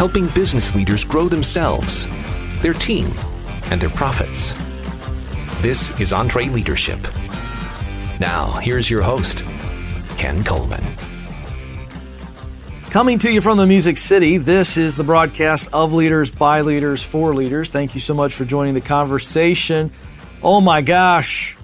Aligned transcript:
helping 0.00 0.28
business 0.28 0.74
leaders 0.74 1.04
grow 1.04 1.28
themselves, 1.28 2.06
their 2.62 2.72
team, 2.72 3.04
and 3.70 3.78
their 3.78 3.90
profits. 3.90 4.54
This 5.60 5.90
is 6.00 6.12
EntreLeadership. 6.12 6.98
Now, 8.18 8.52
here's 8.52 8.88
your 8.88 9.02
host, 9.02 9.44
Ken 10.16 10.42
Coleman. 10.42 10.82
Coming 12.88 13.18
to 13.18 13.30
you 13.30 13.42
from 13.42 13.58
the 13.58 13.66
Music 13.66 13.98
City, 13.98 14.38
this 14.38 14.78
is 14.78 14.96
the 14.96 15.04
broadcast 15.04 15.68
of 15.74 15.92
Leaders 15.92 16.30
by 16.30 16.62
Leaders 16.62 17.02
for 17.02 17.34
Leaders. 17.34 17.68
Thank 17.68 17.92
you 17.92 18.00
so 18.00 18.14
much 18.14 18.32
for 18.32 18.46
joining 18.46 18.72
the 18.72 18.80
conversation. 18.80 19.92
Oh 20.42 20.62
my 20.62 20.80
gosh, 20.80 21.58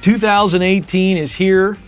2018 0.00 1.18
is 1.18 1.32
here. 1.32 1.78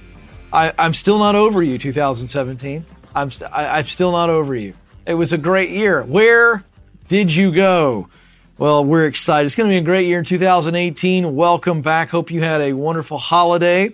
I, 0.53 0.73
am 0.79 0.95
still 0.95 1.19
not 1.19 1.35
over 1.35 1.61
you, 1.61 1.77
2017. 1.77 2.87
I'm, 3.17 3.33
st- 3.33 3.51
I, 3.53 3.79
I'm 3.79 3.87
still 3.87 4.13
not 4.13 4.31
over 4.31 4.55
you. 4.55 4.75
It 5.09 5.15
was 5.15 5.33
a 5.33 5.39
great 5.39 5.71
year. 5.71 6.03
Where 6.03 6.65
did 7.09 7.35
you 7.35 7.51
go? 7.51 8.11
Well, 8.59 8.85
we're 8.85 9.07
excited. 9.07 9.47
It's 9.47 9.57
going 9.57 9.71
to 9.71 9.73
be 9.73 9.79
a 9.79 9.81
great 9.81 10.07
year 10.07 10.19
in 10.19 10.27
2018. 10.27 11.35
Welcome 11.35 11.81
back. 11.81 12.11
Hope 12.11 12.31
you 12.31 12.43
had 12.43 12.61
a 12.61 12.75
wonderful 12.75 13.17
holiday 13.17 13.93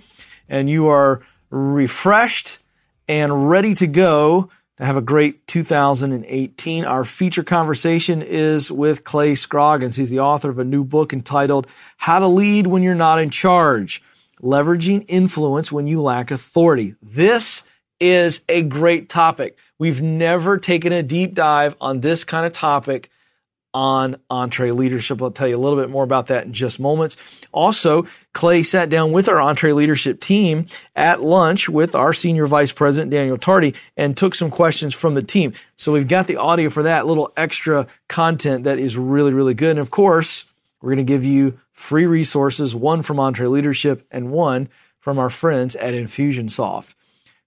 and 0.49 0.69
you 0.69 0.89
are 0.89 1.23
refreshed 1.51 2.59
and 3.07 3.49
ready 3.49 3.75
to 3.75 3.87
go 3.87 4.51
to 4.77 4.85
have 4.85 4.97
a 4.97 5.01
great 5.01 5.47
2018. 5.47 6.85
Our 6.85 7.05
feature 7.05 7.45
conversation 7.45 8.21
is 8.21 8.73
with 8.73 9.05
Clay 9.05 9.37
Scroggins. 9.37 9.95
He's 9.95 10.11
the 10.11 10.19
author 10.19 10.51
of 10.51 10.59
a 10.59 10.65
new 10.65 10.83
book 10.83 11.13
entitled 11.13 11.69
How 11.97 12.19
to 12.19 12.27
Lead 12.27 12.67
When 12.67 12.83
You're 12.83 12.97
Not 12.97 13.21
in 13.21 13.31
Charge 13.31 14.03
leveraging 14.43 15.05
influence 15.07 15.71
when 15.71 15.87
you 15.87 16.03
lack 16.03 16.33
authority. 16.33 16.97
This 17.01 17.63
is 18.01 18.43
a 18.49 18.65
great 18.65 19.09
topic. 19.09 19.57
We've 19.79 20.01
never 20.01 20.59
taken 20.59 20.93
a 20.93 21.03
deep 21.03 21.35
dive 21.35 21.77
on 21.81 22.01
this 22.01 22.25
kind 22.25 22.47
of 22.47 22.53
topic 22.53 23.11
on 23.75 24.17
EntreLeadership. 24.31 25.21
I'll 25.21 25.33
tell 25.33 25.49
you 25.49 25.57
a 25.57 25.59
little 25.59 25.79
bit 25.79 25.91
more 25.91 26.05
about 26.05 26.29
that 26.29 26.47
in 26.47 26.53
just 26.53 26.79
moments. 26.79 27.45
Also, 27.51 28.07
Clay 28.33 28.63
sat 28.63 28.89
down 28.89 29.11
with 29.11 29.29
our 29.29 29.39
EntreLeadership 29.39 30.21
team 30.21 30.67
at 30.95 31.21
lunch 31.21 31.69
with 31.69 31.97
our 31.97 32.13
senior 32.13 32.47
vice 32.47 32.71
president, 32.71 33.11
Daniel 33.11 33.37
Tardy, 33.37 33.75
and 33.97 34.17
took 34.17 34.37
some 34.37 34.51
questions 34.51 34.95
from 34.95 35.15
the 35.15 35.23
team. 35.23 35.53
So 35.77 35.93
we've 35.93 36.07
got 36.07 36.29
the 36.29 36.37
audio 36.37 36.71
for 36.71 36.85
that 36.85 37.07
little 37.07 37.33
extra 37.37 37.89
content 38.09 38.63
that 38.63 38.79
is 38.79 38.97
really, 38.97 39.35
really 39.35 39.55
good. 39.55 39.71
And 39.71 39.81
of 39.81 39.91
course, 39.91 40.53
we're 40.81 40.95
going 40.95 41.05
to 41.05 41.13
give 41.13 41.25
you 41.25 41.59
free 41.73 42.07
resources, 42.07 42.77
one 42.77 43.03
from 43.03 43.17
EntreLeadership 43.17 44.05
and 44.13 44.31
one 44.31 44.69
from 45.01 45.19
our 45.19 45.31
friends 45.31 45.75
at 45.77 45.95
Infusionsoft. 45.95 46.95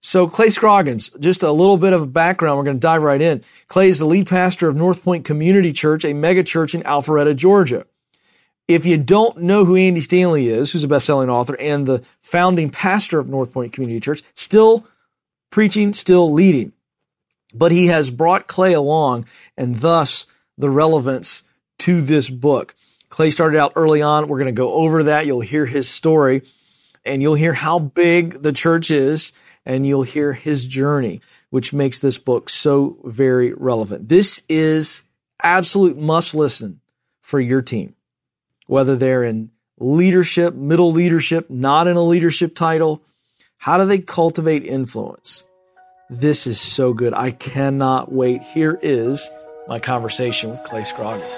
So 0.07 0.25
Clay 0.25 0.49
Scroggins, 0.49 1.09
just 1.19 1.43
a 1.43 1.51
little 1.51 1.75
bit 1.75 1.91
of 1.91 2.13
background. 2.13 2.57
We're 2.57 2.63
going 2.63 2.77
to 2.77 2.79
dive 2.79 3.03
right 3.03 3.21
in. 3.21 3.41
Clay 3.67 3.89
is 3.89 3.99
the 3.99 4.05
lead 4.05 4.25
pastor 4.25 4.69
of 4.69 4.75
North 4.77 5.03
Point 5.03 5.25
Community 5.25 5.73
Church, 5.73 6.05
a 6.05 6.13
mega 6.13 6.43
church 6.43 6.73
in 6.73 6.81
Alpharetta, 6.83 7.35
Georgia. 7.35 7.85
If 8.69 8.85
you 8.85 8.97
don't 8.97 9.39
know 9.39 9.65
who 9.65 9.75
Andy 9.75 9.99
Stanley 9.99 10.47
is, 10.47 10.71
who's 10.71 10.85
a 10.85 10.87
best-selling 10.87 11.29
author 11.29 11.57
and 11.59 11.85
the 11.85 12.07
founding 12.21 12.69
pastor 12.69 13.19
of 13.19 13.27
North 13.27 13.51
Point 13.51 13.73
Community 13.73 13.99
Church, 13.99 14.23
still 14.33 14.87
preaching, 15.49 15.91
still 15.91 16.31
leading. 16.31 16.71
But 17.53 17.73
he 17.73 17.87
has 17.87 18.09
brought 18.09 18.47
Clay 18.47 18.71
along 18.71 19.25
and 19.57 19.75
thus 19.75 20.25
the 20.57 20.69
relevance 20.69 21.43
to 21.79 21.99
this 21.99 22.29
book. 22.29 22.75
Clay 23.09 23.29
started 23.29 23.59
out 23.59 23.73
early 23.75 24.01
on. 24.01 24.29
We're 24.29 24.37
going 24.37 24.45
to 24.45 24.53
go 24.53 24.71
over 24.71 25.03
that. 25.03 25.25
You'll 25.25 25.41
hear 25.41 25.65
his 25.65 25.89
story 25.89 26.43
and 27.03 27.21
you'll 27.21 27.35
hear 27.35 27.53
how 27.53 27.79
big 27.79 28.41
the 28.41 28.53
church 28.53 28.89
is 28.89 29.33
and 29.67 29.85
you'll 29.85 30.03
hear 30.03 30.31
his 30.31 30.65
journey, 30.65 31.19
which 31.49 31.73
makes 31.73 31.99
this 31.99 32.17
book 32.17 32.49
so 32.49 32.97
very 33.03 33.53
relevant. 33.53 34.07
This 34.07 34.41
is 34.47 35.03
absolute 35.43 35.97
must 35.97 36.33
listen 36.33 36.79
for 37.21 37.39
your 37.39 37.61
team, 37.61 37.93
whether 38.67 38.95
they're 38.95 39.25
in 39.25 39.51
leadership, 39.77 40.55
middle 40.55 40.93
leadership, 40.93 41.49
not 41.49 41.85
in 41.85 41.97
a 41.97 42.01
leadership 42.01 42.55
title. 42.55 43.03
How 43.57 43.77
do 43.77 43.85
they 43.85 43.99
cultivate 43.99 44.63
influence? 44.63 45.43
This 46.09 46.47
is 46.47 46.61
so 46.61 46.93
good. 46.93 47.13
I 47.13 47.31
cannot 47.31 48.09
wait. 48.09 48.43
Here 48.43 48.79
is 48.81 49.29
my 49.67 49.79
conversation 49.79 50.49
with 50.49 50.63
Clay 50.63 50.85
Scroggins. 50.85 51.29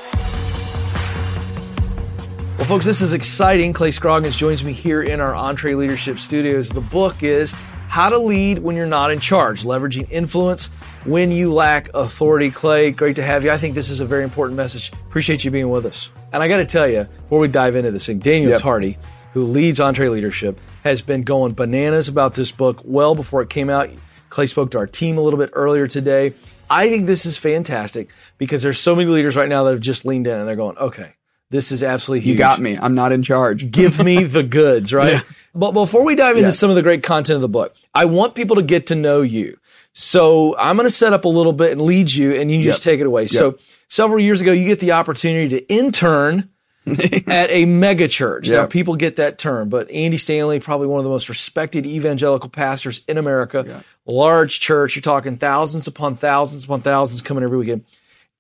Well, 2.60 2.68
folks, 2.68 2.86
this 2.86 3.02
is 3.02 3.14
exciting. 3.14 3.74
Clay 3.74 3.90
Scroggins 3.90 4.38
joins 4.38 4.64
me 4.64 4.74
here 4.74 5.02
in 5.02 5.20
our 5.20 5.34
EntreLeadership 5.34 6.20
Studios. 6.20 6.70
The 6.70 6.82
book 6.82 7.24
is 7.24 7.56
How 7.90 8.08
to 8.08 8.20
Lead 8.20 8.60
When 8.60 8.76
You're 8.76 8.86
Not 8.86 9.10
in 9.10 9.20
Charge, 9.20 9.64
Leveraging 9.64 10.12
Influence 10.12 10.68
When 11.06 11.32
You 11.32 11.52
Lack 11.52 11.90
Authority. 11.96 12.52
Clay, 12.52 12.92
great 12.92 13.16
to 13.16 13.24
have 13.24 13.44
you. 13.44 13.50
I 13.50 13.58
think 13.58 13.74
this 13.74 13.90
is 13.90 14.00
a 14.00 14.06
very 14.06 14.24
important 14.24 14.56
message. 14.56 14.92
Appreciate 15.08 15.44
you 15.44 15.50
being 15.50 15.72
with 15.72 15.88
us. 15.88 16.12
And 16.32 16.44
I 16.44 16.48
got 16.48 16.58
to 16.58 16.68
tell 16.68 16.88
you, 16.88 17.06
before 17.24 17.40
we 17.40 17.48
dive 17.48 17.76
into 17.76 17.90
this 17.90 18.06
thing, 18.06 18.20
Daniel 18.20 18.52
yep. 18.52 18.62
Tardy, 18.62 19.00
who 19.34 19.44
leads 19.44 19.80
EntreLeadership, 19.80 20.58
has 20.84 21.02
been 21.02 21.24
going 21.24 21.54
bananas 21.54 22.08
about 22.08 22.36
this 22.36 22.52
book 22.52 22.80
well 22.86 23.16
before 23.16 23.42
it 23.42 23.50
came 23.50 23.72
out. 23.72 23.90
Clay 24.30 24.46
spoke 24.46 24.70
to 24.72 24.78
our 24.78 24.88
team 24.88 25.18
a 25.18 25.22
little 25.22 25.40
bit 25.40 25.50
earlier 25.54 25.88
today. 25.88 26.36
I 26.70 26.90
think 26.90 27.08
this 27.08 27.26
is 27.26 27.40
fantastic 27.40 28.12
because 28.38 28.62
there's 28.62 28.78
so 28.78 28.96
many 28.96 29.10
leaders 29.10 29.36
right 29.36 29.50
now 29.50 29.64
that 29.64 29.72
have 29.72 29.82
just 29.82 30.06
leaned 30.06 30.28
in 30.28 30.38
and 30.38 30.48
they're 30.48 30.56
going, 30.56 30.78
okay, 30.78 31.16
this 31.50 31.72
is 31.72 31.82
absolutely 31.82 32.22
huge. 32.22 32.34
You 32.34 32.38
got 32.38 32.60
me. 32.60 32.78
I'm 32.78 32.96
not 32.96 33.12
in 33.12 33.24
charge. 33.24 33.72
Give 33.72 34.04
me 34.04 34.24
the 34.24 34.44
goods, 34.44 34.94
right? 34.94 35.14
Yeah. 35.14 35.22
But 35.56 35.72
before 35.72 36.06
we 36.06 36.16
dive 36.16 36.38
into 36.38 36.48
yeah. 36.48 36.52
some 36.52 36.70
of 36.70 36.76
the 36.76 36.84
great 36.84 37.04
content 37.04 37.36
of 37.36 37.42
the 37.42 37.50
book, 37.50 37.76
I 37.94 38.06
want 38.06 38.36
people 38.36 38.58
to 38.58 38.62
get 38.62 38.88
to 38.88 38.96
know 38.96 39.22
you. 39.22 39.58
So 39.94 40.56
I'm 40.58 40.76
going 40.76 40.88
to 40.88 40.94
set 40.94 41.14
up 41.14 41.26
a 41.26 41.30
little 41.30 41.54
bit 41.54 41.72
and 41.72 41.82
lead 41.82 42.12
you, 42.14 42.34
and 42.34 42.52
you 42.52 42.62
just 42.62 42.84
take 42.84 43.00
it 43.00 43.08
away. 43.08 43.24
Yep. 43.24 43.30
So 43.30 43.58
several 43.88 44.20
years 44.20 44.42
ago, 44.42 44.52
you 44.52 44.66
get 44.66 44.80
the 44.80 44.92
opportunity 44.92 45.50
to 45.60 45.74
intern 45.74 46.50
at 47.28 47.50
a 47.50 47.66
mega 47.66 48.08
church. 48.08 48.48
Yep. 48.48 48.62
Now, 48.62 48.68
people 48.68 48.96
get 48.96 49.16
that 49.18 49.38
term, 49.38 49.70
but 49.70 49.90
Andy 49.90 50.18
Stanley, 50.18 50.60
probably 50.60 50.88
one 50.88 51.00
of 51.00 51.04
the 51.04 51.10
most 51.10 51.30
respected 51.30 51.86
evangelical 51.86 52.50
pastors 52.50 53.04
in 53.08 53.18
America, 53.18 53.66
yep. 53.68 53.84
large 54.06 54.60
church. 54.60 54.96
You're 54.96 55.02
talking 55.02 55.38
thousands 55.38 55.88
upon 55.88 56.16
thousands 56.16 56.64
upon 56.64 56.82
thousands 56.82 57.22
coming 57.22 57.44
every 57.44 57.58
weekend. 57.58 57.84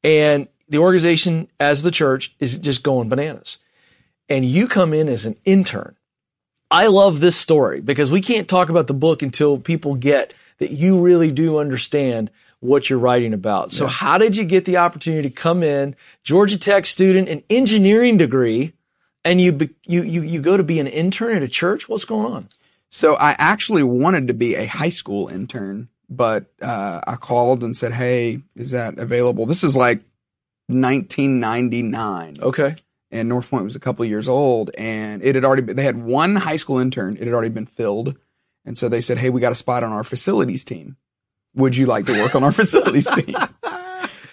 And 0.03 0.47
the 0.69 0.77
organization 0.77 1.47
as 1.59 1.81
the 1.81 1.91
church 1.91 2.33
is 2.39 2.57
just 2.57 2.83
going 2.83 3.09
bananas. 3.09 3.59
And 4.27 4.45
you 4.45 4.67
come 4.67 4.93
in 4.93 5.07
as 5.07 5.25
an 5.25 5.35
intern. 5.43 5.95
I 6.71 6.87
love 6.87 7.19
this 7.19 7.35
story 7.35 7.81
because 7.81 8.11
we 8.11 8.21
can't 8.21 8.47
talk 8.47 8.69
about 8.69 8.87
the 8.87 8.93
book 8.93 9.23
until 9.23 9.57
people 9.57 9.95
get 9.95 10.33
that 10.59 10.71
you 10.71 11.01
really 11.01 11.31
do 11.31 11.57
understand 11.57 12.29
what 12.59 12.89
you're 12.89 12.99
writing 12.99 13.33
about. 13.33 13.71
So 13.71 13.85
yeah. 13.85 13.91
how 13.91 14.17
did 14.17 14.35
you 14.35 14.43
get 14.43 14.65
the 14.65 14.77
opportunity 14.77 15.27
to 15.29 15.35
come 15.35 15.63
in, 15.63 15.95
Georgia 16.23 16.59
Tech 16.59 16.85
student, 16.85 17.29
an 17.29 17.43
engineering 17.49 18.17
degree, 18.17 18.73
and 19.25 19.41
you 19.41 19.57
you 19.85 20.03
you 20.03 20.21
you 20.21 20.41
go 20.41 20.57
to 20.57 20.63
be 20.63 20.79
an 20.79 20.87
intern 20.87 21.35
at 21.35 21.43
a 21.43 21.47
church? 21.47 21.89
What's 21.89 22.05
going 22.05 22.31
on? 22.31 22.49
So 22.89 23.15
I 23.15 23.35
actually 23.37 23.83
wanted 23.83 24.27
to 24.27 24.33
be 24.33 24.55
a 24.55 24.65
high 24.65 24.89
school 24.89 25.27
intern, 25.27 25.89
but 26.09 26.45
uh, 26.61 27.01
I 27.05 27.15
called 27.15 27.63
and 27.63 27.75
said, 27.75 27.93
"Hey, 27.93 28.41
is 28.55 28.71
that 28.71 28.97
available?" 28.97 29.45
This 29.45 29.63
is 29.63 29.75
like 29.75 30.01
1999. 30.69 32.35
Okay. 32.41 32.75
And 33.11 33.27
North 33.27 33.49
Point 33.49 33.65
was 33.65 33.75
a 33.75 33.79
couple 33.79 34.05
years 34.05 34.27
old, 34.27 34.69
and 34.77 35.23
it 35.23 35.33
had 35.33 35.43
already 35.43 35.63
been, 35.63 35.75
they 35.75 35.83
had 35.83 36.01
one 36.01 36.35
high 36.35 36.57
school 36.57 36.77
intern. 36.77 37.15
It 37.15 37.25
had 37.25 37.33
already 37.33 37.49
been 37.49 37.65
filled, 37.65 38.15
and 38.65 38.77
so 38.77 38.87
they 38.87 39.01
said, 39.01 39.17
"Hey, 39.17 39.31
we 39.31 39.41
got 39.41 39.51
a 39.51 39.55
spot 39.55 39.83
on 39.83 39.91
our 39.91 40.03
facilities 40.03 40.63
team. 40.63 40.95
Would 41.55 41.75
you 41.75 41.87
like 41.87 42.05
to 42.05 42.21
work 42.21 42.35
on 42.35 42.43
our 42.43 42.51
facilities 42.61 43.09
team?" 43.09 43.35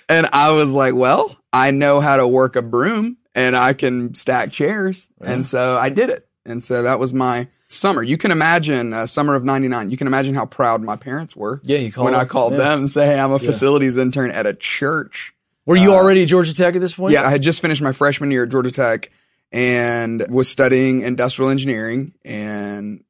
And 0.09 0.29
I 0.33 0.53
was 0.53 0.71
like, 0.71 0.95
"Well, 0.95 1.37
I 1.53 1.73
know 1.73 2.01
how 2.01 2.17
to 2.17 2.29
work 2.29 2.55
a 2.55 2.63
broom, 2.63 3.17
and 3.35 3.57
I 3.57 3.73
can 3.73 4.15
stack 4.15 4.53
chairs," 4.53 5.11
yeah. 5.21 5.33
and 5.33 5.47
so 5.47 5.77
I 5.77 5.89
did 5.89 6.11
it. 6.11 6.29
And 6.45 6.63
so 6.63 6.85
that 6.85 7.01
was 7.01 7.13
my 7.13 7.49
summer. 7.69 8.05
You 8.05 8.17
can 8.17 8.31
imagine 8.31 8.93
uh, 8.93 9.07
summer 9.07 9.35
of 9.35 9.45
'99. 9.45 9.91
You 9.91 9.97
can 9.97 10.07
imagine 10.07 10.35
how 10.35 10.47
proud 10.47 10.83
my 10.83 10.95
parents 10.95 11.35
were. 11.35 11.61
Yeah, 11.65 11.79
you 11.79 11.91
when 11.91 12.15
I 12.15 12.25
called 12.25 12.53
yeah. 12.53 12.59
them 12.59 12.79
and 12.81 12.91
say, 12.91 13.07
"Hey, 13.07 13.19
I'm 13.19 13.33
a 13.33 13.35
yeah. 13.35 13.39
facilities 13.39 13.97
intern 13.97 14.31
at 14.31 14.47
a 14.47 14.55
church." 14.55 15.35
Were 15.67 15.77
you 15.77 15.93
uh, 15.93 15.97
already 15.97 16.23
at 16.23 16.29
Georgia 16.29 16.55
Tech 16.55 16.75
at 16.75 16.81
this 16.81 16.95
point? 16.95 17.13
Yeah, 17.13 17.27
I 17.27 17.31
had 17.31 17.43
just 17.43 17.61
finished 17.61 17.83
my 17.83 17.93
freshman 17.93 18.31
year 18.31 18.45
at 18.45 18.51
Georgia 18.51 18.71
Tech 18.71 19.11
and 19.53 20.25
was 20.31 20.49
studying 20.49 21.03
industrial 21.03 21.51
engineering 21.51 22.15
and 22.25 23.03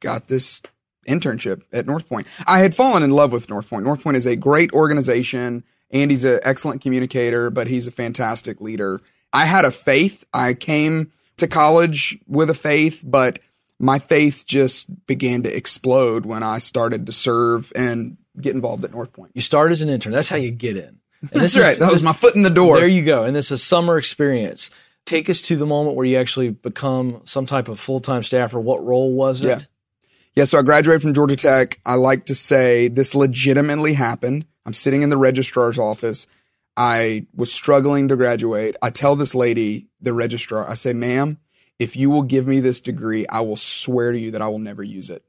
got 0.00 0.26
this 0.26 0.62
internship 1.08 1.62
at 1.72 1.86
North 1.86 2.08
Point. 2.08 2.26
I 2.46 2.60
had 2.60 2.74
fallen 2.74 3.02
in 3.02 3.10
love 3.10 3.32
with 3.32 3.48
North 3.48 3.68
Point. 3.68 3.84
North 3.84 4.02
Point 4.02 4.16
is 4.16 4.26
a 4.26 4.36
great 4.36 4.72
organization. 4.72 5.64
Andy's 5.90 6.24
an 6.24 6.40
excellent 6.42 6.80
communicator, 6.80 7.50
but 7.50 7.66
he's 7.66 7.86
a 7.86 7.90
fantastic 7.90 8.60
leader. 8.60 9.00
I 9.32 9.44
had 9.44 9.64
a 9.64 9.70
faith. 9.70 10.24
I 10.32 10.54
came 10.54 11.10
to 11.36 11.48
college 11.48 12.18
with 12.26 12.50
a 12.50 12.54
faith, 12.54 13.02
but 13.04 13.38
my 13.78 13.98
faith 13.98 14.44
just 14.46 15.06
began 15.06 15.42
to 15.42 15.54
explode 15.54 16.26
when 16.26 16.42
I 16.42 16.58
started 16.58 17.06
to 17.06 17.12
serve 17.12 17.72
and 17.74 18.18
get 18.40 18.54
involved 18.54 18.84
at 18.84 18.92
North 18.92 19.12
Point. 19.12 19.32
You 19.34 19.42
start 19.42 19.72
as 19.72 19.82
an 19.82 19.88
intern. 19.88 20.12
That's 20.12 20.28
how 20.28 20.36
you 20.36 20.50
get 20.50 20.76
in. 20.76 20.99
And 21.20 21.40
this 21.40 21.54
That's 21.54 21.64
right. 21.64 21.72
Is, 21.72 21.78
that 21.78 21.92
was 21.92 22.02
my 22.02 22.12
foot 22.12 22.34
in 22.34 22.42
the 22.42 22.50
door. 22.50 22.78
There 22.78 22.88
you 22.88 23.04
go. 23.04 23.24
And 23.24 23.36
this 23.36 23.46
is 23.46 23.52
a 23.52 23.58
summer 23.58 23.98
experience. 23.98 24.70
Take 25.04 25.28
us 25.28 25.40
to 25.42 25.56
the 25.56 25.66
moment 25.66 25.96
where 25.96 26.06
you 26.06 26.16
actually 26.16 26.50
become 26.50 27.20
some 27.24 27.46
type 27.46 27.68
of 27.68 27.78
full 27.78 28.00
time 28.00 28.22
staffer. 28.22 28.58
What 28.58 28.84
role 28.84 29.12
was 29.12 29.42
it? 29.42 29.48
Yeah. 29.48 29.58
Yeah, 30.36 30.44
so 30.44 30.58
I 30.58 30.62
graduated 30.62 31.02
from 31.02 31.12
Georgia 31.12 31.34
Tech. 31.34 31.80
I 31.84 31.94
like 31.94 32.26
to 32.26 32.34
say 32.36 32.86
this 32.86 33.14
legitimately 33.16 33.94
happened. 33.94 34.46
I'm 34.64 34.72
sitting 34.72 35.02
in 35.02 35.08
the 35.08 35.16
registrar's 35.16 35.78
office. 35.78 36.28
I 36.76 37.26
was 37.34 37.52
struggling 37.52 38.08
to 38.08 38.16
graduate. 38.16 38.76
I 38.80 38.90
tell 38.90 39.16
this 39.16 39.34
lady, 39.34 39.88
the 40.00 40.12
registrar, 40.12 40.70
I 40.70 40.74
say, 40.74 40.92
ma'am, 40.92 41.38
if 41.80 41.96
you 41.96 42.10
will 42.10 42.22
give 42.22 42.46
me 42.46 42.60
this 42.60 42.80
degree, 42.80 43.26
I 43.26 43.40
will 43.40 43.56
swear 43.56 44.12
to 44.12 44.18
you 44.18 44.30
that 44.30 44.42
I 44.42 44.48
will 44.48 44.60
never 44.60 44.82
use 44.82 45.10
it. 45.10 45.24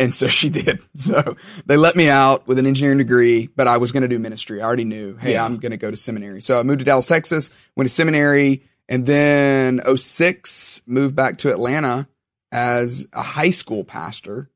And 0.00 0.12
so 0.14 0.26
she 0.26 0.48
did. 0.48 0.80
So 0.96 1.36
they 1.66 1.76
let 1.76 1.94
me 1.94 2.08
out 2.10 2.48
with 2.48 2.58
an 2.58 2.66
engineering 2.66 2.98
degree, 2.98 3.48
but 3.54 3.68
I 3.68 3.76
was 3.76 3.92
going 3.92 4.02
to 4.02 4.08
do 4.08 4.18
ministry. 4.18 4.60
I 4.60 4.64
already 4.64 4.84
knew, 4.84 5.16
hey, 5.16 5.32
Yeah. 5.34 5.44
I'm 5.44 5.58
going 5.58 5.70
to 5.70 5.76
go 5.76 5.90
to 5.90 5.96
seminary. 5.96 6.42
So 6.42 6.58
I 6.58 6.62
moved 6.64 6.80
to 6.80 6.84
Dallas, 6.84 7.06
Texas, 7.06 7.50
went 7.76 7.88
to 7.88 7.94
seminary, 7.94 8.64
and 8.88 9.06
then 9.06 9.80
06 9.96 10.82
moved 10.86 11.14
back 11.14 11.36
to 11.38 11.50
Atlanta 11.50 12.08
as 12.50 13.06
a 13.12 13.22
high 13.22 13.50
school 13.50 13.84
pastor. 13.84 14.50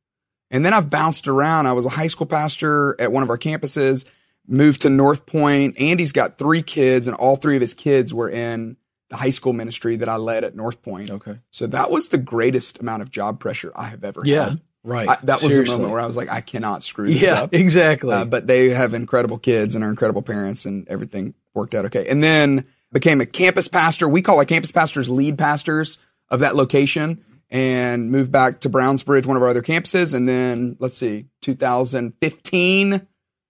And 0.51 0.65
then 0.65 0.73
I've 0.75 0.91
bounced 0.91 1.29
around. 1.29 1.67
I 1.67 1.73
was 1.73 1.87
a 1.87 1.91
high 1.91 2.07
school 2.09 2.27
pastor 2.27 2.97
at 3.01 3.13
one 3.13 3.23
of 3.23 3.31
our 3.31 3.39
campuses, 3.39 4.05
moved 4.47 4.83
to 4.83 4.91
North 4.91 5.27
Point. 5.27 5.79
Andy's 5.79 6.13
got 6.13 6.39
three 6.39 6.63
kids, 6.63 7.07
and 7.09 7.17
all 7.17 7.37
three 7.37 7.57
of 7.57 7.61
his 7.61 7.75
kids 7.75 8.13
were 8.13 8.29
in 8.31 8.77
the 9.11 9.17
high 9.17 9.31
school 9.31 9.53
ministry 9.53 9.97
that 9.97 10.09
I 10.09 10.17
led 10.17 10.45
at 10.45 10.55
North 10.57 10.83
Point. 10.83 11.11
Okay. 11.11 11.39
So 11.51 11.67
that 11.69 11.91
was 11.91 12.09
the 12.09 12.19
greatest 12.19 12.81
amount 12.81 13.03
of 13.03 13.11
job 13.11 13.41
pressure 13.41 13.73
I 13.77 13.85
have 13.85 14.05
ever 14.05 14.23
Yeah. 14.25 14.51
had. 14.51 14.61
Right. 14.85 15.09
I, 15.09 15.17
that 15.25 15.43
was 15.43 15.51
Seriously. 15.51 15.65
the 15.75 15.79
moment 15.79 15.93
where 15.93 16.01
I 16.03 16.07
was 16.07 16.15
like, 16.17 16.29
I 16.31 16.43
cannot 16.43 16.83
screw 16.83 17.07
this 17.07 17.23
Yeah, 17.23 17.43
up. 17.43 17.55
exactly. 17.55 18.13
Uh, 18.13 18.25
but 18.27 18.47
they 18.47 18.69
have 18.69 18.93
incredible 18.95 19.39
kids 19.39 19.75
and 19.75 19.83
are 19.83 19.89
incredible 19.91 20.21
parents, 20.23 20.67
and 20.67 20.87
everything 20.89 21.33
worked 21.55 21.75
out 21.75 21.87
okay. 21.87 22.07
And 22.09 22.23
then 22.23 22.67
became 22.93 23.21
a 23.21 23.27
campus 23.27 23.67
pastor. 23.67 24.09
We 24.09 24.21
call 24.23 24.39
our 24.39 24.45
campus 24.45 24.71
pastors 24.73 25.09
lead 25.11 25.39
pastors 25.39 25.99
of 26.31 26.41
that 26.41 26.55
location, 26.55 27.25
and 27.51 28.11
moved 28.11 28.31
back 28.33 28.61
to 28.61 28.69
Browns 28.69 29.03
Bridge, 29.03 29.27
one 29.27 29.37
of 29.37 29.43
our 29.43 29.49
other 29.49 29.63
campuses. 29.63 30.13
And 30.15 30.29
then 30.29 30.77
let's 30.81 30.97
see, 30.99 31.27
2015 31.43 32.93
it 32.95 33.03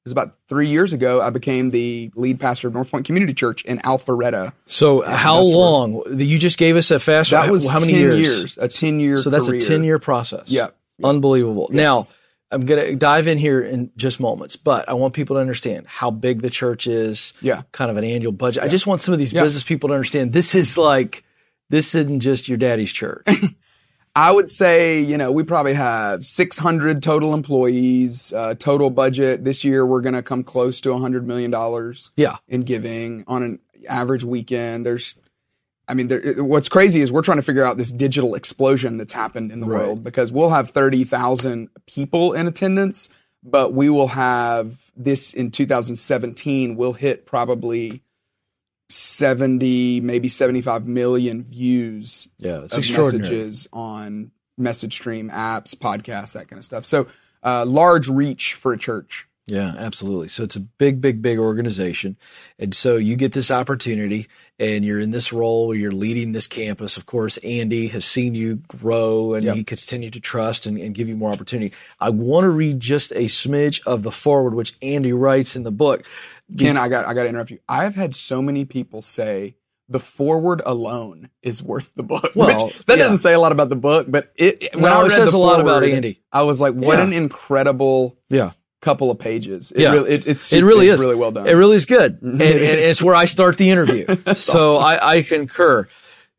was 0.04 0.12
about 0.12 0.36
three 0.50 0.68
years 0.68 0.92
ago. 0.92 1.22
I 1.22 1.30
became 1.30 1.70
the 1.70 2.10
lead 2.14 2.38
pastor 2.38 2.68
of 2.68 2.74
North 2.74 2.90
Point 2.90 3.06
Community 3.06 3.32
Church 3.32 3.64
in 3.64 3.78
Alpharetta. 3.78 4.52
so 4.66 5.00
how 5.00 5.40
that's 5.40 5.50
where- 5.50 5.56
long? 5.58 6.02
You 6.18 6.38
just 6.38 6.58
gave 6.58 6.76
us 6.76 6.90
a 6.90 7.00
fast. 7.00 7.30
That 7.30 7.50
was 7.50 7.66
how 7.68 7.80
many 7.80 7.92
10 7.92 8.00
years? 8.02 8.18
years? 8.18 8.58
A 8.58 8.68
10 8.68 9.00
year. 9.00 9.16
So 9.16 9.30
that's 9.30 9.46
career. 9.48 9.60
a 9.62 9.64
ten 9.64 9.82
year 9.84 9.98
process. 9.98 10.50
Yeah. 10.50 10.68
Unbelievable. 11.02 11.68
Now, 11.72 12.08
I'm 12.50 12.66
going 12.66 12.84
to 12.86 12.96
dive 12.96 13.26
in 13.26 13.38
here 13.38 13.60
in 13.60 13.90
just 13.96 14.20
moments, 14.20 14.56
but 14.56 14.88
I 14.88 14.92
want 14.92 15.14
people 15.14 15.36
to 15.36 15.40
understand 15.40 15.86
how 15.88 16.10
big 16.10 16.42
the 16.42 16.50
church 16.50 16.86
is. 16.86 17.34
Yeah. 17.40 17.62
Kind 17.72 17.90
of 17.90 17.96
an 17.96 18.04
annual 18.04 18.32
budget. 18.32 18.62
I 18.62 18.68
just 18.68 18.86
want 18.86 19.00
some 19.00 19.12
of 19.12 19.18
these 19.18 19.32
Yeah. 19.32 19.42
business 19.42 19.64
people 19.64 19.88
to 19.88 19.94
understand 19.94 20.32
this 20.32 20.54
is 20.54 20.78
like, 20.78 21.24
this 21.70 21.94
isn't 21.94 22.20
just 22.20 22.48
your 22.48 22.58
daddy's 22.58 22.92
church. 22.92 23.26
I 24.16 24.30
would 24.30 24.48
say, 24.48 25.00
you 25.00 25.18
know, 25.18 25.32
we 25.32 25.42
probably 25.42 25.74
have 25.74 26.24
600 26.24 27.02
total 27.02 27.34
employees, 27.34 28.32
uh, 28.32 28.54
total 28.54 28.90
budget. 28.90 29.42
This 29.42 29.64
year, 29.64 29.84
we're 29.84 30.02
going 30.02 30.14
to 30.14 30.22
come 30.22 30.44
close 30.44 30.80
to 30.82 30.90
$100 30.90 31.24
million 31.24 31.52
yeah. 32.14 32.36
in 32.46 32.60
giving 32.60 33.24
on 33.26 33.42
an 33.42 33.58
average 33.88 34.22
weekend. 34.22 34.86
There's, 34.86 35.16
I 35.86 35.94
mean, 35.94 36.06
there, 36.06 36.42
what's 36.42 36.68
crazy 36.68 37.00
is 37.02 37.12
we're 37.12 37.22
trying 37.22 37.36
to 37.38 37.42
figure 37.42 37.64
out 37.64 37.76
this 37.76 37.92
digital 37.92 38.34
explosion 38.34 38.96
that's 38.96 39.12
happened 39.12 39.52
in 39.52 39.60
the 39.60 39.66
Right. 39.66 39.80
world 39.82 40.02
because 40.02 40.32
we'll 40.32 40.48
have 40.50 40.70
30,000 40.70 41.68
people 41.86 42.32
in 42.32 42.46
attendance, 42.46 43.10
but 43.42 43.74
we 43.74 43.90
will 43.90 44.08
have 44.08 44.90
this 44.96 45.34
in 45.34 45.50
2017, 45.50 46.76
we'll 46.76 46.94
hit 46.94 47.26
probably 47.26 48.02
70, 48.88 50.00
maybe 50.00 50.28
75 50.28 50.86
million 50.86 51.42
views 51.42 52.28
Yeah. 52.38 52.62
It's 52.62 52.72
of 52.76 52.96
messages 52.96 53.68
on 53.72 54.30
message 54.56 54.94
stream 54.94 55.30
apps, 55.30 55.74
podcasts, 55.74 56.32
that 56.32 56.48
kind 56.48 56.58
of 56.58 56.64
stuff. 56.64 56.86
So, 56.86 57.06
uh, 57.42 57.64
large 57.66 58.08
reach 58.08 58.54
for 58.54 58.72
a 58.72 58.78
church. 58.78 59.28
Yeah, 59.46 59.74
absolutely. 59.76 60.28
So 60.28 60.42
it's 60.42 60.56
a 60.56 60.60
big, 60.60 61.02
big, 61.02 61.20
big 61.20 61.38
organization. 61.38 62.16
And 62.58 62.74
so 62.74 62.96
you 62.96 63.14
get 63.14 63.32
this 63.32 63.50
opportunity 63.50 64.26
and 64.58 64.86
you're 64.86 64.98
in 65.00 65.10
this 65.10 65.34
role 65.34 65.66
where 65.68 65.76
you're 65.76 65.92
leading 65.92 66.32
this 66.32 66.46
campus. 66.46 66.96
Of 66.96 67.04
course, 67.04 67.36
Andy 67.38 67.88
has 67.88 68.06
seen 68.06 68.34
you 68.34 68.56
grow 68.68 69.34
and 69.34 69.44
Yep. 69.44 69.56
he 69.56 69.64
continue 69.64 70.10
to 70.10 70.20
trust 70.20 70.64
and, 70.64 70.78
and 70.78 70.94
give 70.94 71.10
you 71.10 71.16
more 71.16 71.30
opportunity. 71.30 71.74
I 72.00 72.08
want 72.08 72.44
to 72.44 72.48
read 72.50 72.80
just 72.80 73.10
a 73.12 73.26
smidge 73.26 73.86
of 73.86 74.02
the 74.02 74.10
forward, 74.10 74.54
which 74.54 74.74
Andy 74.80 75.12
writes 75.12 75.56
in 75.56 75.62
the 75.62 75.70
book. 75.72 76.06
Ken, 76.58 76.78
I 76.78 76.88
got 76.88 77.04
I 77.04 77.12
got 77.12 77.24
to 77.24 77.28
interrupt 77.28 77.50
you. 77.50 77.58
I've 77.68 77.96
had 77.96 78.14
so 78.14 78.40
many 78.40 78.64
people 78.64 79.02
say 79.02 79.56
the 79.90 80.00
forward 80.00 80.62
alone 80.64 81.28
is 81.42 81.62
worth 81.62 81.92
the 81.94 82.02
book. 82.02 82.32
Well, 82.34 82.66
Which, 82.68 82.86
that 82.86 82.96
yeah. 82.96 83.04
doesn't 83.04 83.18
say 83.18 83.34
a 83.34 83.38
lot 83.40 83.52
about 83.52 83.68
the 83.68 83.76
book, 83.76 84.06
but 84.08 84.32
it, 84.36 84.72
when 84.72 84.84
No, 84.84 84.88
I 84.88 85.00
it 85.00 85.02
read 85.04 85.10
says 85.12 85.32
the 85.32 85.36
a 85.36 85.38
lot 85.38 85.60
about 85.60 85.82
forward, 85.82 85.90
Andy. 85.94 86.20
I 86.32 86.42
was 86.42 86.62
like, 86.62 86.72
what 86.72 86.98
Yeah. 86.98 87.04
an 87.04 87.12
incredible 87.12 88.16
Yeah. 88.30 88.52
Couple 88.84 89.10
of 89.10 89.18
pages. 89.18 89.72
It 89.72 89.80
Yeah. 89.82 89.92
really, 89.92 90.10
it, 90.10 90.26
it's 90.26 90.52
It 90.52 90.62
really 90.62 90.86
it's 90.88 90.96
is 90.96 91.00
really 91.00 91.16
well 91.16 91.30
done. 91.32 91.46
It 91.48 91.52
really 91.54 91.76
is 91.76 91.86
good, 91.86 92.18
and, 92.22 92.40
It 92.40 92.56
and 92.56 92.78
it's 92.80 93.02
where 93.02 93.14
I 93.14 93.24
start 93.24 93.56
the 93.56 93.70
interview. 93.70 94.06
so 94.34 94.76
I, 94.76 95.16
I 95.16 95.22
concur. 95.22 95.88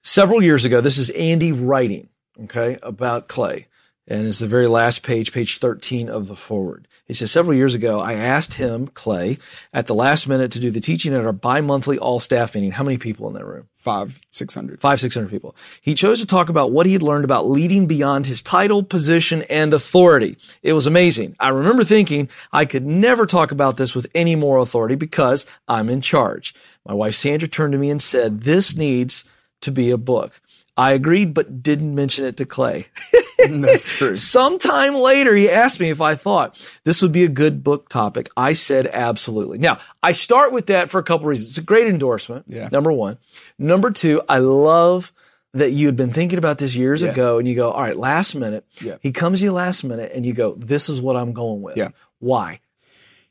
Several 0.02 0.42
years 0.44 0.66
ago, 0.66 0.82
this 0.82 0.98
is 1.00 1.10
Andy 1.10 1.52
writing, 1.52 2.10
okay, 2.44 2.78
about 2.84 3.28
Clay, 3.28 3.68
and 4.08 4.28
it's 4.28 4.40
the 4.40 4.48
very 4.48 4.68
last 4.68 5.02
page, 5.02 5.34
page 5.34 5.58
thirteen 5.58 6.10
of 6.10 6.28
the 6.28 6.36
forward. 6.36 6.88
He 7.08 7.14
says 7.14 7.32
several 7.32 7.56
years 7.56 7.76
ago, 7.76 8.00
I 8.00 8.14
asked 8.14 8.56
him 8.56 8.88
Clay 8.88 9.38
at 9.72 9.86
the 9.86 9.94
last 9.94 10.28
minute 10.28 10.52
to 10.54 10.60
do 10.60 10.72
the 10.72 10.80
teaching 10.80 11.14
at 11.14 11.24
our 11.24 11.32
bi-monthly 11.32 12.00
all 12.00 12.20
staff 12.20 12.56
meeting. 12.56 12.72
How 12.72 12.84
many 12.84 12.98
people 12.98 13.28
in 13.28 13.36
that 13.36 13.46
room? 13.46 13.68
Five, 13.74 14.20
six 14.32 14.56
hundred. 14.56 14.82
five, 14.82 15.00
six 15.00 15.14
hundred 15.14 15.30
people. 15.30 15.56
He 15.80 15.94
chose 15.94 16.20
to 16.20 16.26
talk 16.26 16.50
about 16.50 16.72
what 16.72 16.88
he 16.88 16.94
had 16.94 17.04
learned 17.04 17.24
about 17.24 17.48
leading 17.48 17.86
beyond 17.86 18.26
his 18.26 18.42
title, 18.42 18.82
position, 18.82 19.44
and 19.52 19.72
authority. 19.72 20.36
It 20.64 20.74
was 20.74 20.88
amazing. 20.88 21.36
I 21.40 21.50
remember 21.50 21.84
thinking 21.84 22.28
I 22.52 22.66
could 22.66 22.88
never 22.88 23.28
talk 23.28 23.52
about 23.52 23.78
this 23.78 23.94
with 23.94 24.08
any 24.16 24.36
more 24.36 24.58
authority 24.58 24.96
because 24.96 25.46
I'm 25.68 25.90
in 25.90 26.02
charge. 26.02 26.56
My 26.84 26.96
wife 26.96 27.14
Sandra 27.14 27.48
turned 27.48 27.74
to 27.74 27.78
me 27.78 27.92
and 27.92 28.02
said, 28.02 28.42
this 28.42 28.76
needs 28.76 29.26
to 29.62 29.72
be 29.72 29.92
a 29.92 29.98
book. 29.98 30.42
I 30.78 30.92
agreed, 30.92 31.34
but 31.34 31.64
didn't 31.64 31.96
mention 31.96 32.26
it 32.26 32.38
to 32.38 32.46
Clay. 32.46 32.88
That's 33.50 33.88
true. 33.88 34.16
Sometime 34.16 34.96
later, 34.96 35.36
he 35.36 35.50
asked 35.50 35.80
me 35.80 35.90
if 35.90 36.02
I 36.02 36.16
thought 36.16 36.60
this 36.84 37.02
would 37.02 37.12
be 37.12 37.24
a 37.24 37.30
good 37.30 37.64
book 37.64 37.88
topic. 37.90 38.30
I 38.36 38.54
said 38.54 38.88
absolutely. 38.88 39.58
Now, 39.60 39.78
I 40.04 40.12
start 40.12 40.52
with 40.52 40.66
that 40.68 40.90
for 40.90 41.00
a 41.00 41.04
couple 41.04 41.28
reasons. 41.28 41.50
It's 41.50 41.58
a 41.60 41.64
great 41.64 41.88
endorsement. 41.88 42.46
Yeah. 42.48 42.70
Number 42.72 42.92
one. 42.92 43.18
Number 43.58 43.92
two, 43.92 44.22
I 44.28 44.40
love 44.40 45.14
that 45.54 45.72
you 45.72 45.86
had 45.86 45.96
been 45.96 46.12
thinking 46.12 46.38
about 46.40 46.58
this 46.58 46.76
years 46.76 47.02
Yeah. 47.02 47.12
ago 47.12 47.38
and 47.40 47.48
you 47.48 47.56
go, 47.56 47.72
all 47.72 47.82
right, 47.82 47.96
last 47.96 48.36
minute. 48.36 48.66
Yeah. 48.82 48.98
He 49.00 49.12
comes 49.14 49.40
to 49.40 49.46
you 49.46 49.54
last 49.54 49.84
minute 49.86 50.12
and 50.14 50.26
you 50.26 50.34
go, 50.34 50.56
this 50.56 50.90
is 50.90 51.00
what 51.00 51.16
I'm 51.16 51.32
going 51.32 51.62
with. 51.62 51.78
Yeah. 51.78 51.90
Why? 52.20 52.60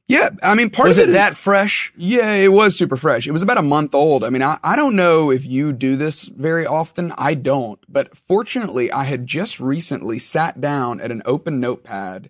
Yeah, 0.06 0.30
I 0.42 0.54
mean, 0.54 0.68
part 0.68 0.88
Was 0.88 0.98
of 0.98 1.04
it 1.04 1.08
is- 1.10 1.14
that 1.14 1.34
fresh? 1.34 1.92
Yeah, 1.96 2.32
it 2.34 2.52
was 2.52 2.76
super 2.76 2.96
fresh. 2.96 3.26
It 3.26 3.32
was 3.32 3.40
about 3.42 3.56
a 3.56 3.62
month 3.62 3.94
old. 3.94 4.22
I 4.22 4.28
mean, 4.28 4.42
I, 4.42 4.58
I 4.62 4.76
don't 4.76 4.96
know 4.96 5.30
if 5.30 5.46
you 5.46 5.72
do 5.72 5.96
this 5.96 6.24
very 6.28 6.66
often. 6.66 7.12
I 7.16 7.32
don't. 7.34 7.78
But 7.88 8.14
fortunately, 8.16 8.92
I 8.92 9.04
had 9.04 9.26
just 9.26 9.60
recently 9.60 10.18
sat 10.18 10.60
down 10.60 11.00
at 11.00 11.10
an 11.10 11.22
open 11.24 11.58
notepad 11.58 12.28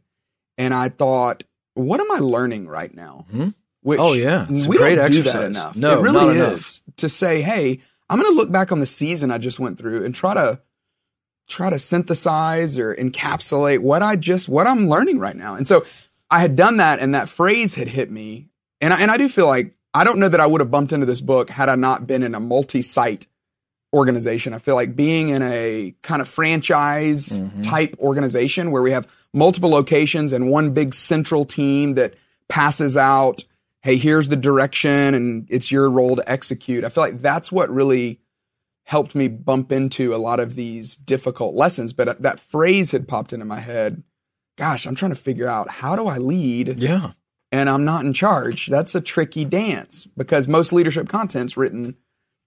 and 0.57 0.73
I 0.73 0.88
thought, 0.88 1.43
what 1.75 1.99
am 2.00 2.12
I 2.12 2.19
learning 2.21 2.69
right 2.69 2.95
now? 2.95 3.26
Hmm? 3.33 3.49
Which 3.83 3.99
Oh, 3.99 4.12
yeah. 4.12 4.47
It's 4.49 4.66
a 4.66 4.69
we 4.69 4.76
great 4.76 4.95
don't 4.95 5.11
do 5.11 5.19
exercise. 5.19 5.33
that 5.35 5.45
enough. 5.47 5.76
No, 5.76 5.99
it 5.99 6.02
really 6.02 6.38
not 6.38 6.52
is 6.52 6.83
to 6.99 7.09
say, 7.09 7.43
hey, 7.43 7.81
I'm 8.09 8.21
going 8.21 8.33
to 8.33 8.37
look 8.37 8.52
back 8.52 8.71
on 8.71 8.78
the 8.78 8.87
season 8.87 9.33
I 9.33 9.38
just 9.38 9.59
went 9.59 9.78
through 9.78 10.04
and 10.04 10.14
try 10.14 10.35
to 10.35 10.61
try 11.49 11.69
to 11.71 11.78
synthesize 11.78 12.78
or 12.78 12.95
encapsulate 12.95 13.81
what 13.81 14.02
I 14.02 14.16
just 14.16 14.49
what 14.49 14.66
I'm 14.69 14.88
learning 14.88 15.19
right 15.19 15.37
now. 15.37 15.57
And 15.57 15.66
so 15.69 15.85
I 16.35 16.41
had 16.41 16.57
done 16.57 16.79
that 16.79 16.99
and 16.99 17.14
that 17.14 17.29
phrase 17.29 17.76
had 17.76 17.87
hit 17.88 18.11
me. 18.11 18.49
And 18.81 18.93
I, 18.93 19.00
and 19.00 19.09
I 19.09 19.17
do 19.19 19.29
feel 19.29 19.47
like 19.47 19.76
I 19.95 20.03
don't 20.03 20.19
know 20.19 20.29
that 20.29 20.41
I 20.41 20.47
would 20.47 20.61
have 20.61 20.71
bumped 20.71 20.93
into 20.93 21.07
this 21.07 21.21
book 21.21 21.49
had 21.49 21.69
I 21.69 21.76
not 21.76 22.09
been 22.09 22.25
in 22.25 22.35
a 22.35 22.41
multi-site 22.41 23.29
organization. 23.93 24.53
I 24.53 24.59
feel 24.59 24.75
like 24.75 24.97
being 24.97 25.29
in 25.29 25.43
a 25.43 25.95
kind 26.03 26.21
of 26.21 26.26
franchise 26.26 27.38
mm-hmm. 27.38 27.62
type 27.62 27.95
organization 28.00 28.73
where 28.73 28.83
we 28.83 28.91
have 28.91 29.07
multiple 29.33 29.71
locations 29.71 30.33
and 30.33 30.50
one 30.50 30.75
big 30.75 30.93
central 30.93 31.45
team 31.45 31.95
that 31.95 32.14
passes 32.49 32.97
out, 32.97 33.45
hey, 33.83 33.97
here's 33.97 34.29
the 34.29 34.35
direction 34.35 35.14
and 35.14 35.47
it's 35.50 35.71
your 35.71 35.88
role 35.88 36.17
to 36.17 36.29
execute. 36.29 36.83
I 36.83 36.88
feel 36.88 37.05
like 37.05 37.21
that's 37.21 37.53
what 37.53 37.71
really 37.71 38.19
helped 38.83 39.14
me 39.14 39.29
bump 39.29 39.71
into 39.71 40.12
a 40.12 40.19
lot 40.19 40.41
of 40.41 40.57
these 40.57 40.97
difficult 40.97 41.55
lessons. 41.55 41.93
But 41.93 42.21
that 42.23 42.41
phrase 42.41 42.91
had 42.91 43.07
popped 43.07 43.33
into 43.33 43.45
my 43.45 43.61
head. 43.61 44.03
Gosh, 44.57 44.87
I'm 44.87 44.95
trying 44.95 45.11
to 45.13 45.17
figure 45.21 45.49
out 45.49 45.71
how 45.71 45.97
do 45.97 46.07
I 46.07 46.19
lead 46.19 46.81
Yeah. 46.81 47.11
and 47.53 47.69
I'm 47.69 47.85
not 47.85 48.05
in 48.05 48.13
charge. 48.13 48.67
That's 48.69 48.95
a 48.95 49.01
tricky 49.01 49.45
dance 49.45 50.07
because 50.17 50.47
most 50.49 50.73
leadership 50.73 51.09
content's 51.09 51.57
written 51.57 51.97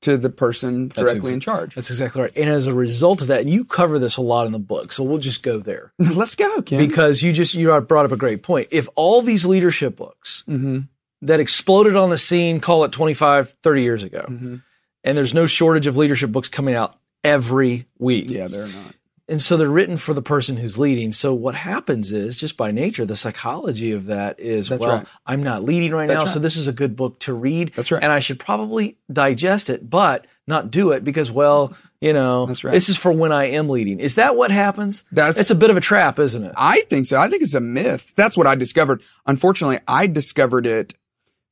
to 0.04 0.16
the 0.16 0.30
person 0.30 0.90
directly 0.90 1.32
exa- 1.32 1.34
in 1.34 1.40
charge. 1.40 1.76
That's 1.76 1.90
exactly 1.90 2.22
right. 2.22 2.32
And 2.38 2.48
as 2.50 2.68
a 2.68 2.74
result 2.74 3.22
of 3.24 3.28
that, 3.30 3.42
and 3.42 3.50
you 3.50 3.66
cover 3.66 3.98
this 4.00 4.16
a 4.18 4.22
lot 4.22 4.46
in 4.46 4.52
the 4.52 4.60
book, 4.60 4.92
so 4.92 5.04
we'll 5.04 5.18
just 5.18 5.42
go 5.44 5.58
there. 5.60 5.92
Let's 6.00 6.36
go, 6.36 6.62
Ken. 6.62 6.80
because 6.88 7.24
you 7.24 7.34
just 7.34 7.56
you 7.56 7.68
brought 7.82 8.06
up 8.06 8.12
a 8.12 8.18
great 8.18 8.44
point. 8.44 8.68
If 8.72 8.88
all 8.96 9.22
these 9.22 9.44
leadership 9.46 9.96
books 9.96 10.44
Mm-hmm. 10.48 10.82
that 11.24 11.40
exploded 11.40 11.96
on 11.96 12.10
the 12.12 12.18
scene, 12.18 12.60
call 12.60 12.84
it 12.84 12.92
25, 12.92 13.50
30 13.64 13.82
years 13.82 14.04
ago, 14.04 14.24
Mm-hmm. 14.30 14.56
and 15.04 15.18
there's 15.18 15.34
no 15.34 15.46
shortage 15.48 15.88
of 15.88 15.98
leadership 15.98 16.32
books 16.32 16.48
coming 16.48 16.76
out 16.76 16.96
every 17.24 17.88
week. 17.98 18.30
yeah, 18.30 18.48
they're 18.48 18.68
not. 18.68 18.94
And 19.30 19.42
so 19.42 19.58
they're 19.58 19.70
written 19.70 19.98
for 19.98 20.14
the 20.14 20.22
person 20.22 20.56
who's 20.56 20.78
leading. 20.78 21.12
So 21.12 21.34
what 21.34 21.54
happens 21.54 22.14
is 22.14 22.38
just 22.38 22.56
by 22.56 22.72
nature, 22.72 23.06
the 23.06 23.18
psychology 23.18 23.92
of 23.92 24.06
that 24.06 24.40
is, 24.40 24.70
That's 24.70 24.80
well, 24.80 24.98
right. 25.00 25.08
I'm 25.26 25.44
not 25.44 25.64
leading 25.64 25.92
right 25.92 26.08
now. 26.08 26.20
That's 26.20 26.34
So 26.34 26.40
this 26.40 26.56
is 26.56 26.68
a 26.68 26.72
good 26.72 26.96
book 26.96 27.20
to 27.22 27.34
read. 27.34 27.74
That's 27.76 27.92
right. 27.92 28.02
And 28.02 28.10
I 28.12 28.20
should 28.20 28.40
probably 28.40 28.98
digest 29.12 29.70
it, 29.70 29.90
but 29.90 30.28
not 30.48 30.72
do 30.72 30.92
it 30.92 31.04
because, 31.04 31.30
well, 31.30 31.74
you 32.00 32.14
know, 32.14 32.46
That's 32.46 32.64
right. 32.64 32.72
this 32.72 32.88
is 32.88 32.96
for 32.96 33.12
when 33.12 33.34
I 33.34 33.46
am 33.50 33.68
leading. 33.68 34.00
Is 34.00 34.16
that 34.16 34.38
what 34.38 34.50
happens? 34.50 35.04
That's- 35.12 35.38
it's 35.38 35.50
a 35.52 35.56
bit 35.56 35.72
of 35.72 35.76
a 35.78 35.82
trap, 35.82 36.20
isn't 36.20 36.44
it? 36.44 36.54
I 36.56 36.84
think 36.90 37.06
so. 37.06 37.20
I 37.20 37.28
think 37.28 37.44
it's 37.44 37.54
a 37.54 37.60
myth. 37.60 38.14
That's 38.16 38.38
what 38.38 38.48
I 38.48 38.56
discovered. 38.56 39.04
Unfortunately, 39.26 39.80
I 39.90 40.08
discovered 40.08 40.66
it 40.66 40.94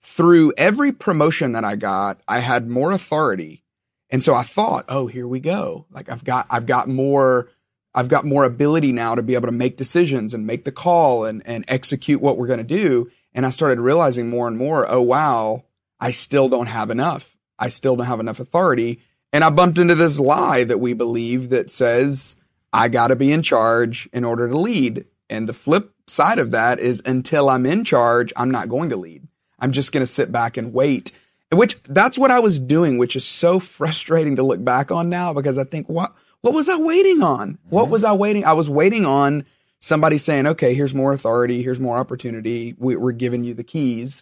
through 0.01 0.53
every 0.58 0.94
promotion 0.94 1.51
that 1.53 1.65
I 1.65 1.75
got. 1.75 2.22
I 2.25 2.39
had 2.39 2.70
more 2.70 2.91
authority. 2.91 3.63
And 4.12 4.24
so 4.24 4.34
I 4.34 4.44
thought, 4.44 4.86
oh, 4.88 5.08
here 5.08 5.27
we 5.27 5.39
go. 5.41 5.88
Like 5.91 6.10
I've 6.10 6.24
got, 6.24 6.46
I've 6.50 6.67
got 6.67 6.88
more, 6.88 7.50
I've 7.96 8.10
got 8.10 8.25
more 8.25 8.44
ability 8.44 8.92
now 8.92 9.16
to 9.16 9.24
be 9.24 9.36
able 9.36 9.48
to 9.48 9.54
make 9.54 9.78
decisions 9.78 10.34
and 10.34 10.46
make 10.46 10.66
the 10.66 10.72
call 10.72 11.24
and, 11.24 11.42
and 11.48 11.64
execute 11.70 12.22
what 12.22 12.38
we're 12.38 12.46
going 12.46 12.60
to 12.60 12.64
do. 12.64 13.10
And 13.34 13.46
I 13.46 13.50
started 13.52 13.80
realizing 13.80 14.30
more 14.30 14.50
and 14.50 14.58
more, 14.58 14.86
oh, 14.88 15.02
wow, 15.02 15.64
I 15.98 16.12
still 16.12 16.50
don't 16.50 16.68
have 16.68 16.92
enough. 16.92 17.38
I 17.58 17.70
still 17.70 17.96
don't 17.96 18.06
have 18.06 18.20
enough 18.20 18.42
authority. 18.42 19.02
And 19.32 19.46
I 19.46 19.50
bumped 19.50 19.78
into 19.78 19.96
this 19.96 20.20
lie 20.20 20.66
that 20.66 20.82
we 20.82 20.94
believe 20.94 21.50
that 21.50 21.72
says, 21.72 22.36
I 22.74 22.90
got 22.90 23.08
to 23.08 23.16
be 23.16 23.32
in 23.32 23.42
charge 23.42 24.10
in 24.12 24.25
order 24.25 24.50
to 24.50 24.60
lead. 24.60 25.06
And 25.30 25.48
the 25.48 25.54
flip 25.54 25.94
side 26.06 26.38
of 26.38 26.52
that 26.52 26.80
is 26.80 27.02
until 27.06 27.50
I'm 27.50 27.66
in 27.66 27.86
charge, 27.86 28.34
I'm 28.36 28.52
not 28.52 28.68
going 28.68 28.90
to 28.90 28.98
lead. 28.98 29.25
I'm 29.58 29.72
just 29.72 29.94
going 29.94 30.02
to 30.02 30.12
sit 30.12 30.34
back 30.34 30.58
and 30.58 30.74
wait. 30.74 31.14
Which 31.50 31.82
that's 31.84 32.18
what 32.18 32.32
I 32.32 32.40
was 32.40 32.60
doing, 32.60 32.98
which 32.98 33.16
is 33.16 33.25
so 33.25 33.60
frustrating 33.60 34.36
to 34.36 34.44
look 34.44 34.62
back 34.62 34.92
on 34.92 35.10
now 35.10 35.32
because 35.32 35.58
I 35.58 35.64
think, 35.64 35.88
what, 35.88 36.14
what 36.46 36.54
was 36.54 36.70
I 36.70 36.78
waiting 36.78 37.24
on? 37.24 37.58
What 37.70 37.90
was 37.90 38.04
I 38.04 38.12
waiting? 38.12 38.46
I 38.46 38.54
was 38.54 38.70
waiting 38.70 39.04
on 39.04 39.46
somebody 39.80 40.20
saying, 40.20 40.46
okay, 40.46 40.75
here's 40.75 40.94
more 40.94 41.12
authority. 41.12 41.64
Here's 41.64 41.80
more 41.80 41.98
opportunity. 41.98 42.75
We, 42.78 42.96
we're 42.96 43.14
giving 43.14 43.44
you 43.44 43.56
the 43.56 43.64
keys. 43.64 44.22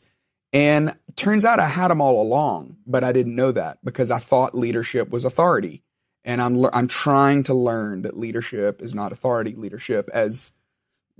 And 0.54 0.96
turns 1.18 1.44
out 1.44 1.60
I 1.60 1.68
had 1.68 1.90
them 1.90 2.00
all 2.00 2.22
along, 2.22 2.78
but 2.88 3.04
I 3.04 3.12
didn't 3.12 3.36
know 3.36 3.52
that 3.52 3.80
because 3.84 4.10
I 4.10 4.20
thought 4.20 4.56
leadership 4.56 5.10
was 5.10 5.26
authority. 5.26 5.84
And 6.24 6.42
I'm, 6.42 6.64
I'm 6.72 6.88
trying 6.88 7.44
to 7.44 7.54
learn 7.54 8.04
that 8.04 8.16
leadership 8.16 8.82
is 8.82 8.96
not 8.96 9.12
authority. 9.12 9.54
Leadership, 9.56 10.10
as 10.14 10.54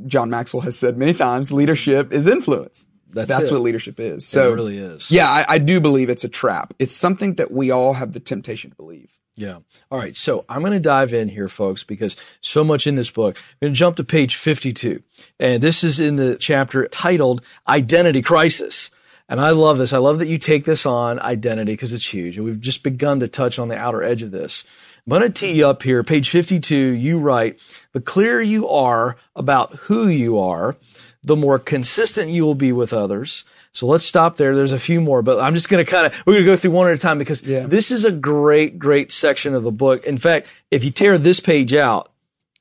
John 0.06 0.30
Maxwell 0.30 0.62
has 0.62 0.80
said 0.80 0.98
many 0.98 1.14
times, 1.14 1.52
leadership 1.52 2.14
is 2.14 2.28
influence. 2.28 2.88
That's 3.10 3.28
That's 3.28 3.52
what 3.52 3.60
leadership 3.60 4.00
is. 4.00 4.26
So 4.26 4.54
it 4.54 4.56
really 4.56 4.78
is. 4.78 5.12
yeah, 5.12 5.28
I, 5.28 5.46
I 5.50 5.58
do 5.58 5.82
believe 5.82 6.10
it's 6.10 6.24
a 6.24 6.30
trap. 6.30 6.74
It's 6.80 6.96
something 6.96 7.36
that 7.36 7.52
we 7.52 7.72
all 7.72 7.94
have 7.94 8.14
the 8.14 8.22
temptation 8.22 8.70
to 8.72 8.78
believe. 8.78 9.10
Yeah. 9.36 9.60
All 9.90 9.98
right. 9.98 10.16
So 10.16 10.46
I'm 10.48 10.60
going 10.60 10.74
to 10.74 10.80
dive 10.80 11.14
in 11.14 11.30
here, 11.30 11.48
folks, 11.48 11.84
because 11.84 12.16
so 12.42 12.64
much 12.64 12.86
in 12.86 12.96
this 12.96 13.10
book. 13.10 13.38
I'm 13.38 13.68
going 13.68 13.74
to 13.74 13.80
jump 13.80 13.96
to 13.98 14.04
page 14.04 14.36
52. 14.36 15.02
And 15.40 15.64
this 15.64 15.84
is 15.84 16.00
in 16.00 16.18
the 16.18 16.38
chapter 16.38 16.88
titled 16.88 17.42
Identity 17.68 18.22
Crisis. 18.22 18.92
And 19.28 19.42
I 19.42 19.50
love 19.52 19.78
this. 19.80 19.94
I 19.94 19.98
love 19.98 20.20
that 20.20 20.28
you 20.28 20.38
take 20.38 20.66
this 20.66 20.86
on 20.86 21.20
identity 21.20 21.74
because 21.74 21.94
it's 21.94 22.14
huge. 22.14 22.38
And 22.38 22.46
we've 22.46 22.60
just 22.60 22.84
begun 22.84 23.20
to 23.22 23.28
touch 23.28 23.58
on 23.58 23.70
the 23.70 23.78
outer 23.78 24.04
edge 24.04 24.22
of 24.22 24.32
this. 24.32 24.64
I'm 25.06 25.12
going 25.12 25.22
to 25.24 25.30
tee 25.30 25.54
you 25.54 25.68
up 25.68 25.84
here. 25.84 26.04
Page 26.04 26.30
52, 26.30 26.76
you 26.76 27.20
write, 27.20 27.62
the 27.92 28.02
clearer 28.02 28.42
you 28.42 28.70
are 28.70 29.18
about 29.36 29.74
who 29.74 30.08
you 30.08 30.40
are, 30.40 30.78
the 31.24 31.36
more 31.36 31.58
consistent 31.58 32.30
you 32.30 32.46
will 32.46 32.56
be 32.56 32.72
with 32.72 32.94
others. 32.94 33.46
So 33.72 33.88
let's 33.88 34.04
stop 34.04 34.38
there. 34.38 34.56
There's 34.56 34.74
a 34.74 34.80
few 34.80 35.00
more, 35.02 35.22
but 35.22 35.40
I'm 35.40 35.56
just 35.56 35.70
going 35.70 35.84
to 35.84 35.90
kind 35.90 36.06
of, 36.06 36.24
we're 36.26 36.34
going 36.34 36.46
to 36.46 36.52
go 36.52 36.56
through 36.58 36.72
one 36.72 36.90
at 36.90 36.96
a 36.96 37.00
time 37.00 37.18
because 37.18 37.42
Yeah. 37.42 37.66
this 37.66 37.92
is 37.92 38.06
a 38.06 38.12
great, 38.12 38.78
great 38.78 39.12
section 39.12 39.54
of 39.54 39.64
the 39.64 39.72
book. 39.72 40.06
In 40.06 40.18
fact, 40.18 40.48
if 40.70 40.84
you 40.84 40.92
tear 40.92 41.18
this 41.18 41.40
page 41.40 41.74
out 41.74 42.12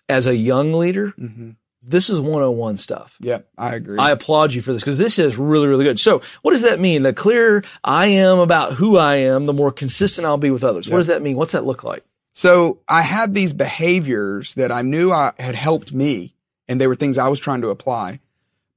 as 0.08 0.26
a 0.26 0.36
young 0.36 0.72
leader, 0.72 1.12
mm-hmm. 1.18 1.50
this 1.86 2.08
is 2.08 2.20
101 2.20 2.76
stuff. 2.76 3.16
Yeah, 3.20 3.40
I 3.58 3.74
agree. 3.74 3.98
I 3.98 4.12
applaud 4.12 4.54
you 4.54 4.62
for 4.62 4.72
this 4.72 4.82
because 4.82 4.98
this 4.98 5.18
is 5.18 5.36
really, 5.36 5.66
really 5.66 5.84
good. 5.84 5.98
So 5.98 6.22
what 6.42 6.52
does 6.52 6.62
that 6.62 6.78
mean? 6.78 7.02
The 7.02 7.12
clearer 7.12 7.64
I 7.82 8.06
am 8.06 8.38
about 8.38 8.74
who 8.74 8.96
I 8.96 9.16
am, 9.16 9.46
the 9.46 9.52
more 9.52 9.72
consistent 9.72 10.24
I'll 10.24 10.38
be 10.38 10.50
with 10.52 10.64
others. 10.64 10.88
What 10.88 10.98
does 10.98 11.08
that 11.08 11.20
mean? 11.22 11.36
What's 11.36 11.52
that 11.52 11.66
look 11.66 11.82
like? 11.82 12.04
So 12.34 12.78
I 12.88 13.02
had 13.02 13.34
these 13.34 13.52
behaviors 13.52 14.54
that 14.54 14.72
I 14.72 14.82
knew 14.82 15.12
I 15.12 15.32
had 15.38 15.54
helped 15.54 15.92
me 15.92 16.34
and 16.68 16.80
they 16.80 16.86
were 16.86 16.94
things 16.94 17.18
I 17.18 17.28
was 17.28 17.40
trying 17.40 17.60
to 17.60 17.68
apply. 17.68 18.20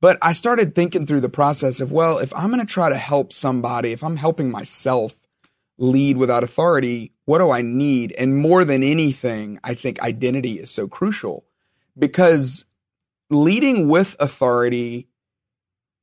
But 0.06 0.20
I 0.22 0.34
started 0.34 0.76
thinking 0.76 1.08
through 1.08 1.22
the 1.22 1.30
process 1.30 1.82
of, 1.82 1.92
well, 1.92 2.20
if 2.20 2.32
I'm 2.36 2.52
going 2.52 2.64
to 2.64 2.72
try 2.72 2.90
to 2.90 2.96
help 2.96 3.34
somebody, 3.34 3.92
if 3.92 4.04
I'm 4.04 4.18
helping 4.18 4.52
myself 4.52 5.16
lead 5.80 6.18
without 6.18 6.44
authority, 6.44 7.12
what 7.26 7.40
do 7.40 7.50
I 7.50 7.64
need? 7.64 8.12
And 8.12 8.38
more 8.38 8.64
than 8.64 8.84
anything, 8.84 9.58
I 9.64 9.74
think 9.74 10.00
identity 10.04 10.60
is 10.60 10.70
so 10.70 10.88
crucial 10.88 11.44
because 11.98 12.66
leading 13.32 13.90
with 13.90 14.16
authority, 14.20 15.08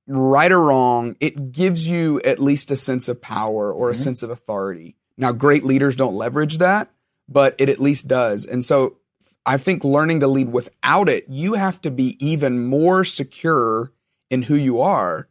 right 0.08 0.50
or 0.50 0.64
wrong, 0.64 1.14
it 1.20 1.52
gives 1.52 1.88
you 1.88 2.20
at 2.24 2.40
least 2.40 2.72
a 2.72 2.76
sense 2.76 3.08
of 3.08 3.22
power 3.22 3.72
or 3.72 3.88
a 3.88 3.92
mm-hmm. 3.92 4.02
sense 4.02 4.24
of 4.24 4.30
authority. 4.30 4.96
Now, 5.16 5.30
great 5.30 5.62
leaders 5.62 5.94
don't 5.94 6.16
leverage 6.16 6.58
that, 6.58 6.90
but 7.28 7.54
it 7.58 7.68
at 7.68 7.78
least 7.78 8.08
does. 8.08 8.46
And 8.46 8.64
so 8.64 8.96
I 9.44 9.56
think 9.56 9.84
learning 9.84 10.20
to 10.20 10.28
lead 10.28 10.52
without 10.52 11.08
it, 11.08 11.26
you 11.28 11.54
have 11.54 11.80
to 11.82 11.90
be 11.90 12.16
even 12.24 12.64
more 12.64 13.04
secure 13.04 13.92
in 14.30 14.42
who 14.42 14.54
you 14.54 14.80
are. 14.80 15.28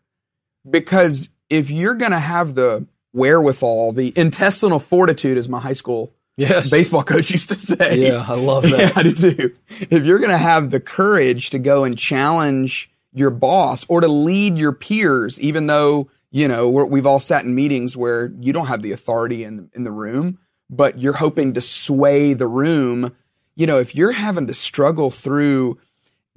Because 0.70 1.30
if 1.50 1.70
you're 1.72 1.96
going 1.96 2.12
to 2.12 2.20
have 2.20 2.56
the 2.56 2.86
wherewithal, 3.14 3.94
the 3.94 4.14
intestinal 4.16 4.80
fortitude, 4.80 5.38
as 5.38 5.50
my 5.50 5.60
high 5.60 5.74
school 5.74 6.14
Yes. 6.38 6.70
baseball 6.72 7.04
coach 7.06 7.32
used 7.32 7.50
to 7.50 7.56
say. 7.56 8.00
Yeah, 8.08 8.26
I 8.28 8.36
love 8.36 8.64
that. 8.64 8.80
Yeah, 8.80 8.92
I 8.96 9.04
do 9.04 9.14
too. 9.14 9.54
If 9.70 10.04
you're 10.04 10.20
going 10.20 10.32
to 10.32 10.38
have 10.38 10.72
the 10.72 10.80
courage 10.80 11.50
to 11.52 11.60
go 11.60 11.84
and 11.84 11.98
challenge 11.98 12.90
your 13.14 13.30
boss 13.30 13.86
or 13.90 14.02
to 14.02 14.08
lead 14.08 14.58
your 14.58 14.72
peers, 14.72 15.40
even 15.42 15.68
though, 15.68 16.10
you 16.32 16.48
know, 16.48 16.70
we're, 16.70 16.86
we've 16.86 17.06
all 17.06 17.20
sat 17.20 17.44
in 17.44 17.54
meetings 17.54 17.98
where 17.98 18.32
you 18.40 18.54
don't 18.54 18.68
have 18.68 18.82
the 18.82 18.92
authority 18.94 19.44
in, 19.44 19.70
in 19.74 19.84
the 19.84 19.92
room, 19.92 20.40
but 20.70 21.00
you're 21.00 21.14
hoping 21.14 21.54
to 21.54 21.62
sway 21.62 22.34
the 22.34 22.48
room. 22.48 23.16
You 23.56 23.68
know, 23.68 23.80
if 23.80 23.96
you're 23.96 24.12
having 24.14 24.48
to 24.48 24.54
struggle 24.54 25.12
through, 25.12 25.78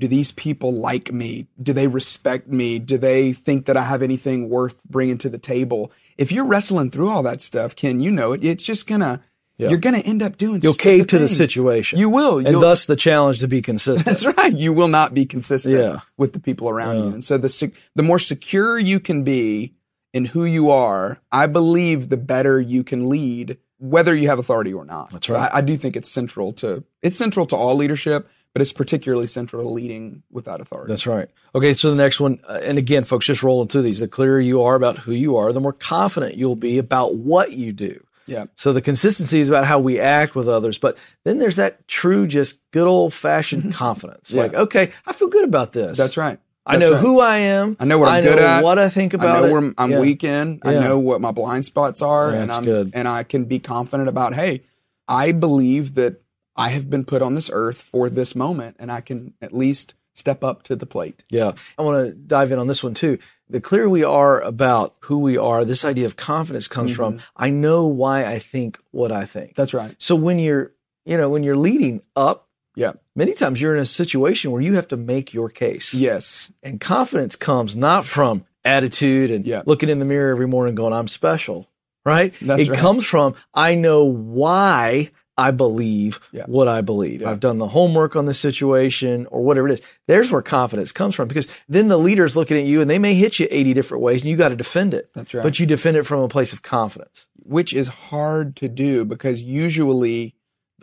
do 0.00 0.08
these 0.08 0.32
people 0.32 0.72
like 0.72 1.12
me? 1.12 1.46
Do 1.62 1.72
they 1.72 1.86
respect 1.86 2.48
me? 2.48 2.78
Do 2.78 2.98
they 2.98 3.32
think 3.32 3.66
that 3.66 3.76
I 3.76 3.82
have 3.84 4.02
anything 4.02 4.48
worth 4.48 4.82
bringing 4.84 5.18
to 5.18 5.28
the 5.28 5.38
table? 5.38 5.92
If 6.18 6.32
you're 6.32 6.44
wrestling 6.46 6.90
through 6.90 7.10
all 7.10 7.22
that 7.22 7.40
stuff, 7.40 7.76
Ken, 7.76 8.00
you 8.00 8.10
know 8.10 8.32
it. 8.32 8.44
It's 8.44 8.64
just 8.64 8.86
gonna, 8.88 9.22
you're 9.56 9.78
gonna 9.78 9.98
end 9.98 10.22
up 10.22 10.36
doing. 10.36 10.60
You'll 10.62 10.74
cave 10.74 11.06
to 11.08 11.18
the 11.18 11.28
situation. 11.28 11.98
You 12.00 12.08
will. 12.08 12.38
And 12.44 12.60
thus 12.60 12.86
the 12.86 12.96
challenge 12.96 13.38
to 13.40 13.48
be 13.48 13.62
consistent. 13.62 14.04
that's 14.04 14.26
right. 14.36 14.52
You 14.52 14.72
will 14.72 14.88
not 14.88 15.14
be 15.14 15.26
consistent 15.26 15.76
Yeah. 15.76 16.00
with 16.16 16.32
the 16.32 16.40
people 16.40 16.68
around 16.68 16.96
you. 16.98 17.06
And 17.10 17.22
so 17.24 17.38
the 17.38 17.72
the 17.94 18.02
more 18.02 18.18
secure 18.18 18.78
you 18.78 18.98
can 18.98 19.22
be 19.22 19.74
in 20.14 20.24
who 20.26 20.44
you 20.46 20.70
are, 20.70 21.20
I 21.30 21.46
believe 21.46 22.08
the 22.08 22.16
better 22.16 22.58
you 22.58 22.82
can 22.84 23.10
lead, 23.10 23.58
whether 23.78 24.14
you 24.14 24.28
have 24.28 24.38
authority 24.38 24.72
or 24.72 24.86
not. 24.86 25.10
That's 25.10 25.28
right. 25.28 25.50
I, 25.52 25.58
I 25.58 25.60
do 25.60 25.76
think 25.76 25.96
it's 25.96 26.10
central 26.10 26.54
to 26.54 26.84
it's 27.02 27.16
central 27.18 27.44
to 27.46 27.56
all 27.56 27.74
leadership, 27.74 28.28
but 28.54 28.62
it's 28.62 28.72
particularly 28.72 29.26
central 29.26 29.64
to 29.64 29.68
leading 29.68 30.22
without 30.30 30.60
authority. 30.60 30.90
That's 30.90 31.06
right. 31.06 31.28
Okay, 31.54 31.74
so 31.74 31.90
the 31.90 31.96
next 31.96 32.20
one, 32.20 32.38
uh, 32.48 32.60
and 32.62 32.78
again, 32.78 33.02
folks, 33.04 33.26
just 33.26 33.42
rolling 33.42 33.68
through 33.68 33.82
these. 33.82 33.98
The 33.98 34.08
clearer 34.08 34.40
you 34.40 34.62
are 34.62 34.76
about 34.76 34.98
who 34.98 35.12
you 35.12 35.36
are, 35.36 35.52
the 35.52 35.60
more 35.60 35.72
confident 35.72 36.36
you'll 36.36 36.54
be 36.56 36.78
about 36.78 37.16
what 37.16 37.52
you 37.52 37.72
do. 37.72 38.02
yeah. 38.26 38.44
So 38.54 38.72
the 38.72 38.80
consistency 38.80 39.40
is 39.40 39.48
about 39.48 39.66
how 39.66 39.80
we 39.80 39.98
act 39.98 40.36
with 40.36 40.48
others, 40.48 40.78
but 40.78 40.96
then 41.24 41.40
there's 41.40 41.56
that 41.56 41.88
true, 41.88 42.28
just 42.28 42.60
good 42.70 42.86
old 42.86 43.12
fashioned 43.12 43.74
confidence. 43.84 44.30
Yeah. 44.30 44.42
Like, 44.44 44.54
okay, 44.54 44.92
I 45.06 45.12
feel 45.12 45.28
good 45.28 45.44
about 45.44 45.72
this. 45.72 45.98
That's 45.98 46.16
right. 46.16 46.38
I 46.66 46.76
know 46.78 46.92
right. 46.92 47.00
who 47.00 47.20
I 47.20 47.36
am. 47.38 47.76
I 47.78 47.84
know 47.84 47.98
what 47.98 48.08
I'm 48.08 48.14
I 48.14 48.20
good 48.22 48.36
know 48.38 48.46
at. 48.46 48.64
What 48.64 48.78
I 48.78 48.88
think 48.88 49.12
about 49.14 49.36
I 49.36 49.40
know 49.40 49.46
it. 49.46 49.52
where 49.52 49.72
I'm 49.76 49.90
Yeah. 49.90 50.00
weak 50.00 50.24
in. 50.24 50.60
I 50.64 50.74
know 50.74 50.98
what 50.98 51.20
my 51.20 51.30
blind 51.30 51.66
spots 51.66 52.00
are, 52.00 52.30
Yeah, 52.30 52.40
and 52.40 52.50
that's 52.50 52.58
I'm 52.58 52.64
good. 52.64 52.90
and 52.94 53.06
I 53.06 53.22
can 53.22 53.44
be 53.44 53.58
confident 53.58 54.08
about. 54.08 54.34
Hey, 54.34 54.62
I 55.06 55.32
believe 55.32 55.94
that 55.94 56.22
I 56.56 56.70
have 56.70 56.88
been 56.88 57.04
put 57.04 57.20
on 57.20 57.34
this 57.34 57.50
earth 57.52 57.80
for 57.82 58.08
this 58.08 58.34
moment, 58.34 58.76
and 58.78 58.90
I 58.90 59.00
can 59.02 59.34
at 59.42 59.52
least 59.52 59.94
step 60.14 60.44
up 60.44 60.62
to 60.62 60.76
the 60.76 60.86
plate. 60.86 61.24
Yeah. 61.28 61.52
I 61.78 61.82
want 61.82 62.06
to 62.06 62.12
dive 62.14 62.52
in 62.52 62.58
on 62.58 62.68
this 62.68 62.82
one 62.84 62.94
too. 62.94 63.18
The 63.50 63.60
clearer 63.60 63.88
we 63.88 64.04
are 64.04 64.40
about 64.40 64.94
who 65.00 65.18
we 65.18 65.36
are, 65.36 65.64
this 65.64 65.84
idea 65.84 66.06
of 66.06 66.16
confidence 66.16 66.66
comes 66.68 66.92
from, 66.92 67.18
I 67.36 67.50
know 67.50 67.86
why 67.88 68.24
I 68.24 68.38
think 68.38 68.78
what 68.92 69.12
I 69.12 69.24
think. 69.24 69.50
Mm-hmm. 69.50 69.60
That's 69.60 69.74
right. 69.74 69.94
So 69.98 70.14
when 70.16 70.38
you're, 70.38 70.72
you 71.04 71.16
know, 71.18 71.28
when 71.28 71.42
you're 71.42 71.56
leading 71.56 72.00
up, 72.16 72.43
Yeah. 72.76 72.92
many 73.14 73.32
times 73.34 73.60
you're 73.60 73.74
in 73.74 73.80
a 73.80 73.84
situation 73.84 74.50
where 74.50 74.60
you 74.62 74.74
have 74.74 74.88
to 74.88 74.96
make 74.96 75.32
your 75.32 75.48
case. 75.48 75.94
Yes. 75.94 76.50
And 76.62 76.80
confidence 76.80 77.36
comes 77.36 77.76
not 77.76 78.04
from 78.04 78.44
attitude 78.64 79.30
and 79.30 79.46
Yeah. 79.46 79.62
looking 79.66 79.88
in 79.88 79.98
the 79.98 80.04
mirror 80.04 80.30
every 80.30 80.46
morning 80.48 80.74
going, 80.74 80.92
I'm 80.92 81.08
special, 81.08 81.68
right? 82.04 82.32
That's 82.42 82.62
it 82.62 82.70
right. 82.70 82.78
comes 82.78 83.04
from, 83.04 83.34
I 83.52 83.74
know 83.74 84.04
why 84.04 85.10
I 85.36 85.50
believe 85.50 86.20
Yeah. 86.32 86.44
what 86.46 86.68
I 86.68 86.80
believe. 86.80 87.26
I've 87.26 87.40
done 87.40 87.58
the 87.58 87.66
homework 87.68 88.14
on 88.14 88.24
the 88.26 88.34
situation 88.34 89.26
or 89.32 89.42
whatever 89.42 89.68
it 89.68 89.80
is. 89.80 89.86
There's 90.06 90.30
where 90.30 90.42
confidence 90.42 90.92
comes 90.92 91.14
from 91.16 91.26
because 91.28 91.48
then 91.68 91.88
the 91.88 91.98
leader's 91.98 92.36
looking 92.36 92.56
at 92.56 92.64
you 92.64 92.80
and 92.80 92.88
they 92.88 93.00
may 93.00 93.14
hit 93.14 93.40
you 93.40 93.48
80 93.50 93.74
different 93.74 94.02
ways 94.02 94.22
and 94.22 94.30
you 94.30 94.36
got 94.36 94.50
to 94.50 94.56
defend 94.56 94.94
it. 94.94 95.10
That's 95.14 95.34
right. 95.34 95.42
But 95.42 95.58
you 95.58 95.66
defend 95.66 95.96
it 95.96 96.04
from 96.04 96.20
a 96.20 96.28
place 96.28 96.52
of 96.52 96.62
confidence. 96.62 97.26
Which 97.46 97.74
is 97.74 97.88
hard 97.88 98.54
to 98.56 98.68
do 98.68 99.04
because 99.04 99.42
usually 99.42 100.34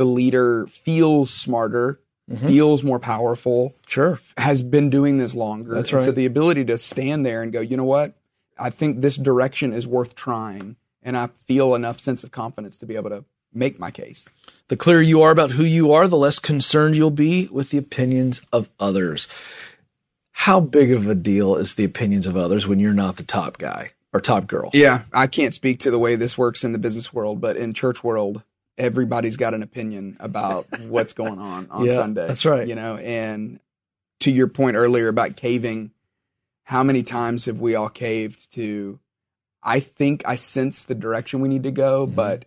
the 0.01 0.05
leader 0.05 0.65
feels 0.65 1.31
smarter 1.31 1.99
mm-hmm. 2.27 2.47
feels 2.47 2.83
more 2.83 2.99
powerful, 2.99 3.75
Sure. 3.85 4.19
has 4.35 4.63
been 4.63 4.89
doing 4.89 5.19
this 5.19 5.35
longer. 5.35 5.75
That's 5.75 5.93
And 5.93 6.01
So 6.01 6.11
the 6.11 6.25
ability 6.25 6.65
to 6.65 6.79
stand 6.79 7.23
there 7.23 7.43
and 7.43 7.53
go, 7.53 7.61
you 7.61 7.77
know 7.77 7.83
what? 7.83 8.15
I 8.57 8.71
think 8.71 9.01
this 9.01 9.15
direction 9.15 9.73
is 9.73 9.87
worth 9.87 10.15
trying. 10.15 10.75
And 11.03 11.15
I 11.15 11.27
feel 11.45 11.75
enough 11.75 11.99
sense 11.99 12.23
of 12.23 12.31
confidence 12.31 12.77
to 12.79 12.87
be 12.87 12.95
able 12.95 13.11
to 13.11 13.25
make 13.53 13.79
my 13.79 13.91
case. 13.91 14.27
The 14.69 14.77
clearer 14.77 15.01
you 15.01 15.21
are 15.21 15.31
about 15.31 15.51
who 15.51 15.63
you 15.63 15.91
are, 15.91 16.07
the 16.07 16.17
less 16.17 16.39
concerned 16.39 16.95
you'll 16.95 17.11
be 17.11 17.47
with 17.51 17.69
the 17.69 17.77
opinions 17.77 18.41
of 18.51 18.69
others. 18.79 19.27
How 20.31 20.59
big 20.59 20.91
of 20.91 21.07
a 21.07 21.15
deal 21.15 21.55
is 21.55 21.75
the 21.75 21.83
opinions 21.83 22.25
of 22.25 22.35
others 22.35 22.67
when 22.67 22.79
you're 22.79 22.93
not 22.93 23.17
the 23.17 23.23
top 23.23 23.59
guy 23.59 23.91
or 24.13 24.19
top 24.19 24.47
girl? 24.47 24.71
Yeah, 24.73 25.03
I 25.13 25.27
can't 25.27 25.53
speak 25.53 25.79
to 25.81 25.91
the 25.91 25.99
way 25.99 26.15
this 26.15 26.37
works 26.37 26.63
in 26.63 26.71
the 26.71 26.79
business 26.79 27.13
world, 27.13 27.41
but 27.41 27.57
in 27.57 27.73
church 27.73 28.03
world, 28.03 28.43
everybody's 28.81 29.37
got 29.37 29.53
an 29.53 29.63
opinion 29.63 30.17
about 30.19 30.65
what's 30.87 31.13
going 31.13 31.39
on 31.39 31.67
on 31.69 31.85
Yeah, 31.85 31.93
Sunday. 31.93 32.27
that's 32.27 32.45
right. 32.45 32.67
You 32.67 32.75
know, 32.75 32.97
and 32.97 33.59
to 34.21 34.31
your 34.31 34.47
point 34.47 34.75
earlier 34.75 35.07
about 35.07 35.35
caving, 35.37 35.91
how 36.63 36.83
many 36.83 37.03
times 37.03 37.45
have 37.45 37.59
we 37.61 37.75
all 37.75 37.89
caved 37.89 38.51
to? 38.53 38.99
I 39.63 39.79
think 39.79 40.23
I 40.25 40.35
sense 40.35 40.83
the 40.83 40.95
direction 40.95 41.39
we 41.41 41.47
need 41.49 41.63
to 41.63 41.71
go, 41.71 42.05
Mm-hmm. 42.05 42.15
but 42.15 42.45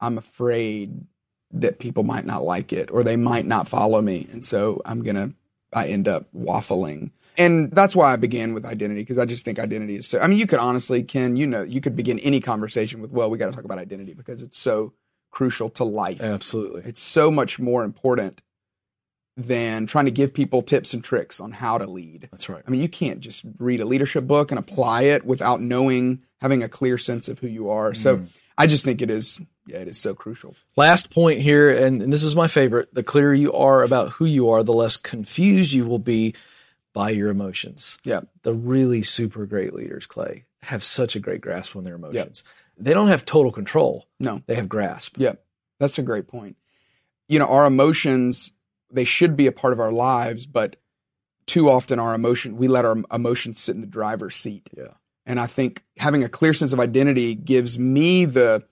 I'm 0.00 0.18
afraid 0.18 1.06
that 1.52 1.78
people 1.78 2.02
might 2.02 2.24
not 2.26 2.42
like 2.42 2.72
it 2.72 2.90
or 2.90 3.02
they 3.04 3.16
might 3.16 3.46
not 3.46 3.68
follow 3.68 4.00
me, 4.02 4.26
and 4.32 4.44
so 4.44 4.80
I'm 4.84 5.02
gonna 5.02 5.32
I 5.72 5.88
end 5.88 6.08
up 6.08 6.26
waffling. 6.36 7.10
And 7.36 7.72
that's 7.72 7.96
why 7.96 8.12
I 8.12 8.16
began 8.16 8.54
with 8.54 8.64
identity 8.64 9.00
because 9.00 9.18
I 9.18 9.24
just 9.24 9.44
think 9.44 9.58
identity 9.58 9.96
is 9.96 10.06
so. 10.06 10.20
I 10.20 10.26
mean, 10.28 10.38
you 10.38 10.46
could 10.46 10.60
honestly, 10.60 11.02
Ken, 11.02 11.36
you 11.36 11.46
know, 11.48 11.62
you 11.62 11.80
could 11.80 11.96
begin 11.96 12.18
any 12.20 12.40
conversation 12.40 13.00
with, 13.02 13.10
well, 13.10 13.28
we 13.30 13.38
got 13.38 13.46
to 13.46 13.52
talk 13.52 13.64
about 13.64 13.78
identity 13.78 14.14
because 14.14 14.42
it's 14.42 14.58
so 14.58 14.92
crucial 15.34 15.68
to 15.68 15.84
life. 15.84 16.20
Absolutely. 16.20 16.82
It's 16.86 17.02
so 17.02 17.30
much 17.30 17.58
more 17.58 17.84
important 17.84 18.40
than 19.36 19.86
trying 19.86 20.04
to 20.04 20.12
give 20.12 20.32
people 20.32 20.62
tips 20.62 20.94
and 20.94 21.02
tricks 21.02 21.40
on 21.40 21.50
how 21.50 21.76
to 21.76 21.86
lead. 21.86 22.28
That's 22.30 22.48
right. 22.48 22.62
I 22.64 22.70
mean, 22.70 22.80
you 22.80 22.88
can't 22.88 23.18
just 23.18 23.44
read 23.58 23.80
a 23.80 23.84
leadership 23.84 24.28
book 24.28 24.52
and 24.52 24.58
apply 24.60 25.02
it 25.02 25.26
without 25.26 25.60
knowing, 25.60 26.22
having 26.40 26.62
a 26.62 26.68
clear 26.68 26.98
sense 26.98 27.28
of 27.28 27.40
who 27.40 27.48
you 27.48 27.68
are. 27.68 27.94
So 27.94 28.18
mm. 28.18 28.28
I 28.56 28.68
just 28.68 28.84
think 28.84 29.02
it 29.02 29.10
is, 29.10 29.40
yeah, 29.66 29.78
it 29.78 29.88
is 29.88 29.98
so 29.98 30.14
crucial. 30.14 30.54
Last 30.76 31.10
point 31.10 31.40
here, 31.40 31.68
and, 31.68 32.00
and 32.00 32.12
this 32.12 32.22
is 32.22 32.36
my 32.36 32.46
favorite. 32.46 32.94
The 32.94 33.02
clearer 33.02 33.34
you 33.34 33.52
are 33.52 33.82
about 33.82 34.10
who 34.10 34.24
you 34.24 34.50
are, 34.50 34.62
the 34.62 34.72
less 34.72 34.96
confused 34.96 35.72
you 35.72 35.84
will 35.84 35.98
be 35.98 36.36
by 36.92 37.10
your 37.10 37.28
emotions. 37.28 37.98
Yeah. 38.04 38.20
The 38.42 38.54
really 38.54 39.02
super 39.02 39.46
great 39.46 39.74
leaders, 39.74 40.06
Clay, 40.06 40.44
have 40.62 40.84
such 40.84 41.16
a 41.16 41.20
great 41.20 41.40
grasp 41.40 41.74
on 41.74 41.82
their 41.82 41.96
emotions. 41.96 42.44
They 42.76 42.92
don't 42.92 43.08
have 43.08 43.24
total 43.24 43.52
control. 43.52 44.06
No. 44.18 44.42
They 44.46 44.54
have 44.56 44.68
grasp. 44.68 45.16
Yeah, 45.18 45.34
that's 45.78 45.98
a 45.98 46.02
great 46.02 46.26
point. 46.28 46.56
You 47.28 47.38
know, 47.38 47.46
our 47.46 47.66
emotions, 47.66 48.52
they 48.90 49.04
should 49.04 49.36
be 49.36 49.46
a 49.46 49.52
part 49.52 49.72
of 49.72 49.80
our 49.80 49.92
lives, 49.92 50.46
but 50.46 50.76
too 51.46 51.70
often 51.70 51.98
our 51.98 52.14
emotion, 52.14 52.56
we 52.56 52.68
let 52.68 52.84
our 52.84 52.96
emotions 53.12 53.60
sit 53.60 53.74
in 53.74 53.80
the 53.80 53.86
driver's 53.86 54.36
seat. 54.36 54.70
Yeah. 54.76 54.94
And 55.26 55.40
I 55.40 55.46
think 55.46 55.84
having 55.96 56.22
a 56.22 56.28
clear 56.28 56.52
sense 56.52 56.72
of 56.72 56.80
identity 56.80 57.34
gives 57.34 57.78
me 57.78 58.24
the 58.24 58.64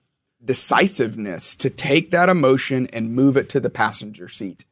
decisiveness 0.43 1.55
to 1.55 1.69
take 1.69 2.11
that 2.11 2.29
emotion 2.29 2.87
and 2.93 3.13
move 3.13 3.37
it 3.37 3.49
to 3.49 3.59
the 3.59 3.69
passenger 3.69 4.27
seat 4.27 4.65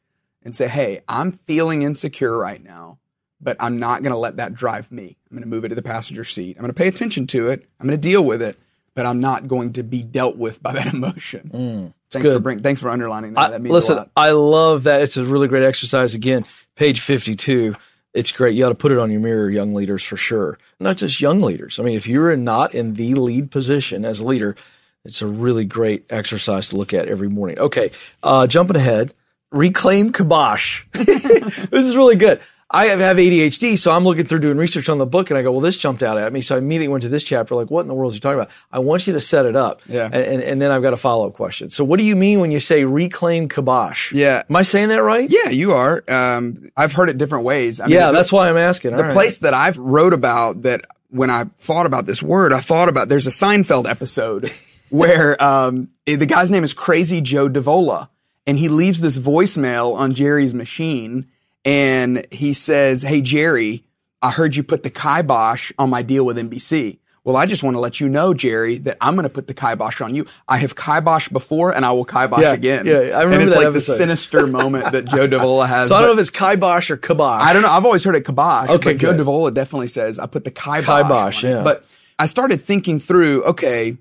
and 0.43 0.55
say, 0.55 0.67
Hey, 0.67 1.01
I'm 1.07 1.31
feeling 1.31 1.81
insecure 1.81 2.37
right 2.37 2.63
now, 2.63 2.99
but 3.39 3.57
I'm 3.59 3.79
not 3.79 4.03
going 4.03 4.13
to 4.13 4.19
let 4.19 4.37
that 4.37 4.53
drive 4.53 4.91
me. 4.91 5.17
I'm 5.29 5.37
going 5.37 5.43
to 5.43 5.49
move 5.49 5.65
it 5.65 5.69
to 5.69 5.75
the 5.75 5.81
passenger 5.81 6.23
seat. 6.23 6.57
I'm 6.57 6.61
going 6.61 6.73
to 6.73 6.77
pay 6.77 6.87
attention 6.87 7.27
to 7.27 7.47
it. 7.49 7.67
I'm 7.79 7.87
going 7.87 7.99
to 7.99 8.09
deal 8.09 8.23
with 8.23 8.41
it, 8.41 8.59
but 8.95 9.05
I'm 9.05 9.19
not 9.19 9.47
going 9.47 9.73
to 9.73 9.83
be 9.83 10.03
dealt 10.03 10.37
with 10.37 10.61
by 10.61 10.73
that 10.73 10.87
emotion. 10.93 11.93
thanks 12.09 12.23
good. 12.23 12.35
for 12.35 12.39
bring, 12.39 12.59
thanks 12.59 12.81
for 12.81 12.89
underlining 12.89 13.33
that. 13.33 13.39
I- 13.39 13.49
that 13.51 13.61
means 13.61 13.73
listen. 13.73 14.09
I 14.15 14.31
love 14.31 14.83
that. 14.83 15.01
It's 15.01 15.17
a 15.17 15.25
really 15.25 15.47
great 15.47 15.63
exercise. 15.63 16.13
Again, 16.13 16.45
page 16.75 16.99
52. 17.01 17.75
It's 18.13 18.31
great. 18.33 18.55
You 18.55 18.65
ought 18.65 18.69
to 18.69 18.75
put 18.75 18.91
it 18.91 18.97
on 18.99 19.09
your 19.09 19.21
mirror, 19.21 19.49
young 19.49 19.73
leaders, 19.73 20.03
for 20.03 20.17
sure. 20.17 20.57
Not 20.81 20.97
just 20.97 21.21
young 21.21 21.39
leaders. 21.39 21.79
I 21.79 21.83
mean, 21.83 21.95
if 21.95 22.07
you're 22.07 22.35
not 22.35 22.73
in 22.75 22.95
the 22.95 23.13
lead 23.13 23.51
position 23.51 24.03
as 24.03 24.19
a 24.19 24.25
leader, 24.25 24.57
it's 25.05 25.21
a 25.21 25.27
really 25.27 25.63
great 25.63 26.05
exercise 26.09 26.67
to 26.69 26.75
look 26.77 26.93
at 26.93 27.07
every 27.07 27.29
morning. 27.29 27.57
Okay, 27.57 27.91
uh, 28.21 28.47
jumping 28.47 28.75
ahead, 28.75 29.13
reclaim 29.51 30.11
kibosh. 30.11 30.83
this 30.91 31.71
is 31.87 31.95
really 31.95 32.17
good. 32.17 32.41
I 32.73 32.85
have, 32.85 32.99
have 32.99 33.17
ADHD, 33.17 33.77
so 33.77 33.91
I'm 33.91 34.05
looking 34.05 34.25
through 34.25 34.39
doing 34.39 34.57
research 34.57 34.87
on 34.87 34.97
the 34.97 35.05
book, 35.05 35.29
and 35.29 35.37
I 35.37 35.41
go, 35.41 35.51
"Well, 35.51 35.59
this 35.59 35.75
jumped 35.77 36.01
out 36.01 36.17
at 36.17 36.31
me." 36.31 36.39
So 36.39 36.55
I 36.55 36.59
immediately 36.59 36.87
went 36.87 37.01
to 37.03 37.09
this 37.09 37.23
chapter. 37.23 37.53
Like, 37.53 37.69
what 37.69 37.81
in 37.81 37.87
the 37.87 37.93
world 37.93 38.11
is 38.11 38.13
he 38.15 38.19
talking 38.21 38.39
about? 38.39 38.49
I 38.71 38.79
want 38.79 39.05
you 39.07 39.13
to 39.13 39.19
set 39.19 39.45
it 39.45 39.55
up, 39.57 39.81
Yeah. 39.87 40.05
and, 40.05 40.15
and, 40.15 40.41
and 40.41 40.61
then 40.61 40.71
I've 40.71 40.81
got 40.81 40.93
a 40.93 40.97
follow 40.97 41.27
up 41.27 41.33
question. 41.33 41.69
So, 41.69 41.83
what 41.83 41.99
do 41.99 42.05
you 42.05 42.15
mean 42.15 42.39
when 42.39 42.51
you 42.51 42.59
say 42.61 42.85
reclaim 42.85 43.49
kibosh? 43.49 44.13
Yeah. 44.13 44.43
am 44.49 44.55
I 44.55 44.61
saying 44.61 44.87
that 44.89 45.03
right? 45.03 45.29
Yeah, 45.29 45.49
you 45.49 45.73
are. 45.73 46.03
Um, 46.07 46.69
I've 46.77 46.93
heard 46.93 47.09
it 47.09 47.17
different 47.17 47.43
ways. 47.43 47.79
I 47.81 47.87
mean, 47.87 47.95
yeah, 47.95 48.07
the- 48.07 48.13
that's 48.13 48.31
why 48.31 48.49
I'm 48.49 48.57
asking. 48.57 48.95
the 48.95 49.11
place 49.11 49.39
that 49.39 49.53
I've 49.53 49.77
wrote 49.77 50.13
about 50.13 50.61
that 50.61 50.85
when 51.09 51.29
I 51.29 51.43
thought 51.57 51.85
about 51.85 52.05
this 52.05 52.23
word, 52.23 52.53
I 52.53 52.61
thought 52.61 52.87
about 52.87 53.09
there's 53.09 53.27
a 53.27 53.31
Seinfeld 53.31 53.85
episode 53.89 54.49
where 54.89 55.41
um, 55.43 55.89
the 56.05 56.25
guy's 56.25 56.49
name 56.49 56.63
is 56.63 56.73
Crazy 56.73 57.19
Joe 57.19 57.49
Davola, 57.49 58.07
and 58.47 58.57
he 58.57 58.69
leaves 58.69 59.01
this 59.01 59.17
voicemail 59.19 59.93
on 59.95 60.13
Jerry's 60.13 60.53
machine, 60.53 61.27
and 61.65 62.25
he 62.31 62.53
says, 62.53 63.01
"Hey 63.03 63.21
Jerry, 63.21 63.83
I 64.21 64.31
heard 64.31 64.55
you 64.55 64.63
put 64.63 64.83
the 64.83 64.89
kibosh 64.89 65.71
on 65.77 65.89
my 65.89 66.01
deal 66.01 66.25
with 66.25 66.37
NBC." 66.37 66.97
Well, 67.23 67.37
I 67.37 67.45
just 67.45 67.61
want 67.61 67.75
to 67.75 67.79
let 67.79 67.99
you 67.99 68.09
know, 68.09 68.33
Jerry, 68.33 68.79
that 68.79 68.97
I'm 68.99 69.13
going 69.13 69.25
to 69.27 69.29
put 69.29 69.45
the 69.45 69.53
kibosh 69.53 70.01
on 70.01 70.15
you. 70.15 70.25
I 70.47 70.57
have 70.57 70.75
kibosh 70.75 71.29
before, 71.29 71.71
and 71.71 71.85
I 71.85 71.91
will 71.91 72.03
kibosh 72.03 72.41
Yeah, 72.41 72.53
again. 72.53 72.87
yeah, 72.87 72.93
I 73.15 73.21
remember 73.21 73.33
and 73.33 73.43
it's 73.43 73.51
that 73.53 73.57
like 73.59 73.67
episode. 73.67 73.91
the 73.93 73.97
sinister 73.99 74.47
moment 74.47 74.91
that 74.91 75.05
Joe 75.05 75.27
Davola 75.29 75.67
has. 75.67 75.89
So 75.89 75.95
I 75.95 75.99
don't 75.99 76.07
know 76.09 76.13
if 76.13 76.19
it's 76.19 76.31
kibosh 76.31 76.89
or 76.89 76.97
kibosh. 76.97 77.43
I 77.43 77.53
don't 77.53 77.61
know. 77.61 77.69
I've 77.69 77.85
always 77.85 78.03
heard 78.03 78.15
it 78.15 78.25
kibosh. 78.25 78.69
Okay, 78.71 78.93
but 78.93 78.97
Joe. 78.97 79.13
Davola 79.13 79.53
definitely 79.53 79.85
says 79.87 80.17
I 80.17 80.25
put 80.25 80.45
the 80.45 80.49
kibosh. 80.51 80.85
Kibosh, 80.87 81.43
on 81.43 81.49
it. 81.51 81.53
yeah. 81.53 81.63
But 81.63 81.85
I 82.17 82.25
started 82.25 82.59
thinking 82.59 82.99
through. 82.99 83.43
Okay, 83.43 83.97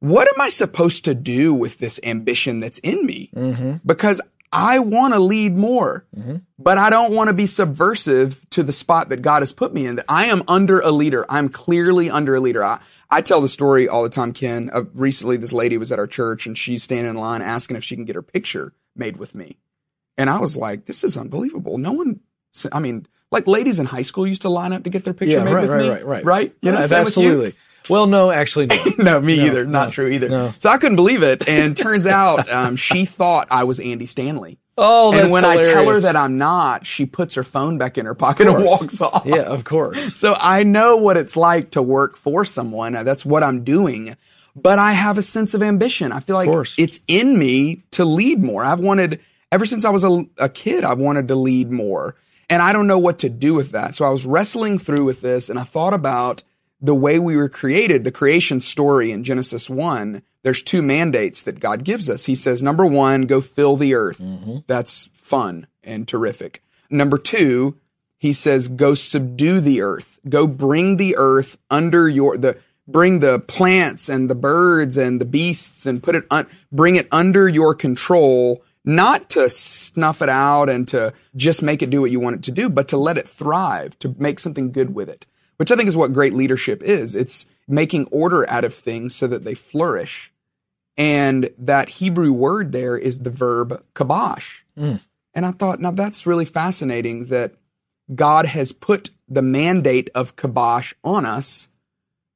what 0.00 0.28
am 0.28 0.38
I 0.38 0.50
supposed 0.50 1.06
to 1.06 1.14
do 1.14 1.54
with 1.54 1.78
this 1.78 1.98
ambition 2.02 2.60
that's 2.60 2.78
in 2.80 3.06
me? 3.06 3.30
Mm-hmm. 3.34 3.76
Because 3.86 4.20
I 4.52 4.78
want 4.78 5.14
to 5.14 5.20
lead 5.20 5.54
more, 5.56 6.06
but 6.58 6.78
I 6.78 6.88
don't 6.90 7.12
want 7.12 7.28
to 7.28 7.34
be 7.34 7.46
subversive 7.46 8.44
to 8.50 8.62
the 8.62 8.72
spot 8.72 9.10
that 9.10 9.20
God 9.22 9.42
has 9.42 9.52
put 9.52 9.74
me 9.74 9.86
in. 9.86 10.00
I 10.08 10.26
am 10.26 10.42
under 10.48 10.80
a 10.80 10.90
leader. 10.90 11.26
I'm 11.28 11.48
clearly 11.48 12.08
under 12.10 12.34
a 12.34 12.40
leader. 12.40 12.64
I, 12.64 12.80
I 13.10 13.20
tell 13.20 13.40
the 13.40 13.48
story 13.48 13.88
all 13.88 14.02
the 14.02 14.08
time, 14.08 14.32
Ken. 14.32 14.70
Uh, 14.72 14.84
recently, 14.94 15.36
this 15.36 15.52
lady 15.52 15.76
was 15.76 15.92
at 15.92 15.98
our 15.98 16.06
church 16.06 16.46
and 16.46 16.56
she's 16.56 16.82
standing 16.82 17.10
in 17.10 17.16
line 17.16 17.42
asking 17.42 17.76
if 17.76 17.84
she 17.84 17.94
can 17.94 18.04
get 18.06 18.14
her 18.16 18.22
picture 18.22 18.72
made 18.96 19.18
with 19.18 19.34
me. 19.34 19.56
And 20.16 20.28
I 20.30 20.38
was 20.40 20.56
like, 20.56 20.86
this 20.86 21.04
is 21.04 21.16
unbelievable. 21.16 21.78
No 21.78 21.92
one, 21.92 22.20
I 22.72 22.78
mean, 22.80 23.06
like 23.30 23.46
ladies 23.46 23.78
in 23.78 23.86
high 23.86 24.02
school 24.02 24.26
used 24.26 24.42
to 24.42 24.48
line 24.48 24.72
up 24.72 24.84
to 24.84 24.90
get 24.90 25.04
their 25.04 25.14
picture 25.14 25.36
yeah, 25.36 25.44
made 25.44 25.52
right, 25.52 25.62
with 25.62 25.70
right, 25.70 25.82
me. 25.82 25.88
right, 25.90 26.04
right, 26.06 26.24
Right? 26.24 26.54
You 26.62 26.72
know, 26.72 26.78
Yeah, 26.80 26.86
same 26.86 27.04
with 27.04 27.16
you? 27.18 27.22
absolutely. 27.28 27.54
Well, 27.88 28.06
no, 28.06 28.30
actually, 28.30 28.66
no. 28.66 28.84
no, 28.98 29.20
me 29.20 29.36
No, 29.36 29.44
either. 29.44 29.64
Not 29.64 29.88
no, 29.88 29.90
true 29.92 30.08
either. 30.08 30.52
So 30.58 30.70
I 30.70 30.78
couldn't 30.78 30.96
believe 30.96 31.22
it. 31.22 31.48
And 31.48 31.76
turns 31.76 32.06
out 32.06 32.50
um, 32.50 32.76
she 32.76 33.04
thought 33.04 33.48
I 33.50 33.64
was 33.64 33.80
Andy 33.80 34.06
Stanley. 34.06 34.58
Oh, 34.80 35.10
that's 35.10 35.24
and 35.24 35.32
when 35.32 35.44
I 35.44 35.60
tell 35.60 35.88
her 35.88 35.98
that 35.98 36.14
I'm 36.14 36.38
not, 36.38 36.86
she 36.86 37.04
puts 37.04 37.34
her 37.34 37.42
phone 37.42 37.78
back 37.78 37.98
in 37.98 38.06
her 38.06 38.14
pocket 38.14 38.46
and 38.46 38.64
walks 38.64 39.00
off. 39.00 39.24
yeah, 39.26 39.42
of 39.42 39.64
course. 39.64 40.14
So 40.14 40.36
I 40.38 40.62
know 40.62 40.98
what 40.98 41.16
it's 41.16 41.36
like 41.36 41.72
to 41.72 41.82
work 41.82 42.16
for 42.16 42.44
someone. 42.44 42.92
That's 42.92 43.26
what 43.26 43.42
I'm 43.42 43.64
doing. 43.64 44.16
But 44.54 44.78
I 44.78 44.92
have 44.92 45.18
a 45.18 45.22
sense 45.22 45.52
of 45.52 45.64
ambition. 45.64 46.12
I 46.12 46.20
feel 46.20 46.36
like 46.36 46.48
it's 46.78 47.00
in 47.08 47.36
me 47.36 47.82
to 47.90 48.04
lead 48.04 48.40
more. 48.40 48.64
I've 48.64 48.78
wanted, 48.78 49.18
ever 49.50 49.66
since 49.66 49.84
I 49.84 49.90
was 49.90 50.04
a, 50.04 50.24
a 50.38 50.48
kid, 50.48 50.84
I've 50.84 50.98
wanted 50.98 51.26
to 51.26 51.34
lead 51.34 51.72
more. 51.72 52.14
And 52.48 52.62
I 52.62 52.72
don't 52.72 52.86
know 52.86 53.00
what 53.00 53.18
to 53.18 53.28
do 53.28 53.54
with 53.54 53.72
that. 53.72 53.96
So 53.96 54.04
I 54.04 54.10
was 54.10 54.24
wrestling 54.24 54.78
through 54.78 55.02
with 55.02 55.22
this 55.22 55.50
and 55.50 55.58
I 55.58 55.64
thought 55.64 55.92
about 55.92 56.44
the 56.80 56.94
way 56.94 57.18
we 57.18 57.36
were 57.36 57.48
created, 57.48 58.04
the 58.04 58.12
creation 58.12 58.60
story 58.60 59.10
in 59.10 59.24
Genesis 59.24 59.68
1. 59.68 60.22
There's 60.42 60.62
two 60.62 60.82
mandates 60.82 61.42
that 61.42 61.60
God 61.60 61.84
gives 61.84 62.08
us. 62.08 62.26
He 62.26 62.34
says, 62.34 62.62
number 62.62 62.86
one, 62.86 63.22
go 63.22 63.40
fill 63.40 63.76
the 63.76 63.94
earth. 63.94 64.18
Mm-hmm. 64.18 64.58
That's 64.66 65.08
fun 65.14 65.66
and 65.82 66.06
terrific. 66.06 66.62
Number 66.90 67.18
two, 67.18 67.76
he 68.18 68.32
says, 68.32 68.68
go 68.68 68.94
subdue 68.94 69.60
the 69.60 69.80
earth. 69.80 70.18
Go 70.28 70.46
bring 70.46 70.96
the 70.96 71.16
earth 71.16 71.58
under 71.70 72.08
your, 72.08 72.36
the, 72.36 72.58
bring 72.86 73.20
the 73.20 73.38
plants 73.40 74.08
and 74.08 74.30
the 74.30 74.34
birds 74.34 74.96
and 74.96 75.20
the 75.20 75.24
beasts 75.24 75.86
and 75.86 76.02
put 76.02 76.14
it, 76.14 76.24
un, 76.30 76.46
bring 76.72 76.96
it 76.96 77.08
under 77.12 77.48
your 77.48 77.74
control, 77.74 78.64
not 78.84 79.28
to 79.30 79.50
snuff 79.50 80.22
it 80.22 80.28
out 80.28 80.68
and 80.68 80.88
to 80.88 81.12
just 81.36 81.62
make 81.62 81.82
it 81.82 81.90
do 81.90 82.00
what 82.00 82.10
you 82.10 82.20
want 82.20 82.36
it 82.36 82.42
to 82.44 82.52
do, 82.52 82.68
but 82.68 82.88
to 82.88 82.96
let 82.96 83.18
it 83.18 83.28
thrive, 83.28 83.98
to 83.98 84.14
make 84.18 84.38
something 84.38 84.72
good 84.72 84.94
with 84.94 85.08
it, 85.08 85.26
which 85.58 85.70
I 85.70 85.76
think 85.76 85.88
is 85.88 85.96
what 85.96 86.12
great 86.12 86.34
leadership 86.34 86.82
is. 86.82 87.14
It's 87.14 87.46
making 87.68 88.06
order 88.10 88.48
out 88.50 88.64
of 88.64 88.74
things 88.74 89.14
so 89.14 89.26
that 89.26 89.44
they 89.44 89.54
flourish. 89.54 90.32
And 90.96 91.50
that 91.58 91.88
Hebrew 91.88 92.32
word 92.32 92.72
there 92.72 92.96
is 92.96 93.20
the 93.20 93.30
verb 93.30 93.84
kabosh. 93.94 94.62
Hmm. 94.76 94.96
And 95.34 95.46
I 95.46 95.52
thought, 95.52 95.78
now 95.78 95.92
that's 95.92 96.26
really 96.26 96.44
fascinating 96.44 97.26
that 97.26 97.52
God 98.12 98.46
has 98.46 98.72
put 98.72 99.10
the 99.28 99.42
mandate 99.42 100.10
of 100.14 100.34
kibosh 100.34 100.94
on 101.04 101.26
us, 101.26 101.68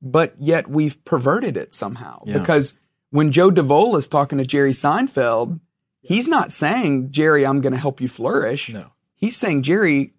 but 0.00 0.34
yet 0.38 0.68
we've 0.68 1.02
perverted 1.04 1.56
it 1.56 1.74
somehow. 1.74 2.22
Yeah. 2.26 2.38
Because 2.38 2.78
when 3.10 3.32
Joe 3.32 3.50
Davola 3.50 3.98
is 3.98 4.06
talking 4.06 4.38
to 4.38 4.44
Jerry 4.44 4.72
Seinfeld, 4.72 5.58
He's 6.02 6.26
not 6.26 6.52
saying, 6.52 7.12
Jerry, 7.12 7.46
I'm 7.46 7.60
going 7.60 7.72
to 7.72 7.78
help 7.78 8.00
you 8.00 8.08
flourish. 8.08 8.68
No. 8.68 8.90
He's 9.14 9.36
saying, 9.36 9.62
Jerry, 9.62 10.14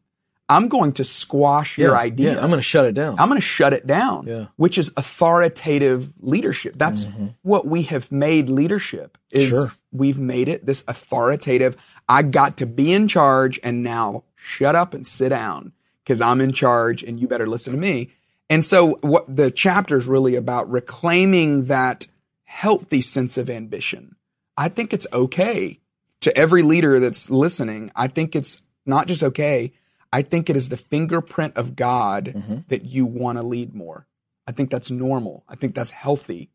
I'm 0.54 0.68
going 0.68 0.94
to 0.94 1.04
squash 1.04 1.78
your 1.78 1.98
idea. 1.98 2.34
Yeah, 2.34 2.42
I'm 2.42 2.48
going 2.48 2.60
to 2.60 2.62
shut 2.62 2.86
it 2.86 2.94
down. 2.94 3.16
I'm 3.20 3.28
going 3.28 3.42
to 3.42 3.46
shut 3.46 3.74
it 3.74 3.88
down, 3.88 4.28
Yeah. 4.28 4.46
which 4.56 4.78
is 4.78 4.92
authoritative 4.96 6.14
leadership. 6.20 6.76
That's 6.78 7.06
mm-hmm. 7.06 7.28
what 7.42 7.66
we 7.66 7.84
have 7.84 8.12
made 8.12 8.50
leadership 8.50 9.18
is 9.32 9.50
Sure. 9.50 9.74
we've 9.92 10.20
made 10.20 10.48
it 10.48 10.66
this 10.66 10.84
authoritative. 10.88 11.76
I 12.08 12.22
got 12.22 12.58
to 12.58 12.66
be 12.68 12.94
in 12.94 13.08
charge 13.08 13.60
and 13.64 13.82
now 13.82 14.26
shut 14.36 14.76
up 14.76 14.94
and 14.94 15.08
sit 15.08 15.30
down 15.30 15.74
because 16.04 16.22
I'm 16.22 16.40
in 16.40 16.52
charge 16.54 17.02
and 17.02 17.20
you 17.20 17.28
better 17.28 17.48
listen 17.48 17.74
to 17.74 17.80
me. 17.80 18.12
And 18.50 18.64
so 18.64 19.00
what 19.02 19.36
the 19.36 19.50
chapter 19.50 19.98
is 19.98 20.06
really 20.06 20.36
about 20.36 20.70
reclaiming 20.70 21.66
that 21.66 22.08
healthy 22.44 23.02
sense 23.02 23.38
of 23.40 23.50
ambition. 23.50 24.16
I 24.56 24.70
think 24.70 24.94
it's 24.94 25.08
okay 25.12 25.80
to 26.22 26.38
every 26.38 26.62
leader 26.62 27.00
that's 27.00 27.32
listening. 27.32 27.90
I 27.96 28.08
think 28.08 28.36
it's 28.36 28.62
not 28.86 29.08
just 29.08 29.24
okay. 29.24 29.74
I 30.14 30.22
think 30.22 30.48
it 30.50 30.56
is 30.56 30.70
the 30.70 30.78
fingerprint 30.78 31.58
of 31.58 31.76
God 31.76 32.26
mm-hmm. 32.28 32.58
that 32.68 32.86
you 32.86 33.06
want 33.06 33.40
to 33.40 33.44
lead 33.44 33.74
more. 33.74 34.06
I 34.48 34.52
think 34.52 34.70
that's 34.70 34.92
normal. 34.92 35.44
I 35.50 35.56
think 35.56 35.74
that's 35.74 35.90
healthy. 35.90 36.52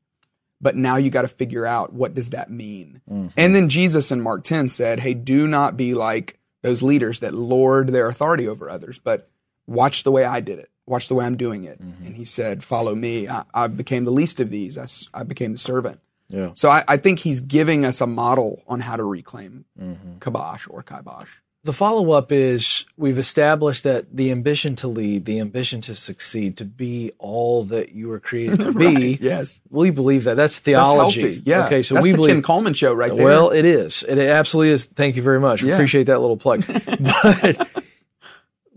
But 0.61 0.77
now 0.77 0.97
you 0.97 1.11
got 1.11 1.23
to 1.23 1.29
figure 1.29 1.67
out 1.67 1.93
what 1.93 2.15
does 2.15 2.31
that 2.31 2.51
mean? 2.51 3.01
Mm-hmm. 3.11 3.29
And 3.37 3.55
then 3.55 3.69
Jesus 3.69 4.13
in 4.13 4.21
Mark 4.21 4.45
10 4.45 4.69
said, 4.69 5.01
"Hey, 5.01 5.15
do 5.15 5.47
not 5.49 5.77
be 5.77 5.95
like 5.95 6.39
those 6.63 6.83
leaders 6.83 7.21
that 7.21 7.35
lord 7.35 7.89
their 7.89 8.09
authority 8.09 8.47
over 8.49 8.71
others, 8.71 8.99
but 8.99 9.29
watch 9.67 10.05
the 10.05 10.13
way 10.13 10.25
I 10.25 10.41
did 10.41 10.59
it. 10.59 10.71
Watch 10.87 11.09
the 11.09 11.15
way 11.15 11.25
I'm 11.25 11.37
doing 11.37 11.65
it." 11.65 11.81
Mm-hmm. 11.81 12.07
And 12.07 12.17
he 12.17 12.25
said, 12.25 12.63
"Follow 12.65 12.95
me. 12.95 13.29
I, 13.29 13.45
I 13.53 13.67
became 13.67 14.05
the 14.05 14.13
least 14.13 14.41
of 14.41 14.51
these. 14.51 15.09
I 15.13 15.23
became 15.25 15.53
the 15.53 15.59
servant." 15.59 16.01
yeah. 16.29 16.51
So 16.55 16.69
I, 16.69 16.85
I 16.87 16.97
think 16.97 17.21
he's 17.21 17.41
giving 17.41 17.85
us 17.85 18.01
a 18.01 18.07
model 18.07 18.63
on 18.67 18.81
how 18.81 18.97
to 18.97 19.05
reclaim 19.05 19.65
Mm-hmm. 19.81 20.19
kabosh 20.19 20.67
or 20.69 20.83
kibosh. 20.83 21.31
The 21.65 21.73
follow 21.73 22.13
up 22.13 22.31
is 22.31 22.85
we've 22.97 23.19
established 23.19 23.83
that 23.85 24.17
the 24.17 24.31
ambition 24.31 24.75
to 24.77 24.89
lead, 24.89 25.25
the 25.25 25.41
ambition 25.41 25.81
to 25.83 25.95
succeed, 25.95 26.57
to 26.59 26.65
be 26.65 27.11
all 27.19 27.65
that 27.65 27.93
you 27.93 28.09
were 28.09 28.21
created 28.21 28.61
to 28.61 28.73
be. 28.79 29.19
Yes. 29.21 29.61
We 29.69 29.91
believe 29.91 30.25
that. 30.25 30.37
That's 30.37 30.61
That's 30.61 30.65
theology. 30.65 31.21
healthy. 31.21 31.43
Yeah. 31.45 31.67
Okay. 31.67 31.83
So 31.83 31.95
That's 31.97 32.05
we 32.05 32.13
the 32.13 32.17
believe. 32.17 32.35
Ken 32.37 32.43
Coleman 32.43 32.75
show 32.75 32.95
right 32.95 33.15
there. 33.15 33.25
Well, 33.25 33.51
it 33.51 33.65
is. 33.65 34.05
It 34.05 34.19
absolutely 34.19 34.71
is. 34.71 34.85
Thank 34.87 35.17
you 35.17 35.23
very 35.23 35.41
much. 35.41 35.61
Yeah. 35.63 35.75
Appreciate 35.75 36.05
that 36.05 36.21
little 36.21 36.37
plug. 36.37 36.65
but, 37.23 37.69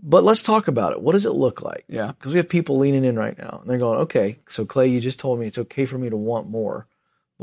but 0.02 0.24
let's 0.24 0.42
talk 0.42 0.66
about 0.66 0.92
it. 0.92 1.00
What 1.00 1.12
does 1.12 1.24
it 1.24 1.32
look 1.32 1.62
like? 1.62 1.84
yeah. 1.88 2.08
Because 2.08 2.32
we 2.34 2.38
have 2.38 2.48
people 2.48 2.78
leaning 2.78 3.04
in 3.04 3.16
right 3.16 3.38
now 3.38 3.60
and 3.62 3.70
they're 3.70 3.78
going, 3.78 4.00
okay, 4.00 4.40
so 4.48 4.66
Clay, 4.66 4.88
you 4.88 5.00
just 5.00 5.20
told 5.20 5.38
me 5.38 5.46
it's 5.46 5.58
okay 5.58 5.86
for 5.86 5.98
me 5.98 6.10
to 6.10 6.16
want 6.16 6.48
more. 6.50 6.86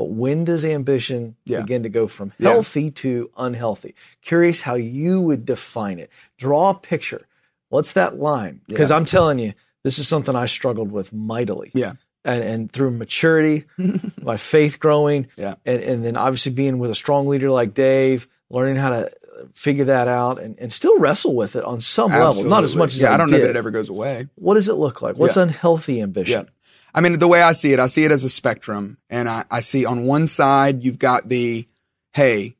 But 0.00 0.12
when 0.12 0.46
does 0.46 0.64
ambition 0.64 1.36
Yeah. 1.44 1.60
begin 1.60 1.82
to 1.82 1.90
go 1.90 2.06
from 2.06 2.32
Yeah. 2.38 2.52
healthy 2.52 2.90
to 3.02 3.30
unhealthy? 3.36 3.94
Curious 4.22 4.62
how 4.62 4.76
you 4.76 5.20
would 5.20 5.44
define 5.44 5.98
it. 5.98 6.08
Draw 6.38 6.70
a 6.70 6.74
picture. 6.74 7.26
What's 7.68 7.92
that 7.92 8.18
line? 8.18 8.62
Because 8.66 8.88
Yeah. 8.88 8.96
I'm 8.96 9.04
telling 9.04 9.38
you, 9.38 9.52
this 9.84 9.98
is 9.98 10.08
something 10.08 10.34
I 10.34 10.46
struggled 10.46 10.90
with 10.90 11.12
mightily. 11.12 11.70
Yeah. 11.74 11.92
And, 12.24 12.42
and 12.42 12.72
through 12.72 12.92
maturity, 12.92 13.66
my 14.22 14.38
faith 14.38 14.80
growing, 14.80 15.26
Yeah. 15.36 15.56
and, 15.66 15.82
and 15.82 16.02
then 16.02 16.16
obviously 16.16 16.52
being 16.52 16.78
with 16.78 16.90
a 16.90 16.94
strong 16.94 17.28
leader 17.28 17.50
like 17.50 17.74
Dave, 17.74 18.26
learning 18.48 18.76
how 18.76 18.88
to 18.88 19.10
figure 19.52 19.84
that 19.84 20.08
out 20.08 20.40
and, 20.40 20.58
and 20.58 20.72
still 20.72 20.98
wrestle 20.98 21.34
with 21.36 21.56
it 21.56 21.64
on 21.64 21.82
some 21.82 22.10
level. 22.10 22.44
Not 22.44 22.64
as 22.64 22.74
much 22.74 22.94
as 22.94 23.02
yeah, 23.02 23.10
I, 23.10 23.14
I 23.14 23.16
don't 23.18 23.30
know 23.30 23.38
that 23.38 23.50
it 23.50 23.56
ever 23.56 23.70
goes 23.70 23.90
away. 23.90 24.28
What 24.36 24.54
does 24.54 24.68
it 24.70 24.74
look 24.76 25.02
like? 25.02 25.16
What's 25.16 25.36
Yeah. 25.36 25.42
unhealthy 25.42 26.00
ambition? 26.00 26.48
I 26.94 27.00
mean, 27.00 27.18
the 27.18 27.28
way 27.28 27.42
I 27.42 27.52
see 27.52 27.72
it, 27.72 27.78
I 27.80 27.86
see 27.86 28.04
it 28.04 28.10
as 28.10 28.24
a 28.24 28.30
spectrum. 28.30 28.98
And 29.08 29.28
I, 29.28 29.44
I 29.50 29.60
see 29.60 29.84
on 29.84 30.04
one 30.04 30.26
side, 30.26 30.82
you've 30.84 30.98
got 30.98 31.28
the, 31.28 31.66
hey, 32.12 32.56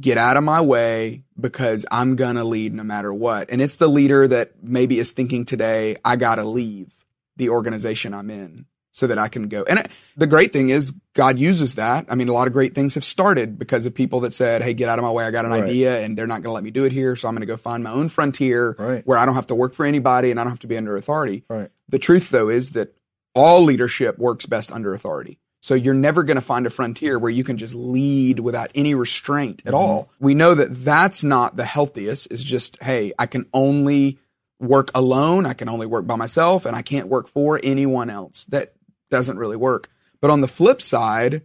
get 0.00 0.18
out 0.18 0.36
of 0.36 0.44
my 0.44 0.60
way 0.60 1.22
because 1.40 1.86
I'm 1.90 2.16
going 2.16 2.36
to 2.36 2.44
lead 2.44 2.74
no 2.74 2.82
matter 2.82 3.12
what. 3.12 3.50
And 3.50 3.60
it's 3.62 3.76
the 3.76 3.88
leader 3.88 4.26
that 4.28 4.62
maybe 4.62 4.98
is 4.98 5.12
thinking 5.12 5.44
today, 5.44 5.96
I 6.04 6.16
got 6.16 6.36
to 6.36 6.44
leave 6.44 6.92
the 7.36 7.48
organization 7.50 8.14
I'm 8.14 8.30
in 8.30 8.66
so 8.92 9.08
that 9.08 9.18
I 9.18 9.26
can 9.26 9.48
go. 9.48 9.64
And 9.68 9.80
it, 9.80 9.88
the 10.16 10.26
great 10.28 10.52
thing 10.52 10.70
is 10.70 10.92
God 11.14 11.36
uses 11.36 11.74
that. 11.74 12.06
I 12.08 12.14
mean, 12.14 12.28
a 12.28 12.32
lot 12.32 12.46
of 12.46 12.52
great 12.52 12.76
things 12.76 12.94
have 12.94 13.02
started 13.04 13.58
because 13.58 13.86
of 13.86 13.94
people 13.94 14.20
that 14.20 14.32
said, 14.32 14.62
Hey, 14.62 14.72
get 14.72 14.88
out 14.88 15.00
of 15.00 15.04
my 15.04 15.10
way. 15.10 15.24
I 15.24 15.32
got 15.32 15.44
an 15.44 15.50
Right. 15.50 15.64
idea 15.64 16.00
and 16.00 16.16
they're 16.16 16.28
not 16.28 16.42
going 16.42 16.50
to 16.50 16.52
let 16.52 16.62
me 16.62 16.70
do 16.70 16.84
it 16.84 16.92
here. 16.92 17.16
So 17.16 17.26
I'm 17.26 17.34
going 17.34 17.40
to 17.40 17.46
go 17.46 17.56
find 17.56 17.82
my 17.82 17.90
own 17.90 18.08
frontier 18.08 18.76
Right. 18.78 19.04
where 19.04 19.18
I 19.18 19.26
don't 19.26 19.34
have 19.34 19.48
to 19.48 19.54
work 19.56 19.74
for 19.74 19.84
anybody 19.84 20.30
and 20.30 20.38
I 20.38 20.44
don't 20.44 20.52
have 20.52 20.60
to 20.60 20.68
be 20.68 20.76
under 20.76 20.96
authority. 20.96 21.42
Right. 21.48 21.70
The 21.88 21.98
truth, 21.98 22.30
though, 22.30 22.48
is 22.48 22.70
that 22.70 22.94
all 23.34 23.62
leadership 23.62 24.18
works 24.18 24.46
best 24.46 24.72
under 24.72 24.94
authority. 24.94 25.38
So 25.60 25.74
you're 25.74 25.94
never 25.94 26.24
going 26.24 26.36
to 26.36 26.42
find 26.42 26.66
a 26.66 26.70
frontier 26.70 27.18
where 27.18 27.30
you 27.30 27.42
can 27.42 27.56
just 27.56 27.74
lead 27.74 28.38
without 28.38 28.70
any 28.74 28.94
restraint 28.94 29.62
at 29.64 29.72
mm-hmm. 29.72 29.76
all. 29.76 30.10
We 30.20 30.34
know 30.34 30.54
that 30.54 30.74
that's 30.84 31.24
not 31.24 31.56
the 31.56 31.64
healthiest. 31.64 32.30
Is 32.30 32.44
just, 32.44 32.82
hey, 32.82 33.12
I 33.18 33.26
can 33.26 33.46
only 33.54 34.18
work 34.60 34.90
alone. 34.94 35.46
I 35.46 35.54
can 35.54 35.68
only 35.68 35.86
work 35.86 36.06
by 36.06 36.16
myself 36.16 36.66
and 36.66 36.76
I 36.76 36.82
can't 36.82 37.08
work 37.08 37.28
for 37.28 37.58
anyone 37.62 38.10
else. 38.10 38.44
That 38.44 38.74
doesn't 39.10 39.38
really 39.38 39.56
work. 39.56 39.88
But 40.20 40.30
on 40.30 40.42
the 40.42 40.48
flip 40.48 40.82
side, 40.82 41.42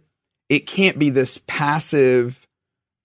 it 0.48 0.66
can't 0.66 0.98
be 0.98 1.10
this 1.10 1.40
passive, 1.46 2.46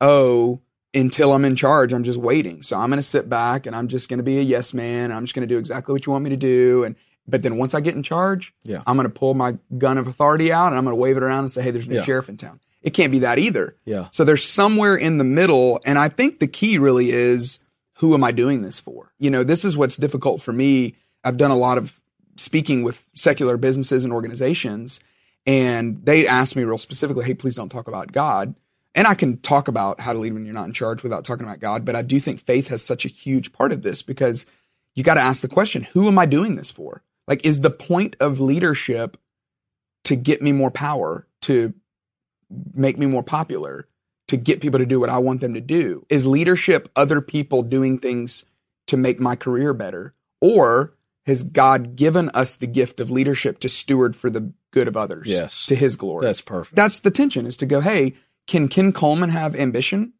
oh, 0.02 0.62
until 0.93 1.34
I'm 1.34 1.45
in 1.45 1.56
charge, 1.56 1.93
I'm 1.93 2.04
just 2.04 2.19
waiting. 2.19 2.63
So 2.63 2.78
I'm 2.78 2.89
going 2.89 2.98
to 2.98 3.04
sit 3.04 3.30
back 3.30 3.65
and 3.65 3.76
I'm 3.76 3.88
just 3.88 4.10
going 4.10 4.19
to 4.19 4.24
be 4.24 4.39
a 4.39 4.41
yes 4.41 4.74
man. 4.74 5.12
I'm 5.12 5.24
just 5.24 5.36
going 5.36 5.48
to 5.48 5.54
do 5.54 5.60
exactly 5.60 5.91
what 5.93 6.06
you 6.06 6.12
want 6.12 6.24
me 6.24 6.30
to 6.32 6.38
do. 6.38 6.84
And 6.84 6.95
but 7.28 7.42
then 7.42 7.58
once 7.58 7.74
I 7.74 7.82
get 7.82 7.96
in 7.96 8.04
charge, 8.04 8.54
Yeah. 8.64 8.82
I'm 8.86 8.96
going 8.98 9.08
to 9.08 9.14
pull 9.14 9.34
my 9.34 9.58
gun 9.78 9.98
of 9.98 10.08
authority 10.08 10.52
out 10.52 10.68
and 10.68 10.78
I'm 10.78 10.84
going 10.86 10.96
to 10.96 11.02
wave 11.02 11.18
it 11.18 11.24
around 11.24 11.40
and 11.40 11.52
say, 11.52 11.62
"Hey, 11.64 11.72
there's 11.72 11.88
a 11.88 11.90
new 11.90 11.96
Yeah. 11.98 12.04
sheriff 12.04 12.30
in 12.30 12.38
town." 12.38 12.60
It 12.82 12.92
can't 12.94 13.12
be 13.12 13.20
that 13.20 13.40
either. 13.40 13.76
Yeah. 13.86 14.08
So 14.12 14.24
there's 14.24 14.44
somewhere 14.44 14.96
in 14.96 15.18
the 15.18 15.24
middle, 15.24 15.80
and 15.86 15.98
I 15.98 16.08
think 16.10 16.40
the 16.40 16.48
key 16.48 16.78
really 16.78 17.10
is 17.10 17.60
who 18.00 18.14
am 18.14 18.24
I 18.24 18.32
doing 18.32 18.62
this 18.62 18.80
for? 18.80 19.12
You 19.18 19.32
know, 19.32 19.44
this 19.44 19.66
is 19.66 19.76
what's 19.76 19.96
difficult 19.96 20.42
for 20.42 20.54
me. 20.54 20.96
I've 21.24 21.38
done 21.38 21.50
a 21.52 21.56
lot 21.58 21.78
of 21.80 22.00
speaking 22.38 22.84
with 22.84 23.04
secular 23.16 23.58
businesses 23.58 24.04
and 24.04 24.14
organizations, 24.14 25.00
and 25.48 26.04
they 26.06 26.28
ask 26.28 26.56
me 26.56 26.64
real 26.64 26.78
specifically, 26.78 27.26
"Hey, 27.26 27.34
please 27.34 27.56
don't 27.56 27.70
talk 27.70 27.88
about 27.88 28.12
God." 28.12 28.56
And 28.94 29.08
I 29.08 29.14
can 29.14 29.38
talk 29.38 29.68
about 29.68 30.00
how 30.00 30.14
to 30.14 30.20
lead 30.20 30.34
when 30.34 30.46
you're 30.46 30.54
not 30.54 30.66
in 30.68 30.74
charge 30.74 31.04
without 31.04 31.26
talking 31.26 31.46
about 31.46 31.60
God, 31.60 31.84
but 31.86 31.96
I 31.96 32.02
do 32.02 32.20
think 32.20 32.40
faith 32.40 32.70
has 32.70 32.82
such 32.82 33.04
a 33.06 33.10
huge 33.10 33.52
part 33.52 33.72
of 33.74 33.82
this 33.82 34.02
because 34.02 34.46
you 34.94 35.04
got 35.04 35.16
to 35.16 35.22
ask 35.22 35.42
the 35.42 35.50
question, 35.50 35.84
who 35.94 36.08
am 36.08 36.18
I 36.18 36.26
doing 36.26 36.56
this 36.56 36.72
for? 36.72 37.02
Like, 37.28 37.46
is 37.46 37.62
the 37.62 37.72
point 37.72 38.16
of 38.20 38.40
leadership 38.40 39.18
to 40.06 40.16
get 40.16 40.42
me 40.42 40.52
more 40.52 40.72
power, 40.72 41.28
to 41.42 41.74
make 42.74 42.98
me 42.98 43.06
more 43.06 43.24
popular, 43.24 43.88
to 44.28 44.38
get 44.38 44.62
people 44.62 44.80
to 44.80 44.86
do 44.86 45.00
what 45.00 45.10
I 45.10 45.18
want 45.18 45.42
them 45.42 45.54
to 45.54 45.62
do? 45.62 46.06
Is 46.10 46.26
leadership 46.26 46.90
other 46.96 47.22
people 47.22 47.64
doing 47.64 47.98
things 47.98 48.46
to 48.88 48.98
make 48.98 49.20
my 49.20 49.36
career 49.36 49.74
better? 49.74 50.14
Or 50.42 50.94
has 51.26 51.44
God 51.44 51.96
given 51.96 52.30
us 52.30 52.56
the 52.56 52.68
gift 52.68 53.00
of 53.00 53.10
leadership 53.10 53.60
to 53.60 53.70
steward 53.70 54.16
for 54.16 54.30
the 54.30 54.54
good 54.72 54.88
of 54.88 54.96
others? 54.96 55.28
Yes. 55.28 55.66
To 55.68 55.76
his 55.76 55.96
glory. 55.96 56.26
That's 56.26 56.42
perfect. 56.42 56.76
That's 56.76 57.00
the 57.00 57.12
tension 57.12 57.48
is 57.48 57.58
to 57.58 57.66
go, 57.66 57.82
hey, 57.82 58.14
can 58.48 58.68
Ken 58.68 58.92
Coleman 58.92 59.32
have 59.32 59.56
ambition? 59.56 60.14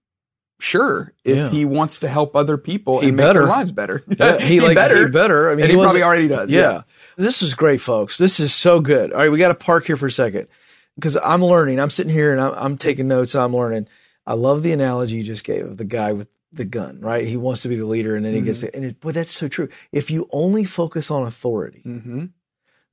Sure, 0.58 1.12
if 1.26 1.36
Yeah. 1.38 1.50
he 1.50 1.66
wants 1.66 2.00
to 2.00 2.08
help 2.08 2.36
other 2.36 2.58
people 2.58 3.02
He 3.02 3.10
and 3.10 3.18
make 3.18 3.34
their 3.34 3.46
lives 3.46 3.72
better. 3.72 4.04
Yeah, 4.20 4.38
he, 4.40 4.62
like 4.62 4.76
better. 4.76 5.06
He 5.06 5.12
better. 5.12 5.50
I 5.50 5.56
mean, 5.56 5.64
And 5.64 5.70
he 5.72 5.76
wasn't- 5.76 5.88
probably 5.92 6.04
already 6.04 6.28
does, 6.30 6.50
Yeah. 6.52 6.62
yeah. 6.62 6.82
This 7.18 7.42
is 7.42 7.54
great, 7.56 7.82
folks. 7.82 8.18
This 8.18 8.40
is 8.40 8.54
so 8.54 8.80
good. 8.80 9.12
All 9.12 9.20
right, 9.20 9.32
we 9.32 9.38
got 9.38 9.50
to 9.50 9.56
park 9.56 9.86
here 9.86 9.98
for 9.98 10.08
a 10.08 10.12
second 10.12 10.48
because 10.96 11.18
I'm 11.18 11.44
learning. 11.44 11.80
I'm 11.80 11.90
sitting 11.90 12.12
here 12.14 12.32
and 12.32 12.42
I'm, 12.42 12.54
I'm 12.56 12.78
taking 12.78 13.08
notes. 13.08 13.36
And 13.36 13.44
I'm 13.44 13.56
learning. 13.56 13.88
I 14.26 14.34
love 14.34 14.64
the 14.64 14.72
analogy 14.72 15.16
you 15.18 15.24
just 15.24 15.44
gave 15.44 15.66
of 15.66 15.78
the 15.78 15.86
guy 15.86 16.14
with 16.14 16.30
the 16.54 16.66
gun. 16.66 17.00
Right? 17.02 17.28
He 17.28 17.36
wants 17.38 17.62
to 17.64 17.70
be 17.70 17.76
the 17.76 17.86
leader, 17.86 18.16
and 18.16 18.26
then 18.26 18.34
he 18.34 18.42
gets 18.42 18.60
Mm-hmm. 18.60 18.68
it. 18.68 18.76
And 18.76 18.86
it, 18.86 19.00
boy, 19.02 19.12
that's 19.12 19.32
so 19.32 19.48
true. 19.50 19.68
If 19.92 20.10
you 20.10 20.28
only 20.32 20.64
focus 20.66 21.12
on 21.12 21.24
authority, 21.24 21.82
hmm 21.82 22.26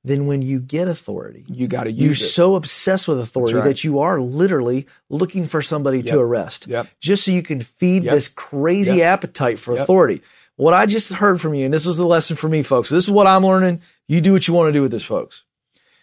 then 0.03 0.27
when 0.27 0.41
you 0.41 0.59
get 0.59 0.87
authority, 0.87 1.45
You 1.47 1.67
got 1.67 1.85
to 1.85 1.91
use 1.91 2.01
you're 2.01 2.11
it. 2.11 2.31
so 2.31 2.55
obsessed 2.55 3.07
with 3.07 3.19
authority 3.19 3.55
right. 3.55 3.63
that 3.65 3.83
you 3.83 3.99
are 3.99 4.19
literally 4.19 4.85
looking 5.09 5.47
for 5.47 5.61
somebody 5.61 6.03
to 6.03 6.19
arrest 6.19 6.67
Yep. 6.67 6.87
just 6.99 7.23
so 7.23 7.31
you 7.31 7.41
can 7.43 7.61
feed 7.61 8.03
Yep. 8.03 8.13
this 8.13 8.27
crazy 8.27 8.97
Yep. 8.97 9.07
appetite 9.13 9.59
for 9.59 9.73
Yep. 9.73 9.83
authority. 9.83 10.21
What 10.55 10.73
I 10.73 10.85
just 10.85 11.13
heard 11.13 11.39
from 11.41 11.53
you, 11.55 11.65
and 11.65 11.73
this 11.73 11.85
was 11.85 11.97
the 11.97 12.05
lesson 12.05 12.35
for 12.35 12.47
me, 12.49 12.63
folks. 12.63 12.89
This 12.89 13.05
is 13.05 13.09
what 13.11 13.25
I'm 13.27 13.43
learning. 13.45 13.81
You 14.07 14.21
do 14.21 14.33
what 14.33 14.47
you 14.47 14.53
want 14.53 14.67
to 14.69 14.73
do 14.73 14.81
with 14.81 14.91
this, 14.91 15.03
folks. 15.05 15.45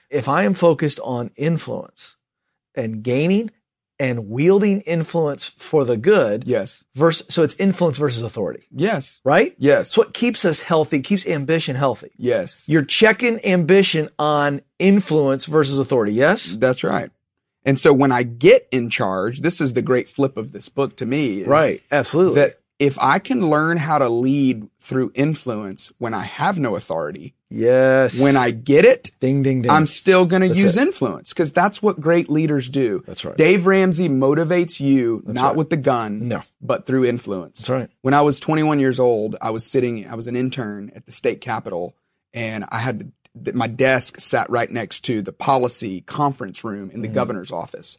If 0.08 0.28
I 0.28 0.42
am 0.44 0.54
focused 0.54 0.98
on 1.04 1.30
influence 1.36 2.16
and 2.74 3.02
gaining 3.02 3.50
and 4.00 4.28
wielding 4.28 4.80
influence 4.80 5.46
for 5.56 5.84
the 5.84 5.96
good, 5.96 6.44
Yes. 6.46 6.82
versus, 6.94 7.26
so 7.32 7.42
it's 7.44 7.54
influence 7.56 7.98
versus 7.98 8.24
authority, 8.24 8.64
Yes. 8.74 9.20
right? 9.24 9.54
Yes. 9.58 9.88
It's 9.88 9.98
what 9.98 10.14
keeps 10.14 10.44
us 10.44 10.62
healthy, 10.62 11.00
keeps 11.00 11.26
ambition 11.26 11.76
healthy. 11.76 12.10
yes. 12.16 12.64
You're 12.66 12.84
checking 12.84 13.44
ambition 13.44 14.08
on 14.18 14.62
influence 14.78 15.44
versus 15.44 15.78
authority. 15.78 16.14
Yes? 16.14 16.56
That's 16.58 16.82
right. 16.82 17.10
And 17.66 17.78
so 17.78 17.92
when 17.92 18.10
I 18.10 18.22
get 18.22 18.66
in 18.72 18.88
charge, 18.88 19.42
this 19.42 19.60
is 19.60 19.74
the 19.74 19.82
great 19.82 20.08
flip 20.08 20.38
of 20.38 20.52
this 20.52 20.70
book 20.70 20.96
to 20.96 21.04
me. 21.06 21.42
is 21.42 21.46
Right. 21.46 21.82
Absolutely. 21.92 22.40
That 22.40 22.54
if 22.80 22.98
I 22.98 23.18
can 23.18 23.50
learn 23.50 23.76
how 23.76 23.98
to 23.98 24.08
lead 24.08 24.66
through 24.80 25.12
influence 25.14 25.92
when 25.98 26.14
I 26.14 26.24
have 26.24 26.58
no 26.58 26.76
authority, 26.76 27.34
Yes. 27.50 28.18
when 28.18 28.38
I 28.38 28.52
get 28.52 28.86
it, 28.86 29.10
ding 29.20 29.42
ding 29.42 29.60
ding. 29.62 29.70
I'm 29.70 29.86
still 29.86 30.24
going 30.24 30.40
to 30.40 30.48
use 30.48 30.78
it. 30.78 30.80
influence 30.80 31.28
because 31.28 31.52
that's 31.52 31.82
what 31.82 32.00
great 32.00 32.30
leaders 32.30 32.70
do. 32.70 33.04
That's 33.06 33.24
right. 33.24 33.36
Dave 33.36 33.66
Ramsey 33.66 34.08
motivates 34.08 34.80
you 34.80 35.22
not 35.26 35.48
right. 35.48 35.56
with 35.56 35.68
the 35.68 35.76
gun, 35.76 36.26
No. 36.26 36.42
but 36.62 36.86
through 36.86 37.04
influence. 37.04 37.58
That's 37.58 37.70
right. 37.70 37.90
When 38.00 38.14
I 38.14 38.22
was 38.22 38.40
21 38.40 38.80
years 38.80 38.98
old, 38.98 39.36
I 39.42 39.50
was 39.50 39.66
sitting, 39.66 40.08
I 40.08 40.14
was 40.14 40.26
an 40.26 40.34
intern 40.34 40.90
at 40.96 41.04
the 41.04 41.12
state 41.12 41.42
capitol 41.42 41.94
and 42.32 42.64
I 42.70 42.78
had 42.78 43.12
to, 43.44 43.52
my 43.52 43.66
desk 43.66 44.20
sat 44.20 44.48
right 44.48 44.70
next 44.70 45.02
to 45.02 45.20
the 45.20 45.32
policy 45.32 46.00
conference 46.00 46.64
room 46.64 46.90
in 46.90 47.02
the 47.02 47.08
mm-hmm. 47.08 47.14
governor's 47.14 47.52
office. 47.52 47.98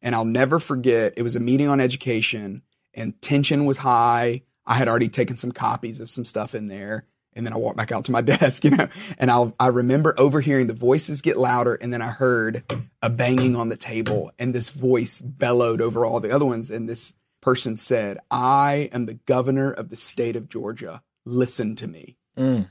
And 0.00 0.14
I'll 0.14 0.24
never 0.24 0.58
forget, 0.58 1.14
it 1.16 1.22
was 1.22 1.36
a 1.36 1.40
meeting 1.40 1.68
on 1.68 1.80
education 1.80 2.62
and 2.94 3.20
tension 3.22 3.64
was 3.64 3.78
high. 3.78 4.42
I 4.66 4.74
had 4.74 4.88
already 4.88 5.08
taken 5.08 5.36
some 5.36 5.52
copies 5.52 6.00
of 6.00 6.10
some 6.10 6.24
stuff 6.24 6.54
in 6.54 6.68
there. 6.68 7.06
And 7.34 7.46
then 7.46 7.52
I 7.54 7.56
walked 7.56 7.78
back 7.78 7.92
out 7.92 8.04
to 8.06 8.12
my 8.12 8.20
desk, 8.22 8.64
you 8.64 8.70
know, 8.70 8.88
and 9.18 9.30
I 9.30 9.52
I 9.58 9.68
remember 9.68 10.14
overhearing 10.18 10.66
the 10.66 10.74
voices 10.74 11.22
get 11.22 11.38
louder, 11.38 11.74
and 11.74 11.92
then 11.92 12.02
I 12.02 12.08
heard 12.08 12.62
a 13.00 13.08
banging 13.08 13.56
on 13.56 13.70
the 13.70 13.76
table, 13.76 14.32
and 14.38 14.54
this 14.54 14.68
voice 14.68 15.22
bellowed 15.22 15.80
over 15.80 16.04
all 16.04 16.20
the 16.20 16.30
other 16.30 16.44
ones, 16.44 16.70
and 16.70 16.86
this 16.86 17.14
person 17.40 17.78
said, 17.78 18.18
"I 18.30 18.90
am 18.92 19.06
the 19.06 19.14
governor 19.14 19.70
of 19.70 19.88
the 19.88 19.96
state 19.96 20.36
of 20.36 20.50
Georgia. 20.50 21.02
Listen 21.24 21.74
to 21.76 21.86
me." 21.86 22.18
Mm. 22.36 22.70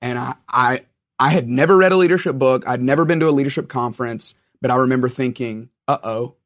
And 0.00 0.18
I 0.18 0.34
I 0.48 0.80
I 1.18 1.28
had 1.28 1.46
never 1.46 1.76
read 1.76 1.92
a 1.92 1.96
leadership 1.96 2.36
book. 2.36 2.66
I'd 2.66 2.80
never 2.80 3.04
been 3.04 3.20
to 3.20 3.28
a 3.28 3.30
leadership 3.30 3.68
conference, 3.68 4.34
but 4.62 4.70
I 4.70 4.76
remember 4.76 5.10
thinking, 5.10 5.68
"Uh 5.86 5.98
oh, 6.02 6.36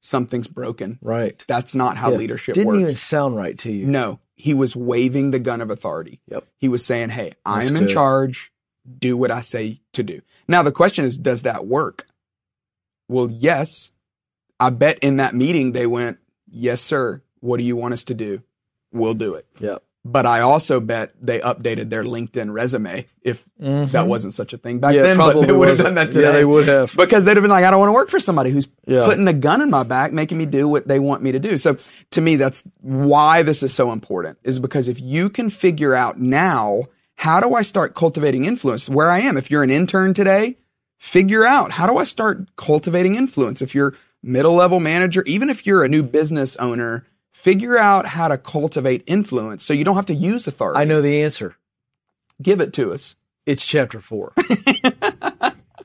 something's 0.00 0.48
broken. 0.48 0.98
Right. 1.02 1.44
That's 1.48 1.74
not 1.74 1.96
how 1.96 2.10
Yeah. 2.12 2.18
leadership 2.18 2.54
Didn't 2.54 2.68
works." 2.68 2.80
even 2.80 2.92
sound 2.92 3.36
right 3.36 3.58
to 3.58 3.72
you. 3.72 3.86
No, 3.86 4.20
he 4.36 4.54
was 4.54 4.74
waving 4.76 5.30
the 5.30 5.38
gun 5.38 5.60
of 5.60 5.70
authority. 5.70 6.20
Yep. 6.30 6.46
He 6.56 6.68
was 6.68 6.84
saying, 6.84 7.10
Hey, 7.10 7.34
I 7.44 7.64
am 7.66 7.76
in 7.76 7.84
good. 7.86 7.92
charge. 7.94 8.52
Do 8.98 9.16
what 9.16 9.30
I 9.30 9.40
say 9.40 9.80
to 9.92 10.02
do. 10.02 10.22
Now, 10.46 10.62
the 10.62 10.72
question 10.72 11.04
is, 11.04 11.16
does 11.18 11.42
that 11.42 11.66
work? 11.66 12.06
Well, 13.08 13.30
yes. 13.30 13.90
I 14.60 14.70
bet 14.70 14.98
in 15.00 15.16
that 15.16 15.34
meeting 15.34 15.72
they 15.72 15.86
went, 15.86 16.18
Yes, 16.50 16.80
sir. 16.80 17.22
What 17.40 17.58
do 17.58 17.64
you 17.64 17.76
want 17.76 17.92
us 17.94 18.02
to 18.04 18.14
do? 18.14 18.42
We'll 18.92 19.14
do 19.14 19.34
it. 19.34 19.46
Yep. 19.60 19.82
But 20.10 20.24
I 20.26 20.40
also 20.40 20.80
bet 20.80 21.12
they 21.20 21.38
updated 21.40 21.90
their 21.90 22.02
LinkedIn 22.02 22.50
resume 22.52 23.04
if 23.22 23.44
Mhm. 23.60 23.90
that 23.90 24.06
wasn't 24.06 24.32
such 24.32 24.52
a 24.52 24.56
thing 24.56 24.78
back 24.78 24.94
yeah, 24.94 25.02
then. 25.02 25.16
probably 25.16 25.42
but 25.42 25.46
they 25.48 25.52
would 25.52 25.68
have 25.68 25.78
done 25.78 25.94
that 25.96 26.12
today. 26.12 26.22
Yeah, 26.28 26.32
they 26.32 26.44
would 26.44 26.66
have. 26.66 26.94
Because 26.96 27.24
they'd 27.24 27.36
have 27.36 27.42
been 27.42 27.50
like, 27.50 27.64
I 27.64 27.70
don't 27.70 27.80
want 27.80 27.90
to 27.90 27.94
work 27.94 28.08
for 28.08 28.18
somebody 28.18 28.50
who's 28.50 28.68
Yeah. 28.86 29.04
putting 29.04 29.28
a 29.28 29.32
gun 29.34 29.60
in 29.60 29.68
my 29.70 29.82
back, 29.82 30.12
making 30.12 30.38
me 30.38 30.46
do 30.46 30.66
what 30.66 30.88
they 30.88 30.98
want 30.98 31.22
me 31.22 31.32
to 31.32 31.38
do. 31.38 31.58
So 31.58 31.76
to 32.12 32.20
me, 32.22 32.36
that's 32.36 32.62
why 32.80 33.42
this 33.42 33.62
is 33.62 33.74
so 33.74 33.92
important 33.92 34.38
is 34.44 34.58
because 34.58 34.88
if 34.88 35.00
you 35.00 35.28
can 35.28 35.50
figure 35.50 35.94
out 35.94 36.18
now, 36.18 36.84
how 37.16 37.40
do 37.40 37.54
I 37.54 37.62
start 37.62 37.94
cultivating 37.94 38.44
influence 38.46 38.88
where 38.88 39.10
I 39.10 39.18
am? 39.20 39.36
If 39.36 39.50
you're 39.50 39.62
an 39.62 39.70
intern 39.70 40.14
today, 40.14 40.56
figure 40.98 41.44
out 41.44 41.72
how 41.72 41.86
do 41.86 41.98
I 41.98 42.04
start 42.04 42.56
cultivating 42.56 43.14
influence? 43.14 43.60
If 43.60 43.74
you're 43.74 43.94
middle 44.22 44.54
level 44.54 44.80
manager, 44.80 45.22
even 45.26 45.50
if 45.50 45.66
you're 45.66 45.84
a 45.84 45.88
new 45.88 46.02
business 46.02 46.56
owner, 46.56 47.04
figure 47.38 47.78
out 47.78 48.04
how 48.04 48.26
to 48.26 48.36
cultivate 48.36 49.04
influence 49.06 49.64
so 49.64 49.72
you 49.72 49.84
don't 49.84 49.94
have 49.94 50.06
to 50.06 50.14
use 50.14 50.48
authority. 50.48 50.80
I 50.80 50.84
know 50.84 51.00
the 51.00 51.22
answer. 51.22 51.56
Give 52.42 52.60
it 52.60 52.72
to 52.74 52.92
us. 52.92 53.14
It's 53.46 53.64
chapter 53.64 54.00
four. 54.00 54.32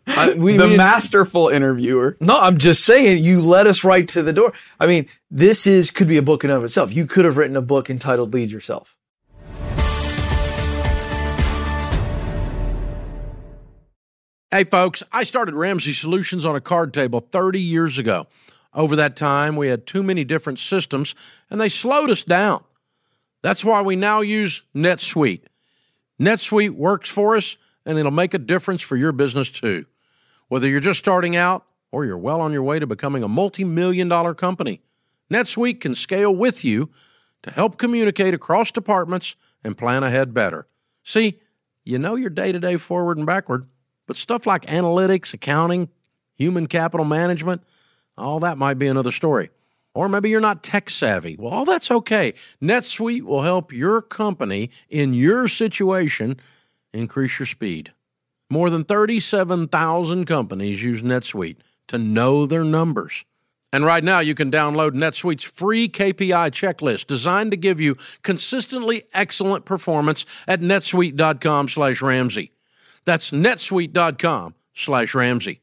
I, 0.05 0.33
we, 0.35 0.57
the 0.57 0.67
we- 0.69 0.77
masterful 0.77 1.49
interviewer. 1.49 2.17
no, 2.19 2.39
I'm 2.39 2.57
just 2.57 2.83
saying 2.83 3.23
you 3.23 3.39
led 3.39 3.67
us 3.67 3.83
right 3.83 4.07
to 4.09 4.23
the 4.23 4.33
door. 4.33 4.51
I 4.79 4.87
mean, 4.87 5.07
this 5.29 5.65
is 5.67 5.91
could 5.91 6.07
be 6.07 6.17
a 6.17 6.21
book 6.23 6.43
in 6.43 6.49
and 6.49 6.57
of 6.57 6.63
itself. 6.63 6.93
You 6.93 7.05
could 7.05 7.23
have 7.25 7.37
written 7.37 7.55
a 7.55 7.61
book 7.61 7.89
entitled 7.89 8.33
"Lead 8.33 8.51
Yourself." 8.51 8.95
Hey, 14.51 14.65
folks, 14.65 15.01
I 15.11 15.23
started 15.23 15.55
Ramsey 15.55 15.93
Solutions 15.93 16.45
on 16.45 16.55
a 16.55 16.61
card 16.61 16.93
table 16.93 17.21
30 17.31 17.59
years 17.59 17.97
ago. 17.97 18.27
Over 18.75 18.95
that 18.95 19.15
time, 19.15 19.55
we 19.55 19.67
had 19.67 19.85
too 19.85 20.01
many 20.03 20.23
different 20.23 20.59
systems 20.59 21.15
and 21.49 21.61
they 21.61 21.69
slowed 21.69 22.09
us 22.09 22.23
down. 22.23 22.63
That's 23.41 23.63
why 23.63 23.81
we 23.81 23.95
now 23.95 24.21
use 24.21 24.63
NetSuite. 24.75 25.43
NetSuite 26.19 26.71
works 26.71 27.09
for 27.09 27.35
us 27.35 27.57
and 27.85 27.97
it'll 27.97 28.11
make 28.11 28.33
a 28.33 28.39
difference 28.39 28.81
for 28.81 28.95
your 28.95 29.11
business 29.11 29.51
too. 29.51 29.85
Whether 30.47 30.67
you're 30.67 30.79
just 30.79 30.99
starting 30.99 31.35
out 31.35 31.65
or 31.91 32.05
you're 32.05 32.17
well 32.17 32.41
on 32.41 32.53
your 32.53 32.63
way 32.63 32.79
to 32.79 32.87
becoming 32.87 33.23
a 33.23 33.27
multi 33.27 33.63
million 33.63 34.07
dollar 34.07 34.33
company, 34.33 34.81
NetSuite 35.31 35.81
can 35.81 35.95
scale 35.95 36.33
with 36.33 36.63
you 36.63 36.89
to 37.43 37.51
help 37.51 37.77
communicate 37.77 38.33
across 38.33 38.71
departments 38.71 39.35
and 39.63 39.77
plan 39.77 40.03
ahead 40.03 40.33
better. 40.33 40.67
See, 41.03 41.39
you 41.83 41.99
know 41.99 42.15
your 42.15 42.29
day 42.29 42.51
to 42.51 42.59
day 42.59 42.77
forward 42.77 43.17
and 43.17 43.25
backward, 43.25 43.67
but 44.07 44.17
stuff 44.17 44.47
like 44.47 44.65
analytics, 44.65 45.33
accounting, 45.33 45.89
human 46.35 46.67
capital 46.67 47.05
management, 47.05 47.61
all 48.17 48.39
that 48.41 48.57
might 48.57 48.79
be 48.79 48.87
another 48.87 49.11
story. 49.11 49.49
Or 49.95 50.09
maybe 50.09 50.29
you're 50.29 50.41
not 50.41 50.63
tech 50.63 50.89
savvy. 50.89 51.35
Well, 51.37 51.53
all 51.53 51.65
that's 51.65 51.91
okay. 51.91 52.33
NetSuite 52.61 53.21
will 53.21 53.43
help 53.43 53.71
your 53.71 54.01
company 54.01 54.71
in 54.89 55.13
your 55.13 55.47
situation 55.47 56.39
increase 56.93 57.39
your 57.39 57.45
speed. 57.45 57.93
More 58.49 58.69
than 58.69 58.83
37,000 58.83 60.25
companies 60.25 60.83
use 60.83 61.01
NetSuite 61.01 61.57
to 61.87 61.97
know 61.97 62.45
their 62.45 62.63
numbers. 62.63 63.25
And 63.71 63.83
right 63.83 64.03
now, 64.03 64.19
you 64.19 64.35
can 64.35 64.51
download 64.51 64.91
NetSuite's 64.91 65.43
free 65.43 65.89
KPI 65.89 66.51
checklist 66.51 67.07
designed 67.07 67.49
to 67.49 67.57
give 67.57 67.81
you 67.81 67.97
consistently 68.21 69.03
excellent 69.13 69.65
performance 69.65 70.27
at 70.47 70.61
netsuite.com 70.61 71.69
slash 71.69 72.01
Ramsey. 72.01 72.51
That's 73.05 73.31
netsuite.com 73.31 74.53
slash 74.75 75.15
Ramsey. 75.15 75.62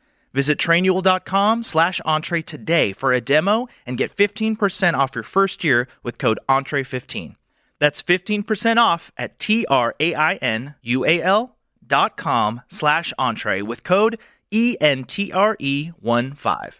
Visit 0.33 0.57
trainual.com 0.57 1.63
slash 1.63 1.99
entree 2.05 2.41
today 2.41 2.93
for 2.93 3.11
a 3.11 3.19
demo 3.21 3.67
and 3.85 3.97
get 3.97 4.15
15% 4.15 4.93
off 4.93 5.15
your 5.15 5.23
first 5.23 5.63
year 5.63 5.87
with 6.03 6.17
code 6.17 6.39
entree15. 6.47 7.35
That's 7.79 8.01
15% 8.03 8.77
off 8.77 9.11
at 9.17 9.39
T-R-A-I-N-U-A-L 9.39 9.95
dot 11.85 12.15
com 12.15 12.61
slash 12.69 13.11
entree 13.17 13.61
with 13.61 13.83
code 13.83 14.17
E 14.51 14.75
E-N-T-R-E-1-5. 14.81 16.73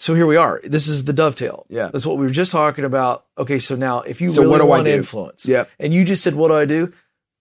So 0.00 0.14
here 0.14 0.26
we 0.26 0.36
are. 0.36 0.60
This 0.62 0.86
is 0.86 1.04
the 1.04 1.12
dovetail. 1.12 1.66
Yeah. 1.68 1.88
That's 1.92 2.06
what 2.06 2.18
we 2.18 2.24
were 2.24 2.30
just 2.32 2.52
talking 2.52 2.84
about. 2.84 3.24
Okay, 3.36 3.58
so 3.58 3.74
now 3.74 4.00
if 4.02 4.20
you 4.20 4.30
So 4.30 4.42
really 4.42 4.52
what 4.52 4.58
do 4.58 4.64
I 4.64 4.66
want 4.68 4.84
do? 4.84 4.92
influence, 4.92 5.44
Yep. 5.44 5.68
and 5.80 5.92
you 5.92 6.04
just 6.04 6.22
said, 6.22 6.36
"What 6.36 6.48
do 6.48 6.54
I 6.54 6.64
do?" 6.66 6.92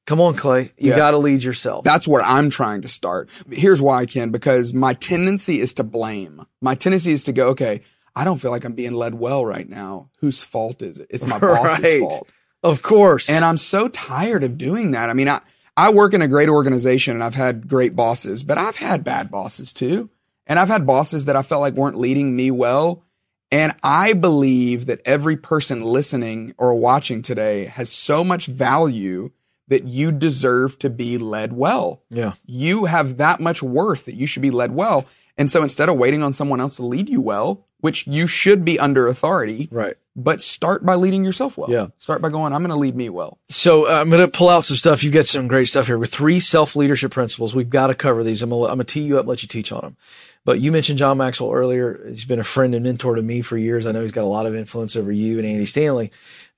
Come 0.07 0.19
on, 0.21 0.35
Clay. 0.35 0.71
You 0.77 0.91
Yeah. 0.91 0.95
got 0.97 1.11
to 1.11 1.17
lead 1.17 1.43
yourself. 1.43 1.83
That's 1.83 2.07
where 2.07 2.23
I'm 2.23 2.49
trying 2.49 2.81
to 2.81 2.87
start. 2.87 3.29
Here's 3.51 3.81
why 3.81 3.99
I 3.99 4.05
can, 4.07 4.31
because 4.31 4.73
my 4.73 4.93
tendency 4.95 5.59
is 5.61 5.73
to 5.73 5.83
blame. 5.83 6.45
My 6.61 6.73
tendency 6.73 7.11
is 7.11 7.23
to 7.25 7.33
go, 7.33 7.49
okay, 7.49 7.81
I 8.15 8.23
don't 8.23 8.39
feel 8.39 8.49
like 8.49 8.63
I'm 8.63 8.73
being 8.73 8.93
led 8.93 9.13
well 9.15 9.45
right 9.45 9.69
now. 9.69 10.09
Whose 10.19 10.43
fault 10.43 10.81
is 10.81 10.97
it? 10.97 11.07
It's 11.11 11.27
my 11.27 11.37
boss's 11.39 11.83
Right. 11.83 11.99
fault. 11.99 12.31
of 12.63 12.81
course. 12.81 13.29
And 13.29 13.45
I'm 13.45 13.57
so 13.57 13.87
tired 13.89 14.43
of 14.43 14.57
doing 14.57 14.91
that. 14.91 15.09
I 15.09 15.13
mean, 15.13 15.27
I, 15.29 15.41
I 15.75 15.91
work 15.91 16.13
in 16.15 16.21
a 16.23 16.27
great 16.27 16.49
organization 16.49 17.13
and 17.13 17.23
I've 17.23 17.35
had 17.35 17.67
great 17.67 17.95
bosses, 17.95 18.43
but 18.43 18.57
I've 18.57 18.77
had 18.77 19.03
bad 19.03 19.29
bosses 19.29 19.71
too. 19.73 20.09
And 20.47 20.57
I've 20.57 20.69
had 20.69 20.87
bosses 20.87 21.25
that 21.25 21.35
I 21.35 21.43
felt 21.43 21.61
like 21.61 21.73
weren't 21.75 21.99
leading 21.99 22.33
me 22.35 22.49
well. 22.49 23.03
And 23.51 23.73
I 23.83 24.13
believe 24.13 24.85
that 24.87 25.01
every 25.05 25.35
person 25.37 25.81
listening 25.83 26.53
or 26.57 26.73
watching 26.75 27.21
today 27.21 27.65
has 27.65 27.91
so 27.91 28.23
much 28.23 28.45
value 28.47 29.31
that 29.67 29.83
you 29.85 30.11
deserve 30.11 30.79
to 30.79 30.89
be 30.89 31.17
led 31.17 31.53
well. 31.53 32.01
Yeah. 32.09 32.33
You 32.45 32.85
have 32.85 33.17
that 33.17 33.39
much 33.39 33.61
worth 33.61 34.05
that 34.05 34.15
you 34.15 34.25
should 34.25 34.41
be 34.41 34.51
led 34.51 34.73
well. 34.73 35.05
And 35.37 35.51
so 35.51 35.61
instead 35.61 35.89
of 35.89 35.97
waiting 35.97 36.23
on 36.23 36.33
someone 36.33 36.59
else 36.61 36.77
to 36.77 36.85
lead 36.85 37.09
you 37.09 37.21
well, 37.21 37.65
which 37.79 38.07
you 38.07 38.25
should 38.25 38.65
be 38.65 38.79
under 38.79 39.07
authority, 39.07 39.67
Right. 39.71 39.93
but 40.15 40.41
start 40.41 40.83
by 40.83 40.95
leading 40.95 41.23
yourself 41.23 41.57
well. 41.57 41.69
Yeah. 41.69 41.87
Start 41.99 42.23
by 42.23 42.29
going, 42.29 42.51
I'm 42.53 42.61
going 42.61 42.71
to 42.71 42.75
lead 42.75 42.95
me 42.95 43.09
well. 43.09 43.37
So 43.49 43.87
uh, 43.87 43.99
I'm 44.01 44.09
going 44.09 44.25
to 44.25 44.31
pull 44.35 44.49
out 44.49 44.63
some 44.63 44.77
stuff. 44.77 45.03
You've 45.03 45.13
got 45.13 45.27
some 45.27 45.47
great 45.47 45.65
stuff 45.67 45.85
here 45.85 45.97
with 45.99 46.11
three 46.11 46.39
self 46.39 46.75
leadership 46.75 47.11
principles. 47.11 47.53
We've 47.53 47.69
got 47.69 47.87
to 47.87 47.95
cover 47.95 48.23
these. 48.23 48.41
I'm 48.41 48.49
going 48.49 48.77
to 48.79 48.83
tee 48.83 49.01
you 49.01 49.19
up, 49.19 49.27
let 49.27 49.43
you 49.43 49.47
teach 49.47 49.71
on 49.71 49.81
them. 49.81 49.97
But 50.43 50.59
you 50.61 50.71
mentioned 50.71 50.97
John 50.97 51.17
Maxwell 51.17 51.51
earlier. 51.51 52.03
He's 52.07 52.23
been 52.25 52.39
a 52.39 52.43
friend 52.43 52.73
and 52.73 52.83
mentor 52.85 53.15
to 53.15 53.21
me 53.21 53.41
for 53.41 53.57
years. 53.57 53.85
I 53.85 53.91
know 53.91 54.01
he's 54.01 54.13
got 54.13 54.23
a 54.23 54.27
lot 54.27 54.45
of 54.45 54.55
influence 54.55 54.95
over 54.95 55.11
you 55.11 55.37
and 55.37 55.45
Andy 55.45 55.65
Stanley. 55.65 56.09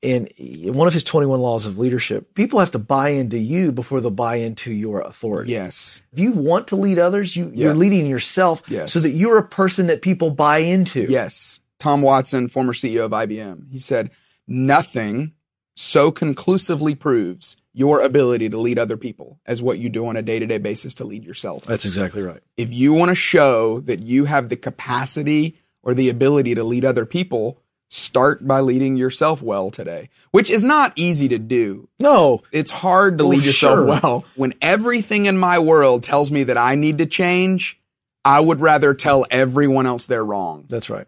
And 0.01 0.29
one 0.38 0.88
of 0.88 0.93
his 0.93 1.03
21 1.03 1.39
laws 1.41 1.65
of 1.65 1.77
leadership, 1.77 2.33
people 2.33 2.59
have 2.59 2.71
to 2.71 2.79
buy 2.79 3.09
into 3.09 3.38
you 3.38 3.71
before 3.73 3.99
they'll 3.99 4.12
buy 4.12 4.35
into 4.35 4.71
your 4.71 5.01
authority. 5.01 5.51
Yes. 5.51 6.01
If 6.13 6.19
you 6.19 6.31
want 6.31 6.69
to 6.69 6.77
lead 6.77 6.99
others, 6.99 7.35
you, 7.35 7.51
you're 7.53 7.73
leading 7.75 8.05
yourself 8.07 8.62
Yes. 8.69 8.93
so 8.93 8.99
that 9.01 9.09
you're 9.09 9.38
a 9.38 9.45
person 9.47 9.88
that 9.88 10.01
people 10.01 10.29
buy 10.29 10.59
into. 10.59 11.01
Yes. 11.09 11.59
Tom 11.79 12.01
Watson, 12.01 12.47
former 12.47 12.71
CEO 12.73 13.05
of 13.05 13.12
IBM, 13.12 13.69
he 13.71 13.77
said, 13.79 14.09
nothing 14.47 15.33
so 15.75 16.12
conclusively 16.12 16.95
proves 16.95 17.55
your 17.73 18.01
ability 18.01 18.49
to 18.49 18.57
lead 18.57 18.77
other 18.79 18.97
people 18.97 19.39
as 19.45 19.62
what 19.62 19.79
you 19.79 19.89
do 19.89 20.05
on 20.07 20.17
a 20.17 20.21
day 20.21 20.39
to 20.39 20.45
day 20.45 20.57
basis 20.57 20.93
to 20.95 21.05
lead 21.05 21.23
yourself. 21.23 21.63
That's 21.65 21.85
exactly 21.85 22.21
right. 22.21 22.41
if 22.57 22.73
you 22.73 22.93
want 22.93 23.09
to 23.09 23.15
show 23.15 23.79
that 23.81 24.01
you 24.01 24.25
have 24.25 24.49
the 24.49 24.57
capacity 24.57 25.57
or 25.83 25.93
the 25.93 26.09
ability 26.09 26.55
to 26.55 26.63
lead 26.63 26.83
other 26.83 27.05
people, 27.05 27.62
start 27.89 28.47
by 28.47 28.60
leading 28.62 28.95
yourself 28.97 29.41
well 29.41 29.71
today, 29.71 30.10
which 30.32 30.49
is 30.49 30.63
not 30.63 30.93
easy 30.95 31.28
to 31.28 31.38
do. 31.39 31.89
No, 31.99 32.41
It's 32.52 32.71
hard 32.71 33.17
to 33.17 33.23
Oh, 33.23 33.28
lead 33.28 33.43
yourself 33.43 33.78
sure. 33.80 33.86
well. 33.88 34.25
When 34.36 34.54
everything 34.62 35.25
in 35.25 35.38
my 35.38 35.60
world 35.60 36.04
tells 36.04 36.32
me 36.32 36.43
that 36.45 36.58
I 36.58 36.75
need 36.75 36.99
to 36.99 37.06
change, 37.08 37.80
I 38.23 38.39
would 38.39 38.62
rather 38.62 38.93
tell 38.93 39.25
everyone 39.32 39.86
else 39.88 40.06
they're 40.06 40.23
wrong. 40.23 40.65
that's 40.69 40.89
right. 40.89 41.08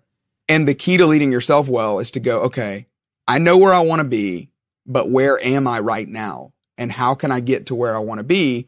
And 0.50 0.68
the 0.68 0.74
key 0.74 0.98
to 0.98 1.06
leading 1.06 1.32
yourself 1.32 1.70
well 1.70 2.00
is 2.00 2.12
to 2.12 2.20
go, 2.20 2.42
okay, 2.42 2.88
I 3.28 3.38
know 3.38 3.58
where 3.58 3.74
I 3.74 3.82
want 3.82 4.02
to 4.02 4.08
be, 4.08 4.50
but 4.86 5.10
where 5.10 5.40
am 5.42 5.68
I 5.68 5.80
right 5.80 6.08
now? 6.08 6.52
And 6.78 6.92
how 6.92 7.14
can 7.14 7.32
I 7.32 7.40
get 7.42 7.68
to 7.68 7.76
where 7.76 7.96
I 7.96 8.00
want 8.00 8.18
to 8.20 8.24
be 8.24 8.68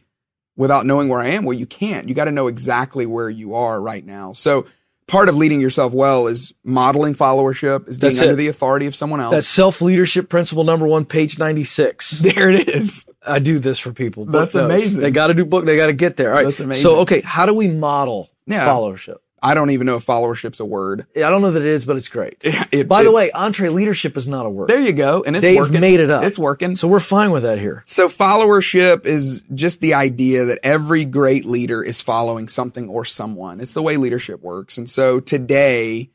without 0.56 0.86
knowing 0.86 1.10
where 1.10 1.20
I 1.20 1.30
am? 1.30 1.46
Well, 1.46 1.58
you 1.58 1.66
can't. 1.66 2.08
You 2.08 2.14
got 2.14 2.26
to 2.26 2.32
know 2.32 2.48
exactly 2.48 3.06
where 3.08 3.30
you 3.30 3.56
are 3.56 3.82
right 3.82 4.06
now. 4.06 4.34
So 4.34 4.68
part 5.14 5.30
of 5.30 5.38
leading 5.38 5.62
yourself 5.62 5.94
well 5.94 6.26
is 6.26 6.54
modeling 6.64 7.14
followership, 7.14 7.88
is 7.88 8.00
being 8.00 8.10
That's 8.10 8.20
under 8.22 8.34
it. 8.34 8.38
the 8.38 8.48
authority 8.48 8.88
of 8.88 8.96
someone 8.96 9.20
else. 9.22 9.32
That's 9.32 9.48
self 9.48 9.80
leadership 9.80 10.28
principle 10.28 10.64
number 10.64 10.88
one, 10.88 11.06
page 11.06 11.38
96. 11.38 12.20
there 12.22 12.50
it 12.50 12.68
is. 12.68 13.06
I 13.26 13.38
do 13.38 13.60
this 13.60 13.78
for 13.78 13.94
people. 13.94 14.26
Book 14.26 14.34
That's 14.34 14.56
notes. 14.56 14.66
amazing. 14.66 15.02
They 15.02 15.12
got 15.12 15.28
to 15.28 15.36
do 15.36 15.46
book. 15.46 15.66
They 15.66 15.78
got 15.78 15.88
to 15.88 15.94
get 15.94 16.18
there. 16.18 16.30
All 16.32 16.36
right. 16.38 16.46
That's 16.46 16.60
amazing. 16.60 16.82
So, 16.82 17.00
okay. 17.02 17.22
How 17.22 17.46
do 17.46 17.54
we 17.54 17.68
model 17.68 18.30
Yeah. 18.48 18.68
followership? 18.68 19.18
I 19.46 19.54
don't 19.56 19.72
even 19.72 19.86
know 19.86 19.98
if 19.98 20.06
followership's 20.06 20.62
a 20.62 20.66
word. 20.66 21.06
I 21.18 21.20
don't 21.20 21.42
know 21.42 21.52
that 21.52 21.62
it 21.62 21.68
is, 21.68 21.86
but 21.86 21.98
it's 21.98 22.08
great. 22.08 22.38
It- 22.72 22.88
By 22.88 23.02
it- 23.02 23.04
the 23.04 23.12
way, 23.12 23.30
EntreLeadership 23.36 24.16
is 24.16 24.28
not 24.28 24.46
a 24.46 24.50
word. 24.50 24.70
there 24.70 24.80
you 24.80 24.94
go. 24.94 25.22
And 25.24 25.36
it's 25.36 25.44
They've 25.44 25.58
working. 25.58 25.82
made 25.82 26.00
it 26.00 26.10
up. 26.10 26.24
It's 26.24 26.40
working. 26.40 26.76
So 26.78 26.88
we're 26.88 27.02
fine 27.02 27.32
with 27.32 27.44
that 27.44 27.60
here. 27.60 27.84
So 27.86 28.08
followership 28.08 29.06
is 29.06 29.42
just 29.54 29.82
the 29.82 29.94
idea 29.96 30.46
that 30.46 30.60
every 30.64 31.04
great 31.06 31.44
leader 31.46 31.84
is 31.84 32.00
following 32.02 32.48
something 32.48 32.88
or 32.88 33.04
someone. 33.06 33.60
It's 33.60 33.74
the 33.74 33.82
way 33.82 33.98
leadership 33.98 34.42
works. 34.42 34.78
And 34.78 34.90
so 34.90 35.20
today, 35.20 36.10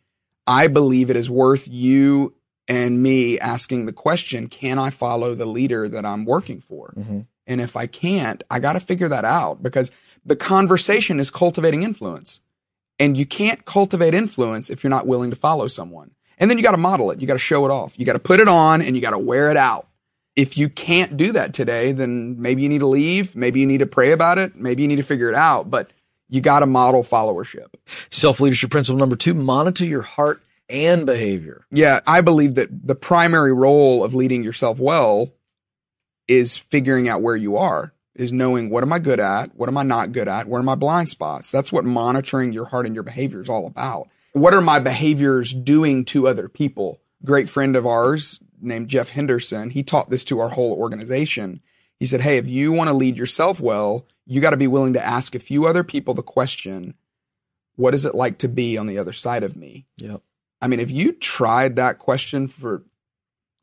I 0.46 0.68
believe 0.68 1.10
it 1.10 1.16
is 1.16 1.28
worth 1.30 1.68
you 1.68 2.34
and 2.66 3.02
me 3.02 3.38
asking 3.38 3.84
the 3.86 3.92
question, 3.92 4.48
can 4.48 4.78
I 4.78 4.90
follow 4.90 5.34
the 5.34 5.46
leader 5.46 5.88
that 5.88 6.04
I'm 6.06 6.24
working 6.24 6.60
for? 6.60 6.94
Mm-hmm. 6.96 7.20
And 7.46 7.60
if 7.60 7.76
I 7.76 7.86
can't, 7.86 8.42
I 8.50 8.58
got 8.58 8.72
to 8.74 8.80
figure 8.80 9.08
that 9.08 9.24
out 9.24 9.62
because 9.62 9.90
the 10.24 10.36
conversation 10.36 11.20
is 11.20 11.30
cultivating 11.30 11.82
influence. 11.82 12.40
And 12.98 13.16
you 13.16 13.26
can't 13.26 13.64
cultivate 13.64 14.14
influence 14.14 14.70
if 14.70 14.82
you're 14.82 14.90
not 14.90 15.06
willing 15.06 15.30
to 15.30 15.36
follow 15.36 15.68
someone. 15.68 16.12
And 16.38 16.50
then 16.50 16.56
you 16.58 16.64
got 16.64 16.72
to 16.72 16.78
model 16.78 17.10
it. 17.10 17.20
You 17.20 17.26
got 17.26 17.34
to 17.34 17.38
show 17.38 17.64
it 17.64 17.70
off. 17.70 17.98
You 17.98 18.06
got 18.06 18.14
to 18.14 18.18
put 18.18 18.40
it 18.40 18.48
on 18.48 18.82
and 18.82 18.96
you 18.96 19.02
got 19.02 19.10
to 19.10 19.18
wear 19.18 19.50
it 19.50 19.56
out. 19.56 19.88
If 20.36 20.56
you 20.56 20.68
can't 20.68 21.16
do 21.16 21.32
that 21.32 21.52
today, 21.52 21.92
then 21.92 22.40
maybe 22.40 22.62
you 22.62 22.68
need 22.68 22.78
to 22.78 22.86
leave. 22.86 23.34
Maybe 23.34 23.60
you 23.60 23.66
need 23.66 23.78
to 23.78 23.86
pray 23.86 24.12
about 24.12 24.38
it. 24.38 24.54
Maybe 24.54 24.82
you 24.82 24.88
need 24.88 24.96
to 24.96 25.02
figure 25.02 25.28
it 25.28 25.34
out, 25.34 25.68
but 25.68 25.90
you 26.28 26.40
got 26.40 26.60
to 26.60 26.66
model 26.66 27.02
followership. 27.02 27.74
Self 28.10 28.38
leadership 28.38 28.70
principle 28.70 28.98
number 28.98 29.16
two, 29.16 29.34
monitor 29.34 29.84
your 29.84 30.02
heart 30.02 30.42
and 30.68 31.06
behavior. 31.06 31.64
Yeah. 31.70 32.00
I 32.06 32.20
believe 32.20 32.54
that 32.54 32.86
the 32.86 32.94
primary 32.94 33.52
role 33.52 34.04
of 34.04 34.14
leading 34.14 34.44
yourself 34.44 34.78
well 34.78 35.32
is 36.28 36.56
figuring 36.56 37.08
out 37.08 37.22
where 37.22 37.36
you 37.36 37.56
are, 37.56 37.92
is 38.18 38.32
knowing 38.32 38.68
what 38.68 38.82
am 38.82 38.92
I 38.92 38.98
good 38.98 39.20
at? 39.20 39.54
What 39.54 39.68
am 39.68 39.78
I 39.78 39.84
not 39.84 40.12
good 40.12 40.28
at? 40.28 40.46
Where 40.46 40.60
are 40.60 40.64
my 40.64 40.74
blind 40.74 41.08
spots? 41.08 41.50
That's 41.50 41.72
what 41.72 41.84
monitoring 41.84 42.52
your 42.52 42.66
heart 42.66 42.84
and 42.84 42.94
your 42.94 43.04
behavior 43.04 43.40
is 43.40 43.48
all 43.48 43.66
about. 43.66 44.08
What 44.32 44.52
are 44.52 44.60
my 44.60 44.80
behaviors 44.80 45.54
doing 45.54 46.04
to 46.06 46.28
other 46.28 46.48
people? 46.48 47.00
Great 47.24 47.48
friend 47.48 47.76
of 47.76 47.86
ours 47.86 48.40
named 48.60 48.88
Jeff 48.88 49.10
Henderson, 49.10 49.70
he 49.70 49.82
taught 49.82 50.10
this 50.10 50.24
to 50.24 50.40
our 50.40 50.50
whole 50.50 50.72
organization. 50.72 51.60
He 51.98 52.06
said, 52.06 52.20
Hey, 52.20 52.36
if 52.38 52.50
you 52.50 52.72
want 52.72 52.88
to 52.88 52.94
lead 52.94 53.16
yourself 53.16 53.60
well, 53.60 54.06
you 54.26 54.40
got 54.40 54.50
to 54.50 54.56
be 54.56 54.66
willing 54.66 54.92
to 54.94 55.04
ask 55.04 55.34
a 55.34 55.40
few 55.40 55.66
other 55.66 55.84
people 55.84 56.12
the 56.12 56.22
question, 56.22 56.94
what 57.76 57.94
is 57.94 58.04
it 58.04 58.14
like 58.14 58.38
to 58.38 58.48
be 58.48 58.76
on 58.76 58.88
the 58.88 58.98
other 58.98 59.12
side 59.12 59.44
of 59.44 59.56
me? 59.56 59.86
Yep. 59.98 60.22
I 60.60 60.66
mean, 60.66 60.80
if 60.80 60.90
you 60.90 61.12
tried 61.12 61.76
that 61.76 61.98
question 61.98 62.48
for 62.48 62.84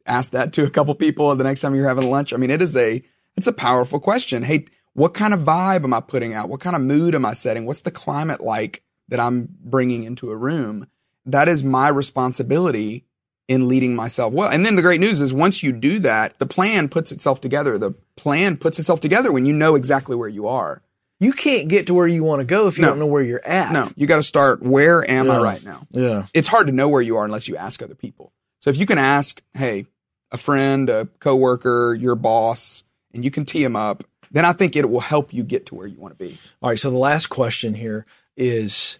ask 0.05 0.31
that 0.31 0.53
to 0.53 0.63
a 0.63 0.69
couple 0.69 0.93
people 0.95 1.35
the 1.35 1.43
next 1.43 1.59
time 1.59 1.75
you're 1.75 1.87
having 1.87 2.09
lunch, 2.09 2.33
I 2.33 2.37
mean, 2.37 2.51
it 2.51 2.61
is 2.61 2.77
a 2.77 3.03
it's 3.37 3.47
a 3.47 3.53
powerful 3.53 3.99
question. 3.99 4.43
Hey, 4.43 4.65
what 4.93 5.13
kind 5.13 5.33
of 5.33 5.41
vibe 5.41 5.83
am 5.83 5.93
I 5.93 5.99
putting 5.99 6.33
out? 6.33 6.49
What 6.49 6.61
kind 6.61 6.75
of 6.75 6.81
mood 6.81 7.15
am 7.15 7.25
I 7.25 7.33
setting? 7.33 7.65
What's 7.65 7.81
the 7.81 7.91
climate 7.91 8.41
like 8.41 8.83
that 9.09 9.19
I'm 9.19 9.49
bringing 9.63 10.03
into 10.03 10.31
a 10.31 10.35
room? 10.37 10.87
That 11.25 11.49
is 11.49 11.63
my 11.63 11.89
responsibility 11.89 13.05
in 13.47 13.67
leading 13.67 13.95
myself 13.95 14.33
well. 14.33 14.49
And 14.49 14.65
then 14.65 14.75
the 14.75 14.81
great 14.81 14.99
news 14.99 15.21
is 15.21 15.33
once 15.33 15.61
you 15.61 15.71
do 15.71 15.99
that, 15.99 16.39
the 16.39 16.45
plan 16.45 16.89
puts 16.89 17.11
itself 17.11 17.41
together. 17.41 17.77
The 17.77 17.91
plan 18.15 18.57
puts 18.57 18.79
itself 18.79 19.01
together 19.01 19.31
when 19.31 19.45
you 19.45 19.53
know 19.53 19.75
exactly 19.75 20.15
where 20.15 20.29
you 20.29 20.47
are. 20.47 20.81
You 21.19 21.31
can't 21.31 21.67
get 21.67 21.87
to 21.87 21.93
where 21.93 22.07
you 22.07 22.23
want 22.23 22.39
to 22.41 22.45
go 22.45 22.67
if 22.67 22.77
you 22.77 22.81
No. 22.83 22.89
don't 22.89 22.99
know 22.99 23.05
where 23.05 23.21
you're 23.23 23.45
at. 23.45 23.71
No, 23.71 23.87
you 23.95 24.07
got 24.07 24.17
to 24.17 24.23
start 24.23 24.61
where 24.61 25.09
am 25.09 25.29
I 25.29 25.37
right 25.39 25.63
now? 25.63 25.85
Yeah. 25.91 26.25
it's 26.33 26.47
hard 26.47 26.67
to 26.67 26.73
know 26.73 26.89
where 26.89 27.01
you 27.01 27.17
are 27.17 27.25
unless 27.25 27.47
you 27.47 27.55
ask 27.55 27.81
other 27.81 27.95
people. 27.95 28.33
So 28.61 28.69
if 28.69 28.77
you 28.77 28.85
can 28.85 28.97
ask, 28.97 29.41
hey, 29.53 29.85
a 30.31 30.37
friend, 30.37 30.89
a 30.89 31.05
coworker, 31.19 31.93
your 31.99 32.15
boss, 32.15 32.83
and 33.15 33.23
you 33.23 33.31
can 33.31 33.45
tee 33.45 33.63
them 33.63 33.75
up, 33.75 34.03
then 34.31 34.45
I 34.45 34.53
think 34.53 34.75
it 34.75 34.89
will 34.89 34.99
help 34.99 35.33
you 35.33 35.43
get 35.43 35.65
to 35.67 35.75
where 35.75 35.87
you 35.87 35.99
want 35.99 36.17
to 36.17 36.23
be. 36.23 36.37
All 36.61 36.69
right. 36.69 36.77
So 36.77 36.91
the 36.91 36.97
last 36.97 37.27
question 37.27 37.73
here 37.73 38.05
is 38.37 38.99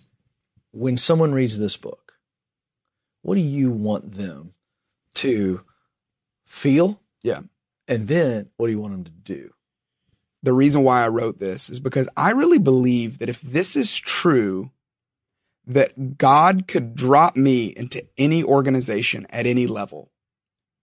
when 0.71 0.97
someone 0.97 1.33
reads 1.33 1.59
this 1.59 1.77
book, 1.77 2.13
what 3.21 3.35
do 3.35 3.41
you 3.41 3.71
want 3.71 4.13
them 4.13 4.53
to 5.15 5.61
feel? 6.43 7.01
Yeah. 7.21 7.41
And 7.87 8.07
then 8.07 8.49
what 8.57 8.67
do 8.67 8.71
you 8.71 8.79
want 8.79 8.93
them 8.93 9.03
to 9.03 9.11
do? 9.11 9.53
The 10.43 10.53
reason 10.53 10.83
why 10.83 11.03
I 11.03 11.09
wrote 11.09 11.37
this 11.37 11.69
is 11.69 11.79
because 11.79 12.07
I 12.15 12.31
really 12.31 12.59
believe 12.59 13.17
that 13.17 13.29
if 13.29 13.41
this 13.41 13.75
is 13.75 13.97
true, 13.97 14.71
that 15.65 16.17
God 16.17 16.67
could 16.67 16.95
drop 16.95 17.35
me 17.35 17.73
into 17.75 18.05
any 18.17 18.43
organization 18.43 19.25
at 19.31 19.47
any 19.47 19.65
level 19.65 20.11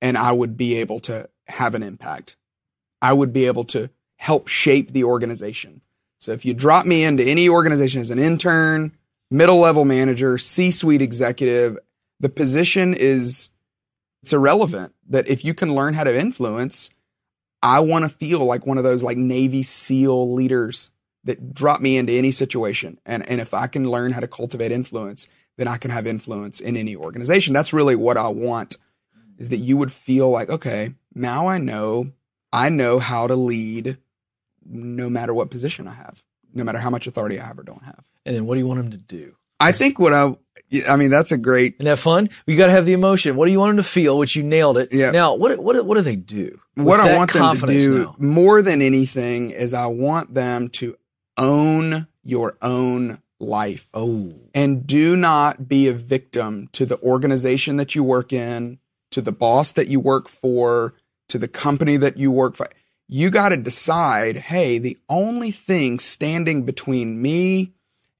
and 0.01 0.19
I 0.19 0.33
would 0.33 0.57
be 0.57 0.75
able 0.75 0.99
to 1.01 1.29
have 1.47 1.77
an 1.77 1.85
impact. 1.85 2.37
I 3.03 3.13
would 3.13 3.33
be 3.33 3.47
able 3.47 3.65
to 3.65 3.91
help 4.17 4.49
shape 4.49 4.93
the 4.93 5.05
organization. 5.05 5.83
So 6.21 6.31
if 6.31 6.45
you 6.45 6.55
drop 6.55 6.87
me 6.87 7.03
into 7.03 7.25
any 7.25 7.49
organization 7.49 8.01
as 8.01 8.13
an 8.13 8.21
intern, 8.21 8.93
middle 9.31 9.59
level 9.59 9.85
manager, 9.85 10.39
C-suite 10.39 11.03
executive, 11.03 11.77
the 12.21 12.29
position 12.29 12.95
is 12.95 13.51
it's 14.23 14.33
irrelevant 14.33 14.95
that 15.09 15.27
if 15.27 15.45
you 15.45 15.53
can 15.53 15.75
learn 15.75 15.95
how 15.95 16.05
to 16.05 16.17
influence, 16.17 16.91
I 17.61 17.81
want 17.81 18.05
to 18.05 18.09
feel 18.09 18.45
like 18.45 18.67
one 18.67 18.79
of 18.79 18.85
those 18.85 19.03
like 19.03 19.17
Navy 19.17 19.65
SEAL 19.65 20.33
leaders 20.33 20.93
that 21.25 21.55
drop 21.55 21.81
me 21.81 21.97
into 21.97 22.13
any 22.13 22.31
situation. 22.31 22.99
And, 23.05 23.29
and 23.29 23.41
if 23.41 23.53
I 23.53 23.67
can 23.67 23.91
learn 23.91 24.13
how 24.13 24.21
to 24.21 24.29
cultivate 24.29 24.71
influence, 24.71 25.27
then 25.57 25.67
I 25.69 25.77
can 25.77 25.91
have 25.91 26.07
influence 26.07 26.61
in 26.61 26.77
any 26.77 26.97
organization. 26.97 27.53
That's 27.53 27.73
really 27.73 27.97
what 27.97 28.17
I 28.17 28.29
want 28.29 28.77
is 29.39 29.49
that 29.49 29.59
you 29.59 29.77
would 29.77 29.93
feel 29.93 30.31
like, 30.31 30.51
okay, 30.51 30.95
now 31.15 31.49
I 31.49 31.59
know, 31.59 32.13
I 32.53 32.69
know 32.69 32.99
how 32.99 33.27
to 33.27 33.35
lead 33.35 33.99
no 34.65 35.09
matter 35.11 35.35
what 35.35 35.51
position 35.51 35.89
I 35.89 35.95
have, 35.95 36.23
no 36.53 36.65
matter 36.65 36.79
how 36.79 36.91
much 36.91 37.07
authority 37.07 37.41
I 37.41 37.45
have 37.45 37.59
or 37.59 37.63
don't 37.63 37.83
have. 37.85 38.05
And 38.25 38.37
then 38.37 38.47
what 38.47 38.55
do 38.55 38.61
you 38.61 38.67
want 38.67 38.79
them 38.79 38.91
to 38.93 38.99
do? 38.99 39.37
I 39.59 39.73
think 39.73 39.99
what 39.99 40.13
I, 40.13 40.37
I 40.89 40.97
mean, 40.97 41.11
that's 41.11 41.31
a 41.31 41.39
great, 41.39 41.75
Isn't 41.75 41.85
that 41.85 41.99
fun? 41.99 42.29
You 42.47 42.57
got 42.57 42.67
to 42.67 42.73
have 42.73 42.85
the 42.85 42.95
emotion. 42.95 43.37
What 43.37 43.47
do 43.47 43.53
you 43.53 43.61
want 43.61 43.71
them 43.71 43.77
to 43.77 43.89
feel? 43.89 44.19
Which 44.19 44.35
you 44.35 44.43
nailed 44.43 44.77
it. 44.77 44.93
Yeah. 44.93 45.13
Now, 45.13 45.35
what 45.37 45.57
what 45.61 45.87
what 45.87 45.97
do 45.97 46.03
they 46.03 46.17
do? 46.17 46.61
What 46.75 46.99
I 46.99 47.17
want 47.17 47.33
them 47.33 47.57
to 47.57 47.67
do 47.67 48.05
now? 48.05 48.17
more 48.19 48.61
than 48.63 48.83
anything 48.83 49.51
is 49.51 49.73
I 49.73 49.87
want 49.87 50.35
them 50.35 50.69
to 50.71 50.97
own 51.39 52.09
your 52.25 52.59
own 52.61 53.23
life. 53.39 53.89
Oh, 53.95 54.35
And 54.55 54.87
do 54.87 55.17
not 55.17 55.69
be 55.69 55.89
a 55.89 55.93
victim 55.93 56.69
to 56.73 56.87
the 56.87 57.01
organization 57.01 57.77
that 57.77 57.95
you 57.95 58.05
work 58.05 58.33
in, 58.33 58.79
to 59.11 59.21
the 59.21 59.33
boss 59.33 59.73
that 59.73 59.89
you 59.89 60.01
work 60.01 60.29
for, 60.29 60.95
to 61.33 61.39
the 61.39 61.49
company 61.49 61.97
that 61.97 62.19
you 62.19 62.31
work 62.31 62.55
for. 62.55 62.69
You 63.09 63.31
got 63.31 63.49
to 63.49 63.57
decide 63.57 64.37
hey, 64.37 64.79
the 64.79 64.99
only 65.09 65.51
thing 65.51 65.99
standing 65.99 66.65
between 66.65 67.23
me 67.23 67.73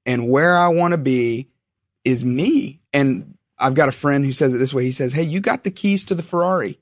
and 0.03 0.29
where 0.29 0.57
I 0.57 0.69
want 0.69 0.93
to 0.93 0.97
be 0.97 1.47
is 2.03 2.25
me. 2.25 2.81
And 2.91 3.37
I've 3.59 3.75
got 3.75 3.87
a 3.87 3.91
friend 3.91 4.25
who 4.25 4.31
says 4.31 4.55
it 4.55 4.57
this 4.57 4.73
way. 4.73 4.83
He 4.83 4.91
says, 4.91 5.13
Hey, 5.13 5.21
you 5.21 5.41
got 5.41 5.63
the 5.63 5.69
keys 5.69 6.03
to 6.05 6.15
the 6.15 6.23
Ferrari. 6.23 6.79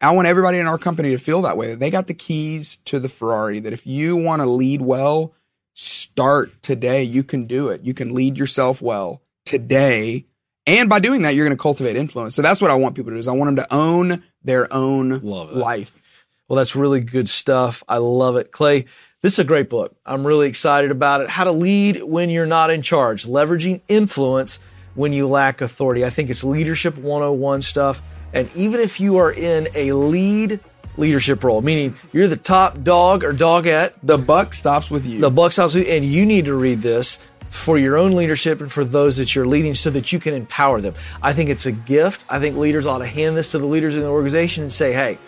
I 0.00 0.10
want 0.10 0.26
everybody 0.26 0.58
in 0.58 0.66
our 0.66 0.76
company 0.76 1.10
to 1.10 1.18
feel 1.18 1.42
that 1.42 1.56
way. 1.56 1.70
That 1.70 1.78
they 1.78 1.90
got 1.90 2.08
the 2.08 2.14
keys 2.14 2.76
to 2.86 2.98
the 2.98 3.08
Ferrari. 3.08 3.60
That 3.60 3.72
if 3.72 3.86
you 3.86 4.16
want 4.16 4.42
to 4.42 4.46
lead 4.46 4.82
well, 4.82 5.34
start 5.74 6.64
today. 6.64 7.04
You 7.04 7.22
can 7.22 7.46
do 7.46 7.68
it. 7.68 7.82
You 7.82 7.94
can 7.94 8.12
lead 8.12 8.36
yourself 8.36 8.82
well 8.82 9.22
today. 9.44 10.26
And 10.66 10.88
by 10.88 10.98
doing 10.98 11.22
that, 11.22 11.36
you're 11.36 11.46
going 11.46 11.56
to 11.56 11.62
cultivate 11.62 11.94
influence. 11.94 12.34
So 12.34 12.42
that's 12.42 12.60
what 12.60 12.72
I 12.72 12.74
want 12.74 12.96
people 12.96 13.10
to 13.10 13.16
do 13.16 13.20
is 13.20 13.28
I 13.28 13.32
want 13.32 13.54
them 13.54 13.64
to 13.64 13.72
own 13.72 14.24
their 14.44 14.72
own 14.72 15.20
life. 15.20 16.00
Well, 16.48 16.56
that's 16.58 16.76
really 16.76 17.00
good 17.00 17.28
stuff. 17.28 17.82
I 17.88 17.96
love 17.96 18.36
it. 18.36 18.52
Clay, 18.52 18.84
this 19.22 19.32
is 19.34 19.38
a 19.38 19.44
great 19.44 19.70
book. 19.70 19.96
I'm 20.04 20.26
really 20.26 20.46
excited 20.48 20.90
about 20.90 21.22
it. 21.22 21.30
How 21.30 21.44
to 21.44 21.52
lead 21.52 22.02
when 22.02 22.28
you're 22.28 22.44
not 22.46 22.70
in 22.70 22.82
charge, 22.82 23.24
leveraging 23.24 23.80
influence 23.88 24.58
when 24.94 25.12
you 25.12 25.26
lack 25.26 25.60
authority. 25.62 26.04
I 26.04 26.10
think 26.10 26.28
it's 26.30 26.44
leadership 26.44 26.98
101 26.98 27.62
stuff. 27.62 28.02
And 28.34 28.48
even 28.54 28.80
if 28.80 29.00
you 29.00 29.16
are 29.16 29.32
in 29.32 29.68
a 29.74 29.92
lead 29.92 30.60
leadership 30.96 31.42
role, 31.42 31.62
meaning 31.62 31.96
you're 32.12 32.28
the 32.28 32.36
top 32.36 32.82
dog 32.84 33.24
or 33.24 33.32
dogette, 33.32 33.94
The 34.02 34.18
buck 34.18 34.54
stops 34.54 34.90
with 34.90 35.06
you. 35.06 35.20
the 35.20 35.30
buck 35.30 35.52
stops 35.52 35.74
with 35.74 35.86
you, 35.88 35.92
and 35.94 36.04
you 36.04 36.26
need 36.26 36.44
to 36.44 36.54
read 36.54 36.82
this 36.82 37.18
for 37.54 37.78
your 37.78 37.96
own 37.96 38.16
leadership 38.16 38.60
and 38.60 38.70
for 38.70 38.84
those 38.84 39.16
that 39.18 39.34
you're 39.34 39.46
leading 39.46 39.74
so 39.74 39.88
that 39.88 40.12
you 40.12 40.18
can 40.18 40.34
empower 40.34 40.80
them. 40.80 40.92
I 41.22 41.32
think 41.32 41.50
it's 41.50 41.66
a 41.66 41.72
gift. 41.72 42.24
I 42.28 42.40
think 42.40 42.56
leaders 42.56 42.84
ought 42.84 42.98
to 42.98 43.06
hand 43.06 43.36
this 43.36 43.52
to 43.52 43.58
the 43.58 43.64
leaders 43.64 43.94
in 43.94 44.00
the 44.00 44.08
organization 44.08 44.64
and 44.64 44.72
say, 44.72 44.92
hey, 44.92 45.18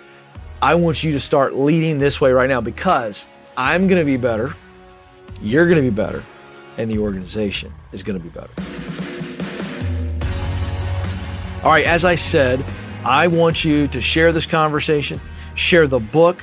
I 0.61 0.75
want 0.75 1.05
you 1.05 1.13
to 1.13 1.21
start 1.21 1.55
leading 1.55 2.01
this 2.01 2.21
way 2.21 2.33
right 2.33 2.49
now 2.49 2.61
because 2.61 3.29
I'm 3.57 3.87
going 3.87 4.01
to 4.01 4.05
be 4.05 4.17
better, 4.17 4.55
you're 5.41 5.67
going 5.67 5.77
to 5.77 5.89
be 5.89 5.95
better, 5.95 6.25
and 6.77 6.91
the 6.91 6.99
organization 6.99 7.73
is 7.93 8.03
going 8.03 8.19
to 8.19 8.23
be 8.23 8.29
better. 8.29 8.53
All 11.63 11.71
right, 11.71 11.87
as 11.87 12.05
I 12.05 12.17
said, 12.17 12.63
I 13.05 13.29
want 13.29 13.65
you 13.65 13.87
to 13.89 14.01
share 14.01 14.33
this 14.33 14.47
conversation, 14.47 15.21
share 15.55 15.87
the 15.87 16.01
book 16.01 16.43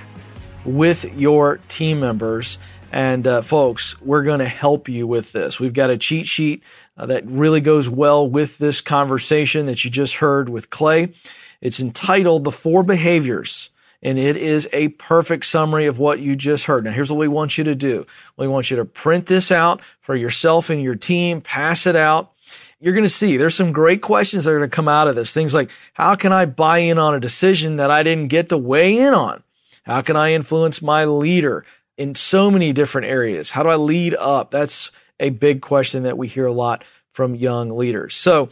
with 0.63 1.13
your 1.13 1.57
team 1.67 1.99
members. 1.99 2.57
And 2.94 3.26
uh, 3.26 3.41
folks, 3.41 4.00
we're 4.02 4.22
going 4.22 4.38
to 4.38 4.46
help 4.46 4.88
you 4.88 5.08
with 5.08 5.32
this. 5.32 5.60
We've 5.60 5.74
got 5.74 5.89
a 5.89 5.98
cheat 5.98 6.28
sheet 6.28 6.62
uh, 6.96 7.08
that 7.08 7.26
really 7.26 7.60
goes 7.60 7.89
well 7.89 8.28
with 8.28 8.60
this 8.60 8.82
conversation 8.82 9.66
that 9.66 9.84
you 9.84 9.89
just 9.89 10.18
heard 10.18 10.48
with 10.48 10.70
Clay. 10.70 11.12
It's 11.60 11.80
entitled 11.80 12.44
The 12.44 12.52
Four 12.52 12.84
Behaviors 12.84 13.72
and 14.04 14.20
it 14.20 14.38
is 14.38 14.70
a 14.74 14.89
perfect 14.89 15.46
summary 15.46 15.88
of 15.88 15.98
what 15.98 16.20
you 16.20 16.36
just 16.36 16.66
heard. 16.66 16.84
Now, 16.84 16.91
here's 16.91 17.10
what 17.10 17.18
we 17.18 17.28
want 17.28 17.58
you 17.58 17.64
to 17.64 17.74
do. 17.74 18.06
We 18.38 18.48
want 18.48 18.70
you 18.70 18.78
to 18.78 18.86
print 18.86 19.26
this 19.26 19.52
out 19.52 19.82
for 20.00 20.16
yourself 20.16 20.70
and 20.70 20.84
your 20.84 20.96
team, 20.96 21.41
pass 21.41 21.88
it 21.88 21.96
out. 21.96 22.34
You're 22.80 22.94
going 22.94 23.06
to 23.06 23.10
see 23.10 23.38
there's 23.38 23.56
some 23.56 23.72
great 23.72 24.02
questions 24.02 24.44
that 24.44 24.52
are 24.52 24.58
going 24.60 24.70
to 24.70 24.76
come 24.76 24.89
out 24.89 25.08
of 25.08 25.16
this. 25.16 25.34
Things 25.34 25.54
like, 25.54 25.72
how 25.94 26.14
can 26.14 26.32
I 26.32 26.46
buy 26.46 26.80
in 26.80 27.00
on 27.00 27.16
a 27.16 27.20
decision 27.20 27.78
that 27.78 27.89
I 27.89 28.04
didn't 28.04 28.28
get 28.28 28.50
to 28.50 28.58
weigh 28.58 29.00
in 29.00 29.16
on? 29.16 29.41
How 29.84 30.02
can 30.02 30.16
I 30.16 30.34
influence 30.34 30.82
my 30.82 31.06
leader 31.06 31.66
in 31.98 32.16
so 32.16 32.50
many 32.52 32.74
different 32.74 33.08
areas? 33.08 33.52
How 33.52 33.64
do 33.64 33.70
I 33.70 33.76
lead 33.76 34.16
up? 34.16 34.52
That's 34.52 34.91
a 35.20 35.30
big 35.30 35.62
question 35.62 36.04
that 36.04 36.18
we 36.18 36.28
hear 36.28 36.46
a 36.46 36.54
lot 36.54 36.84
from 37.12 37.36
young 37.36 37.78
leaders. 37.78 38.16
So 38.16 38.50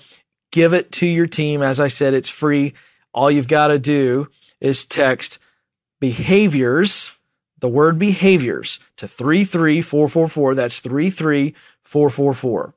give 0.51 0.73
it 0.73 0.91
to 0.93 1.07
your 1.07 1.27
team. 1.27 1.61
As 1.61 1.79
I 1.79 1.87
said, 1.87 2.13
it's 2.13 2.29
free. 2.29 2.73
All 3.13 3.31
you've 3.31 3.47
got 3.47 3.67
to 3.67 3.79
do 3.79 4.29
is 4.59 4.85
text 4.85 5.39
behaviors, 5.99 7.11
the 7.59 7.67
word 7.67 7.97
behaviors 7.99 8.79
to 8.97 9.07
33444. 9.07 10.55
That's 10.55 10.79
33444. 10.79 12.73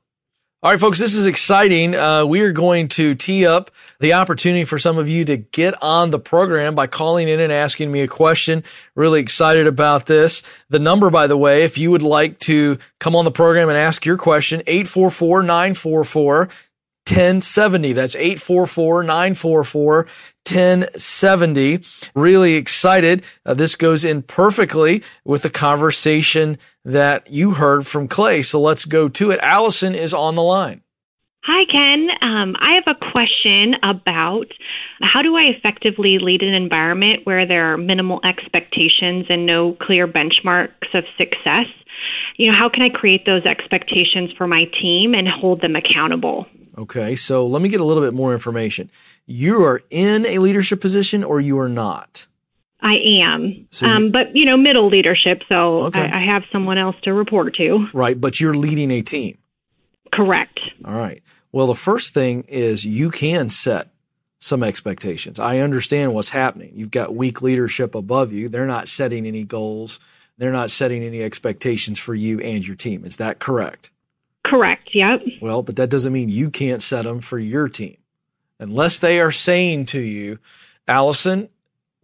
All 0.65 0.71
right, 0.71 0.79
folks, 0.79 0.97
this 0.97 1.13
is 1.13 1.27
exciting. 1.27 1.93
Uh, 1.93 2.25
we 2.25 2.41
are 2.41 2.51
going 2.51 2.87
to 2.87 3.13
tee 3.13 3.45
up 3.45 3.69
the 3.99 4.13
opportunity 4.13 4.65
for 4.65 4.79
some 4.79 4.97
of 4.97 5.07
you 5.07 5.23
to 5.25 5.37
get 5.37 5.79
on 5.79 6.09
the 6.09 6.17
program 6.17 6.73
by 6.73 6.87
calling 6.87 7.29
in 7.29 7.39
and 7.39 7.53
asking 7.53 7.91
me 7.91 8.01
a 8.01 8.07
question. 8.07 8.63
Really 8.95 9.19
excited 9.19 9.67
about 9.67 10.07
this. 10.07 10.41
The 10.69 10.79
number, 10.79 11.11
by 11.11 11.27
the 11.27 11.37
way, 11.37 11.65
if 11.65 11.77
you 11.77 11.91
would 11.91 12.01
like 12.01 12.39
to 12.39 12.79
come 12.99 13.15
on 13.15 13.25
the 13.25 13.31
program 13.31 13.69
and 13.69 13.77
ask 13.77 14.07
your 14.07 14.17
question, 14.17 14.63
844 14.65 15.43
944 15.43 16.49
1070. 17.07 17.93
That's 17.93 18.15
844 18.15 19.03
944 19.03 20.07
1070. 20.51 21.83
Really 22.15 22.55
excited. 22.55 23.23
Uh, 23.45 23.53
this 23.53 23.75
goes 23.75 24.03
in 24.03 24.23
perfectly 24.23 25.03
with 25.23 25.43
the 25.43 25.51
conversation 25.51 26.57
that 26.85 27.29
you 27.31 27.51
heard 27.51 27.85
from 27.85 28.07
Clay. 28.07 28.41
So 28.41 28.61
let's 28.61 28.85
go 28.85 29.09
to 29.09 29.31
it. 29.31 29.39
Allison 29.41 29.95
is 29.95 30.13
on 30.13 30.35
the 30.35 30.43
line. 30.43 30.81
Hi, 31.43 31.65
Ken. 31.71 32.09
Um, 32.21 32.55
I 32.59 32.73
have 32.73 32.87
a 32.87 33.11
question 33.11 33.75
about 33.83 34.47
how 35.01 35.21
do 35.21 35.35
I 35.35 35.43
effectively 35.43 36.17
lead 36.19 36.41
an 36.41 36.55
environment 36.55 37.21
where 37.25 37.45
there 37.45 37.71
are 37.71 37.77
minimal 37.77 38.19
expectations 38.23 39.27
and 39.29 39.45
no 39.45 39.73
clear 39.73 40.07
benchmarks 40.07 40.93
of 40.95 41.03
success? 41.19 41.67
You 42.37 42.51
know, 42.51 42.57
how 42.57 42.69
can 42.69 42.81
I 42.81 42.89
create 42.89 43.27
those 43.27 43.45
expectations 43.45 44.31
for 44.35 44.47
my 44.47 44.65
team 44.81 45.13
and 45.13 45.27
hold 45.27 45.61
them 45.61 45.75
accountable? 45.75 46.47
Okay, 46.79 47.15
so 47.15 47.45
let 47.45 47.61
me 47.61 47.69
get 47.69 47.79
a 47.79 47.85
little 47.85 48.03
bit 48.03 48.13
more 48.13 48.33
information. 48.33 48.89
You 49.27 49.63
are 49.63 49.81
in 49.91 50.25
a 50.25 50.39
leadership 50.39 50.81
position 50.81 51.23
or 51.23 51.39
you 51.39 51.59
are 51.59 51.69
not? 51.69 52.27
I 52.81 52.95
am, 53.23 53.67
So 53.71 53.87
um, 53.87 54.11
but 54.11 54.35
you 54.35 54.45
know, 54.45 54.57
middle 54.57 54.89
leadership, 54.89 55.41
so 55.49 55.85
Okay. 55.85 56.01
I, 56.01 56.21
I 56.21 56.25
have 56.25 56.43
someone 56.51 56.77
else 56.77 56.95
to 57.03 57.13
report 57.13 57.55
to. 57.55 57.87
Right, 57.93 58.19
but 58.19 58.39
you're 58.39 58.53
leading 58.53 58.91
a 58.91 59.01
team. 59.01 59.37
Correct. 60.13 60.59
All 60.83 60.93
right. 60.93 61.21
Well, 61.51 61.67
the 61.67 61.75
first 61.75 62.13
thing 62.13 62.43
is 62.47 62.85
you 62.85 63.09
can 63.09 63.49
set 63.49 63.89
some 64.39 64.61
expectations. 64.61 65.39
I 65.39 65.59
understand 65.59 66.13
what's 66.13 66.29
happening. 66.29 66.71
You've 66.75 66.91
got 66.91 67.15
weak 67.15 67.41
leadership 67.41 67.95
above 67.95 68.31
you. 68.31 68.49
They're 68.49 68.67
not 68.67 68.89
setting 68.89 69.25
any 69.25 69.43
goals. 69.43 69.99
They're 70.37 70.51
not 70.51 70.69
setting 70.69 71.01
any 71.01 71.23
expectations 71.23 71.97
for 71.97 72.13
you 72.13 72.39
and 72.41 72.67
your 72.67 72.75
team. 72.75 73.05
Is 73.05 73.15
that 73.17 73.39
correct? 73.39 73.89
Correct. 74.45 74.89
Yep. 74.93 75.21
Well, 75.41 75.63
but 75.63 75.77
that 75.77 75.89
doesn't 75.89 76.13
mean 76.13 76.29
you 76.29 76.49
can't 76.51 76.83
set 76.83 77.05
them 77.05 77.21
for 77.21 77.39
your 77.39 77.67
team. 77.69 77.97
Unless 78.59 78.99
they 78.99 79.19
are 79.19 79.31
saying 79.31 79.87
to 79.87 79.99
you, 79.99 80.37
Allison, 80.87 81.49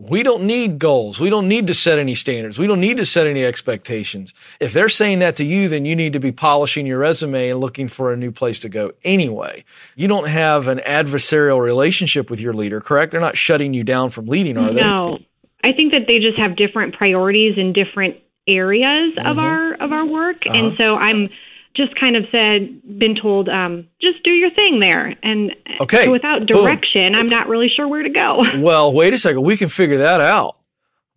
we 0.09 0.23
don't 0.23 0.43
need 0.43 0.79
goals. 0.79 1.19
We 1.19 1.29
don't 1.29 1.47
need 1.47 1.67
to 1.67 1.73
set 1.73 1.99
any 1.99 2.15
standards. 2.15 2.57
We 2.57 2.65
don't 2.65 2.79
need 2.79 2.97
to 2.97 3.05
set 3.05 3.27
any 3.27 3.45
expectations. 3.45 4.33
If 4.59 4.73
they're 4.73 4.89
saying 4.89 5.19
that 5.19 5.35
to 5.35 5.43
you, 5.43 5.69
then 5.69 5.85
you 5.85 5.95
need 5.95 6.13
to 6.13 6.19
be 6.19 6.31
polishing 6.31 6.87
your 6.87 6.99
resume 6.99 7.49
and 7.49 7.59
looking 7.59 7.87
for 7.87 8.11
a 8.11 8.17
new 8.17 8.31
place 8.31 8.57
to 8.59 8.69
go 8.69 8.93
anyway. 9.03 9.63
You 9.95 10.07
don't 10.07 10.27
have 10.27 10.67
an 10.67 10.79
adversarial 10.79 11.61
relationship 11.61 12.31
with 12.31 12.39
your 12.39 12.53
leader, 12.53 12.81
correct? 12.81 13.11
They're 13.11 13.21
not 13.21 13.37
shutting 13.37 13.73
you 13.73 13.83
down 13.83 14.09
from 14.09 14.25
leading, 14.25 14.57
are 14.57 14.73
they? 14.73 14.81
No, 14.81 15.19
I 15.63 15.73
think 15.73 15.91
that 15.91 16.07
they 16.07 16.19
just 16.19 16.37
have 16.37 16.55
different 16.55 16.95
priorities 16.95 17.57
in 17.57 17.71
different 17.71 18.17
areas 18.47 19.13
of 19.17 19.37
mm-hmm. 19.37 19.39
our 19.39 19.73
of 19.75 19.91
our 19.91 20.05
work, 20.05 20.45
and 20.47 20.67
uh-huh. 20.67 20.77
so 20.77 20.95
I'm 20.95 21.29
just 21.75 21.97
kind 21.99 22.15
of 22.15 22.25
said, 22.31 22.81
been 22.99 23.15
told, 23.21 23.47
um, 23.49 23.87
just 24.01 24.23
do 24.23 24.31
your 24.31 24.51
thing 24.51 24.79
there, 24.79 25.15
and 25.23 25.55
Okay. 25.79 26.05
so 26.05 26.11
without 26.11 26.39
Boom. 26.47 26.63
direction, 26.63 27.15
I'm 27.15 27.29
not 27.29 27.47
really 27.47 27.69
sure 27.73 27.87
where 27.87 28.03
to 28.03 28.09
go. 28.09 28.43
Well, 28.59 28.91
wait 28.93 29.13
a 29.13 29.17
second. 29.19 29.41
We 29.43 29.57
can 29.57 29.69
figure 29.69 29.97
that 29.99 30.19
out. 30.21 30.57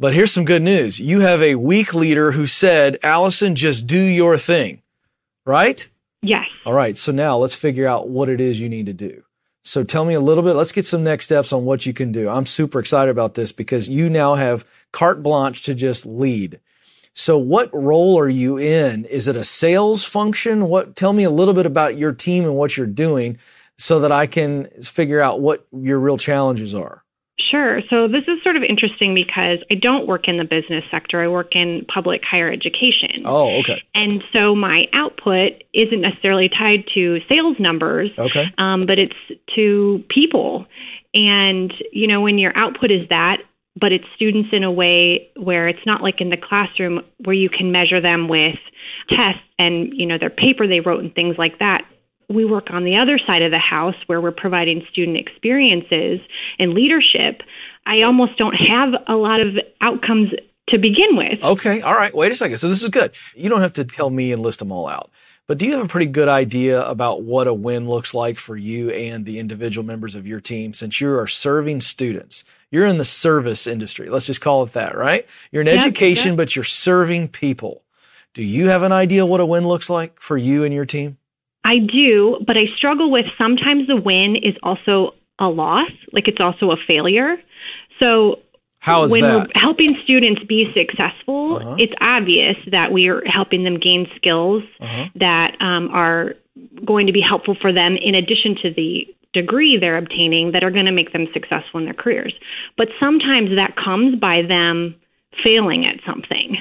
But 0.00 0.12
here's 0.14 0.32
some 0.32 0.44
good 0.44 0.62
news. 0.62 0.98
You 0.98 1.20
have 1.20 1.40
a 1.42 1.54
weak 1.54 1.94
leader 1.94 2.32
who 2.32 2.46
said, 2.46 2.98
Allison, 3.02 3.54
just 3.54 3.86
do 3.86 3.98
your 3.98 4.36
thing. 4.38 4.82
Right? 5.46 5.88
yes. 6.22 6.46
All 6.64 6.72
right. 6.72 6.96
So 6.96 7.12
now 7.12 7.36
let's 7.36 7.54
figure 7.54 7.86
out 7.86 8.08
what 8.08 8.28
it 8.30 8.40
is 8.40 8.58
you 8.58 8.68
need 8.68 8.86
to 8.86 8.92
do. 8.94 9.22
So 9.62 9.84
tell 9.84 10.04
me 10.04 10.14
a 10.14 10.20
little 10.20 10.42
bit. 10.42 10.54
Let's 10.54 10.72
get 10.72 10.84
some 10.86 11.04
next 11.04 11.26
steps 11.26 11.52
on 11.52 11.64
what 11.64 11.84
you 11.86 11.92
can 11.92 12.12
do. 12.12 12.28
I'm 12.28 12.46
super 12.46 12.78
excited 12.80 13.10
about 13.10 13.34
this 13.34 13.52
because 13.52 13.88
you 13.88 14.08
now 14.10 14.34
have 14.34 14.64
carte 14.92 15.22
blanche 15.22 15.62
to 15.64 15.74
just 15.74 16.06
lead. 16.06 16.60
So 17.14 17.38
what 17.38 17.70
role 17.72 18.18
are 18.18 18.28
you 18.28 18.58
in? 18.58 19.04
Is 19.04 19.28
it 19.28 19.36
a 19.36 19.44
sales 19.44 20.04
function? 20.04 20.68
What, 20.68 20.96
tell 20.96 21.12
me 21.12 21.22
a 21.24 21.30
little 21.30 21.54
bit 21.54 21.64
about 21.64 21.96
your 21.96 22.12
team 22.12 22.44
and 22.44 22.56
what 22.56 22.76
you're 22.76 22.86
doing 22.88 23.38
so 23.78 24.00
that 24.00 24.12
I 24.12 24.26
can 24.26 24.66
figure 24.82 25.20
out 25.20 25.40
what 25.40 25.64
your 25.72 26.00
real 26.00 26.16
challenges 26.16 26.74
are. 26.74 27.02
Sure. 27.50 27.80
So 27.88 28.08
this 28.08 28.24
is 28.26 28.42
sort 28.42 28.56
of 28.56 28.64
interesting 28.64 29.14
because 29.14 29.58
I 29.70 29.74
don't 29.74 30.08
work 30.08 30.26
in 30.26 30.38
the 30.38 30.44
business 30.44 30.82
sector. 30.90 31.22
I 31.22 31.28
work 31.28 31.54
in 31.54 31.84
public 31.92 32.22
higher 32.28 32.50
education. 32.50 33.22
Oh, 33.24 33.60
okay. 33.60 33.80
And 33.94 34.22
so 34.32 34.56
my 34.56 34.86
output 34.92 35.62
isn't 35.72 36.00
necessarily 36.00 36.48
tied 36.48 36.84
to 36.94 37.20
sales 37.28 37.56
numbers, 37.60 38.10
Okay. 38.18 38.52
um, 38.58 38.86
but 38.86 38.98
it's 38.98 39.14
to 39.54 40.02
people. 40.08 40.66
And, 41.12 41.72
you 41.92 42.08
know, 42.08 42.20
when 42.22 42.38
your 42.38 42.56
output 42.56 42.90
is 42.90 43.08
that, 43.10 43.38
but 43.80 43.92
it's 43.92 44.04
students 44.14 44.50
in 44.52 44.62
a 44.62 44.70
way 44.70 45.30
where 45.36 45.68
it's 45.68 45.84
not 45.86 46.02
like 46.02 46.20
in 46.20 46.30
the 46.30 46.36
classroom 46.36 47.00
where 47.24 47.34
you 47.34 47.48
can 47.48 47.72
measure 47.72 48.00
them 48.00 48.28
with 48.28 48.56
tests 49.08 49.42
and 49.58 49.92
you 49.92 50.06
know 50.06 50.18
their 50.18 50.30
paper 50.30 50.66
they 50.66 50.80
wrote 50.80 51.02
and 51.02 51.14
things 51.14 51.36
like 51.38 51.58
that 51.58 51.82
we 52.30 52.44
work 52.44 52.68
on 52.70 52.84
the 52.84 52.96
other 52.96 53.18
side 53.18 53.42
of 53.42 53.50
the 53.50 53.58
house 53.58 53.96
where 54.06 54.20
we're 54.20 54.32
providing 54.32 54.82
student 54.90 55.16
experiences 55.16 56.20
and 56.58 56.72
leadership 56.72 57.42
i 57.86 58.02
almost 58.02 58.36
don't 58.38 58.54
have 58.54 58.90
a 59.08 59.14
lot 59.14 59.40
of 59.40 59.54
outcomes 59.80 60.30
to 60.68 60.78
begin 60.78 61.16
with 61.16 61.42
Okay. 61.42 61.82
All 61.82 61.94
right. 61.94 62.14
Wait 62.14 62.32
a 62.32 62.36
second. 62.36 62.58
So 62.58 62.68
this 62.68 62.82
is 62.82 62.88
good. 62.88 63.14
You 63.34 63.50
don't 63.50 63.60
have 63.60 63.74
to 63.74 63.84
tell 63.84 64.10
me 64.10 64.32
and 64.32 64.42
list 64.42 64.60
them 64.60 64.72
all 64.72 64.88
out. 64.88 65.10
But 65.46 65.58
do 65.58 65.66
you 65.66 65.72
have 65.76 65.84
a 65.84 65.88
pretty 65.88 66.06
good 66.06 66.28
idea 66.28 66.82
about 66.82 67.22
what 67.22 67.46
a 67.46 67.52
win 67.52 67.86
looks 67.86 68.14
like 68.14 68.38
for 68.38 68.56
you 68.56 68.90
and 68.90 69.26
the 69.26 69.38
individual 69.38 69.84
members 69.84 70.14
of 70.14 70.26
your 70.26 70.40
team 70.40 70.72
since 70.72 71.02
you 71.02 71.10
are 71.18 71.26
serving 71.26 71.82
students? 71.82 72.44
You're 72.74 72.86
in 72.86 72.98
the 72.98 73.04
service 73.04 73.68
industry. 73.68 74.08
Let's 74.10 74.26
just 74.26 74.40
call 74.40 74.64
it 74.64 74.72
that, 74.72 74.96
right? 74.96 75.24
You're 75.52 75.60
in 75.62 75.68
Yep, 75.68 75.76
education, 75.80 76.30
yep. 76.32 76.36
but 76.38 76.56
you're 76.56 76.64
serving 76.64 77.28
people. 77.28 77.82
Do 78.34 78.42
you 78.42 78.66
have 78.68 78.82
an 78.82 78.90
idea 78.90 79.24
what 79.24 79.38
a 79.38 79.46
win 79.46 79.68
looks 79.68 79.88
like 79.88 80.18
for 80.20 80.36
you 80.36 80.64
and 80.64 80.74
your 80.74 80.84
team? 80.84 81.16
I 81.62 81.78
do, 81.78 82.38
but 82.44 82.56
I 82.56 82.64
struggle 82.76 83.12
with 83.12 83.26
sometimes 83.38 83.86
the 83.86 83.94
win 83.94 84.34
is 84.34 84.56
also 84.64 85.14
a 85.38 85.46
loss, 85.48 85.92
like 86.12 86.26
it's 86.26 86.40
also 86.40 86.72
a 86.72 86.76
failure. 86.76 87.36
So 88.00 88.40
How 88.80 89.04
is 89.04 89.12
when 89.12 89.20
that? 89.20 89.34
we're 89.54 89.60
helping 89.60 89.96
students 90.02 90.42
be 90.42 90.72
successful, 90.74 91.58
Uh-huh. 91.58 91.76
it's 91.78 91.94
obvious 92.00 92.56
that 92.72 92.90
we 92.90 93.06
are 93.06 93.22
helping 93.24 93.62
them 93.62 93.78
gain 93.78 94.08
skills 94.16 94.64
Uh-huh. 94.80 95.06
that 95.14 95.56
um, 95.60 95.90
are 95.92 96.34
going 96.84 97.06
to 97.06 97.12
be 97.12 97.20
helpful 97.20 97.54
for 97.60 97.72
them 97.72 97.96
in 97.96 98.16
addition 98.16 98.56
to 98.62 98.70
the 98.74 99.06
degree 99.34 99.76
they're 99.78 99.98
obtaining 99.98 100.52
that 100.52 100.64
are 100.64 100.70
going 100.70 100.86
to 100.86 100.92
make 100.92 101.12
them 101.12 101.26
successful 101.34 101.78
in 101.78 101.84
their 101.84 101.94
careers. 101.94 102.32
But 102.76 102.88
sometimes 102.98 103.50
that 103.56 103.76
comes 103.76 104.18
by 104.18 104.42
them 104.42 104.94
failing 105.42 105.84
at 105.84 106.00
something 106.06 106.56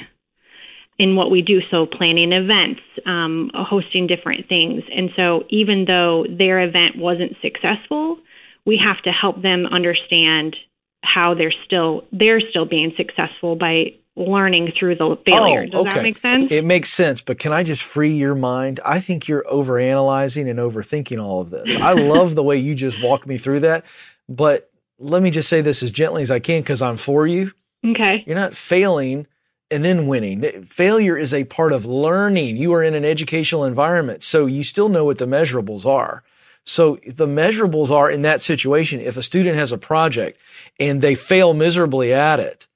in 1.00 1.16
what 1.16 1.32
we 1.32 1.42
do. 1.42 1.62
So, 1.72 1.86
planning 1.86 2.34
events, 2.34 2.82
um, 3.06 3.52
hosting 3.54 4.08
different 4.08 4.50
things. 4.50 4.84
And 4.96 5.10
so, 5.16 5.46
even 5.50 5.86
though 5.86 6.26
their 6.30 6.62
event 6.62 6.98
wasn't 6.98 7.38
successful, 7.42 8.18
we 8.66 8.78
have 8.84 9.02
to 9.04 9.12
help 9.12 9.42
them 9.42 9.66
understand 9.66 10.56
how 11.04 11.34
they're 11.34 11.54
still 11.66 12.06
they're 12.12 12.42
still 12.50 12.66
being 12.66 12.94
successful 12.98 13.56
by 13.56 13.94
learning 14.16 14.72
through 14.78 14.96
the 14.96 15.18
failure. 15.26 15.66
Does 15.66 15.84
that 15.86 16.04
make 16.04 16.20
sense? 16.20 16.48
Oh, 16.52 16.56
It 16.56 16.64
makes 16.66 16.94
sense, 16.94 17.22
but 17.22 17.40
can 17.40 17.52
I 17.52 17.64
just 17.64 17.84
free 17.84 18.16
your 18.16 18.36
mind? 18.36 18.80
I 18.86 19.00
think 19.00 19.28
you're 19.28 19.44
overanalyzing 19.52 20.48
and 20.50 20.60
overthinking 20.60 21.22
all 21.22 21.42
of 21.42 21.50
this. 21.50 21.76
I 21.76 21.94
love 21.94 22.36
the 22.36 22.44
way 22.44 22.58
you 22.58 22.76
just 22.76 23.02
walked 23.04 23.26
me 23.26 23.38
through 23.38 23.62
that, 23.62 23.86
but 24.30 24.70
let 25.00 25.24
me 25.24 25.32
just 25.32 25.50
say 25.50 25.62
this 25.62 25.82
as 25.82 25.92
gently 25.92 26.22
as 26.22 26.30
I 26.32 26.40
can 26.40 26.62
because 26.62 26.82
I'm 26.82 26.98
for 26.98 27.26
you. 27.26 27.54
okay. 27.86 28.24
You're 28.28 28.36
not 28.36 28.56
failing 28.56 29.26
and 29.72 29.84
then 29.84 30.06
winning. 30.08 30.64
Failure 30.64 31.18
is 31.18 31.34
a 31.34 31.46
part 31.46 31.72
of 31.72 31.84
learning. 31.84 32.58
You 32.58 32.72
are 32.76 32.84
in 32.84 32.94
an 32.94 33.04
educational 33.06 33.66
environment, 33.66 34.24
so 34.24 34.46
you 34.46 34.64
still 34.64 34.90
know 34.90 35.04
what 35.06 35.18
the 35.18 35.26
measurables 35.26 35.86
are. 35.88 36.24
So 36.66 36.98
the 37.06 37.28
measurables 37.28 37.92
are 37.92 38.10
in 38.10 38.22
that 38.22 38.42
situation. 38.42 39.02
If 39.02 39.18
a 39.18 39.24
student 39.24 39.58
has 39.58 39.72
a 39.72 39.78
project 39.78 40.40
and 40.80 41.02
they 41.02 41.16
fail 41.16 41.54
miserably 41.54 42.14
at 42.14 42.40
it, 42.40 42.68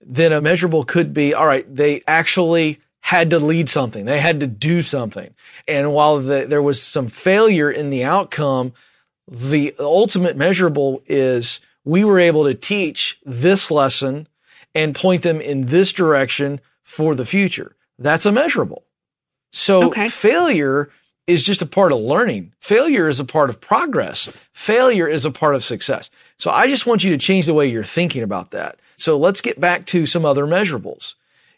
then 0.00 0.32
a 0.32 0.40
measurable 0.40 0.84
could 0.84 1.14
be, 1.14 1.32
all 1.32 1.46
right, 1.46 1.64
they 1.74 2.02
actually 2.06 2.80
had 3.00 3.30
to 3.30 3.38
lead 3.38 3.68
something. 3.68 4.04
They 4.04 4.20
had 4.20 4.40
to 4.40 4.46
do 4.46 4.82
something. 4.82 5.34
And 5.66 5.92
while 5.92 6.20
the, 6.20 6.46
there 6.46 6.62
was 6.62 6.82
some 6.82 7.08
failure 7.08 7.70
in 7.70 7.90
the 7.90 8.04
outcome, 8.04 8.72
the 9.26 9.74
ultimate 9.78 10.36
measurable 10.36 11.02
is 11.06 11.60
we 11.84 12.04
were 12.04 12.18
able 12.18 12.44
to 12.44 12.54
teach 12.54 13.18
this 13.24 13.70
lesson 13.70 14.26
and 14.74 14.94
point 14.94 15.22
them 15.22 15.40
in 15.40 15.66
this 15.66 15.92
direction 15.92 16.60
for 16.82 17.14
the 17.14 17.26
future. 17.26 17.76
That's 17.98 18.26
a 18.26 18.32
measurable. 18.32 18.84
So 19.52 19.90
Okay. 19.90 20.08
failure 20.08 20.90
is 21.26 21.44
just 21.44 21.62
a 21.62 21.66
part 21.66 21.92
of 21.92 22.00
learning. 22.00 22.52
Failure 22.60 23.08
is 23.08 23.18
a 23.18 23.24
part 23.24 23.50
of 23.50 23.60
progress. 23.60 24.32
Failure 24.52 25.08
is 25.08 25.24
a 25.24 25.30
part 25.30 25.54
of 25.54 25.64
success. 25.64 26.10
So 26.38 26.50
I 26.50 26.66
just 26.66 26.86
want 26.86 27.04
you 27.04 27.10
to 27.10 27.18
change 27.18 27.46
the 27.46 27.54
way 27.54 27.66
you're 27.66 27.84
thinking 27.84 28.22
about 28.22 28.50
that. 28.50 28.78
So 28.96 29.16
let's 29.16 29.40
get 29.40 29.60
back 29.60 29.86
to 29.86 30.06
some 30.06 30.24
other 30.24 30.46
measurables. 30.46 31.14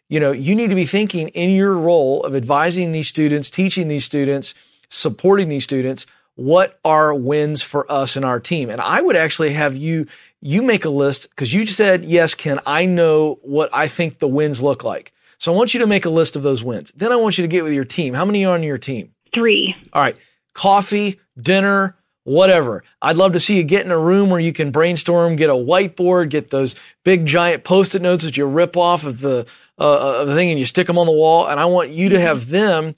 You 0.09 0.21
know, 0.21 0.31
you 0.31 0.55
need 0.55 0.69
to 0.69 0.77
be 0.77 0.87
thinking 0.87 1.29
in 1.29 1.51
your 1.51 1.77
role 1.77 2.23
of 2.23 2.35
advising 2.35 2.93
these 2.93 3.09
students, 3.09 3.51
teaching 3.51 3.89
these 3.89 4.05
students, 4.05 4.55
supporting 4.89 5.49
these 5.49 5.65
students, 5.65 6.07
what 6.37 6.79
are 6.85 7.15
wins 7.15 7.63
for 7.63 7.91
us 7.91 8.15
and 8.15 8.25
our 8.25 8.39
team? 8.39 8.71
And 8.71 8.81
I 8.81 9.01
would 9.01 9.17
actually 9.17 9.55
have 9.55 9.75
you, 9.75 10.07
you 10.41 10.63
make 10.63 10.85
a 10.85 10.91
list 10.91 11.31
because 11.31 11.53
you 11.53 11.67
said, 11.67 12.05
yes, 12.05 12.35
Ken, 12.35 12.61
I 12.67 12.85
know 12.85 13.41
what 13.43 13.71
I 13.73 13.89
think 13.89 14.19
the 14.19 14.29
wins 14.29 14.63
look 14.63 14.85
like. 14.85 15.13
So 15.39 15.53
I 15.53 15.57
want 15.57 15.75
you 15.75 15.81
to 15.81 15.87
make 15.87 16.05
a 16.05 16.11
list 16.11 16.37
of 16.37 16.43
those 16.43 16.63
wins. 16.63 16.93
Then 16.95 17.11
I 17.11 17.17
want 17.17 17.37
you 17.37 17.43
to 17.43 17.49
get 17.49 17.65
with 17.65 17.73
your 17.73 17.85
team. 17.85 18.15
How 18.15 18.25
many 18.25 18.45
are 18.45 18.55
on 18.55 18.63
your 18.63 18.79
team? 18.79 19.13
Three. 19.37 19.77
All 19.93 20.01
right. 20.01 20.17
Coffee, 20.55 21.21
dinner, 21.39 21.95
whatever. 22.25 22.83
I'd 23.03 23.17
love 23.17 23.35
to 23.35 23.41
see 23.41 23.59
you 23.59 23.65
get 23.65 23.85
in 23.85 23.93
a 23.93 23.99
room 23.99 24.31
where 24.31 24.41
you 24.41 24.55
can 24.55 24.71
brainstorm, 24.71 25.37
get 25.37 25.51
a 25.51 25.53
whiteboard, 25.53 26.31
get 26.31 26.51
those 26.51 26.75
big 27.05 27.27
giant 27.27 27.63
post-it 27.63 28.01
notes 28.01 28.25
that 28.25 28.39
you 28.39 28.47
rip 28.47 28.79
off 28.79 29.05
of 29.05 29.21
the, 29.21 29.47
uh, 29.79 30.21
of 30.23 30.29
the 30.29 30.35
thing 30.35 30.51
and 30.51 30.59
you 30.59 30.65
stick 30.65 30.87
them 30.87 30.97
on 30.97 31.05
the 31.05 31.13
wall. 31.13 31.47
And 31.47 31.61
I 31.61 31.67
want 31.67 31.91
you 31.91 32.09
to 32.09 32.21
have 32.21 32.49
them 32.49 32.95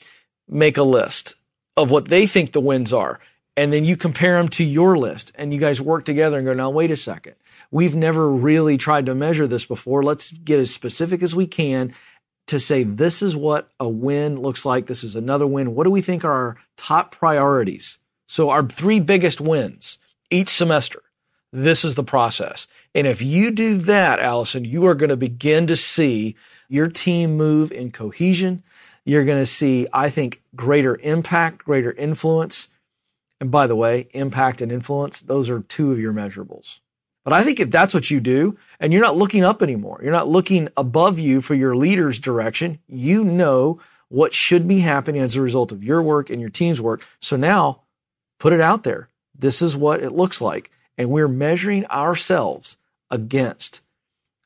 make 0.48 0.78
a 0.78 0.84
list 0.84 1.34
of 1.76 1.90
what 1.90 2.06
they 2.06 2.26
think 2.26 2.52
the 2.52 2.60
wins 2.60 2.92
are. 2.92 3.18
And 3.56 3.72
then 3.72 3.84
you 3.84 3.96
compare 3.96 4.36
them 4.36 4.48
to 4.50 4.64
your 4.64 4.96
list 4.96 5.32
and 5.34 5.52
you 5.52 5.58
guys 5.58 5.80
work 5.80 6.04
together 6.04 6.38
and 6.38 6.46
go, 6.46 6.54
now 6.54 6.70
wait 6.70 6.92
a 6.92 6.96
second. 6.96 7.34
We've 7.72 7.96
never 7.96 8.30
really 8.30 8.78
tried 8.78 9.06
to 9.06 9.14
measure 9.16 9.48
this 9.48 9.66
before. 9.66 10.04
Let's 10.04 10.30
get 10.30 10.60
as 10.60 10.72
specific 10.72 11.22
as 11.22 11.34
we 11.34 11.48
can 11.48 11.92
to 12.48 12.58
say 12.58 12.82
this 12.82 13.22
is 13.22 13.36
what 13.36 13.70
a 13.78 13.88
win 13.88 14.40
looks 14.40 14.64
like. 14.64 14.86
This 14.86 15.04
is 15.04 15.14
another 15.14 15.46
win. 15.46 15.74
What 15.74 15.84
do 15.84 15.90
we 15.90 16.02
think 16.02 16.24
are 16.24 16.32
our 16.32 16.56
top 16.76 17.12
priorities? 17.12 17.98
So 18.26 18.50
our 18.50 18.62
three 18.66 19.00
biggest 19.00 19.40
wins 19.40 19.98
each 20.30 20.48
semester. 20.48 21.02
This 21.52 21.84
is 21.84 21.94
the 21.94 22.04
process. 22.04 22.66
And 22.94 23.06
if 23.06 23.22
you 23.22 23.50
do 23.50 23.76
that, 23.78 24.18
Allison, 24.18 24.64
you 24.64 24.86
are 24.86 24.94
going 24.94 25.08
to 25.10 25.16
begin 25.16 25.66
to 25.68 25.76
see 25.76 26.36
your 26.68 26.88
team 26.88 27.36
move 27.36 27.72
in 27.72 27.90
cohesion. 27.90 28.62
You're 29.04 29.24
going 29.24 29.40
to 29.40 29.46
see, 29.46 29.86
I 29.92 30.10
think, 30.10 30.42
greater 30.54 30.98
impact, 31.02 31.64
greater 31.64 31.92
influence. 31.92 32.68
And 33.40 33.50
by 33.50 33.66
the 33.66 33.76
way, 33.76 34.08
impact 34.12 34.60
and 34.60 34.72
influence, 34.72 35.20
those 35.20 35.48
are 35.48 35.60
two 35.60 35.92
of 35.92 35.98
your 35.98 36.12
measurables. 36.12 36.80
But 37.28 37.34
I 37.34 37.44
think 37.44 37.60
if 37.60 37.70
that's 37.70 37.92
what 37.92 38.10
you 38.10 38.20
do 38.20 38.56
and 38.80 38.90
you're 38.90 39.02
not 39.02 39.18
looking 39.18 39.44
up 39.44 39.62
anymore, 39.62 40.00
you're 40.02 40.12
not 40.12 40.28
looking 40.28 40.70
above 40.78 41.18
you 41.18 41.42
for 41.42 41.54
your 41.54 41.76
leader's 41.76 42.18
direction, 42.18 42.78
you 42.86 43.22
know 43.22 43.80
what 44.08 44.32
should 44.32 44.66
be 44.66 44.78
happening 44.78 45.20
as 45.20 45.36
a 45.36 45.42
result 45.42 45.70
of 45.70 45.84
your 45.84 46.00
work 46.00 46.30
and 46.30 46.40
your 46.40 46.48
team's 46.48 46.80
work. 46.80 47.06
So 47.20 47.36
now 47.36 47.82
put 48.40 48.54
it 48.54 48.62
out 48.62 48.82
there. 48.82 49.10
This 49.38 49.60
is 49.60 49.76
what 49.76 50.02
it 50.02 50.12
looks 50.12 50.40
like. 50.40 50.70
And 50.96 51.10
we're 51.10 51.28
measuring 51.28 51.84
ourselves 51.88 52.78
against 53.10 53.82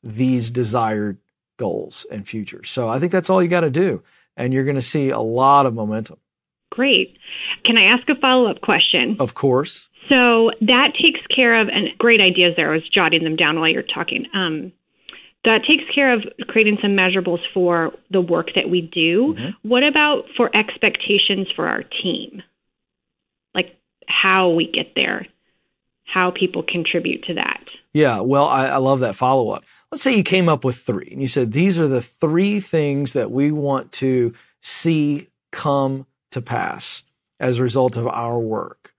these 0.03 0.51
desired 0.51 1.19
goals 1.55 2.05
and 2.11 2.27
futures. 2.27 2.69
So 2.69 2.89
I 2.89 2.99
think 2.99 3.13
that's 3.13 3.29
all 3.29 3.41
you 3.41 3.47
got 3.47 3.61
to 3.61 3.69
do. 3.69 4.03
And 4.35 4.53
you're 4.53 4.65
going 4.65 4.75
to 4.75 4.81
see 4.81 5.09
a 5.09 5.21
lot 5.21 5.65
of 5.65 5.73
momentum. 5.73 6.17
Great. 6.69 7.17
Can 7.63 7.77
I 7.77 7.85
ask 7.85 8.09
a 8.09 8.15
follow 8.15 8.49
up 8.49 8.59
question? 8.59 9.15
Of 9.21 9.35
course. 9.35 9.87
So 10.09 10.51
that 10.61 10.93
takes 11.01 11.21
care 11.27 11.59
of, 11.61 11.69
and 11.69 11.89
great 11.97 12.21
ideas 12.21 12.55
there. 12.55 12.71
I 12.71 12.75
was 12.75 12.89
jotting 12.89 13.23
them 13.23 13.35
down 13.35 13.59
while 13.59 13.69
you're 13.69 13.83
talking. 13.83 14.25
Um, 14.33 14.71
that 15.45 15.65
takes 15.65 15.83
care 15.93 16.13
of 16.13 16.23
creating 16.47 16.77
some 16.81 16.91
measurables 16.91 17.39
for 17.53 17.93
the 18.11 18.21
work 18.21 18.49
that 18.55 18.69
we 18.69 18.81
do. 18.81 19.35
What 19.61 19.83
about 19.83 20.25
for 20.37 20.49
expectations 20.55 21.47
for 21.53 21.67
our 21.67 21.83
team? 21.83 22.41
Like 23.53 23.77
how 24.07 24.49
we 24.49 24.71
get 24.71 24.95
there, 24.95 25.27
how 26.05 26.31
people 26.31 26.63
contribute 26.63 27.23
to 27.25 27.33
that. 27.33 27.73
Yeah, 27.91 28.21
well, 28.21 28.45
I, 28.47 28.67
I 28.67 28.77
love 28.77 29.01
that 29.01 29.15
follow 29.15 29.49
up. 29.49 29.63
Let's 29.91 30.01
say 30.01 30.15
you 30.15 30.23
came 30.23 30.49
up 30.49 30.63
with 30.63 30.77
three 30.77 31.09
and 31.11 31.21
you 31.21 31.27
said, 31.27 31.51
these 31.51 31.79
are 31.79 31.87
the 31.87 32.01
three 32.01 32.59
things 32.59 33.13
that 33.13 33.29
we 33.29 33.51
want 33.51 33.91
to 33.93 34.33
see 34.61 35.27
come 35.51 36.07
to 36.31 36.41
pass 36.41 37.03
as 37.39 37.59
a 37.59 37.63
result 37.63 37.97
of 37.97 38.07
our 38.07 38.39
work. 38.39 38.92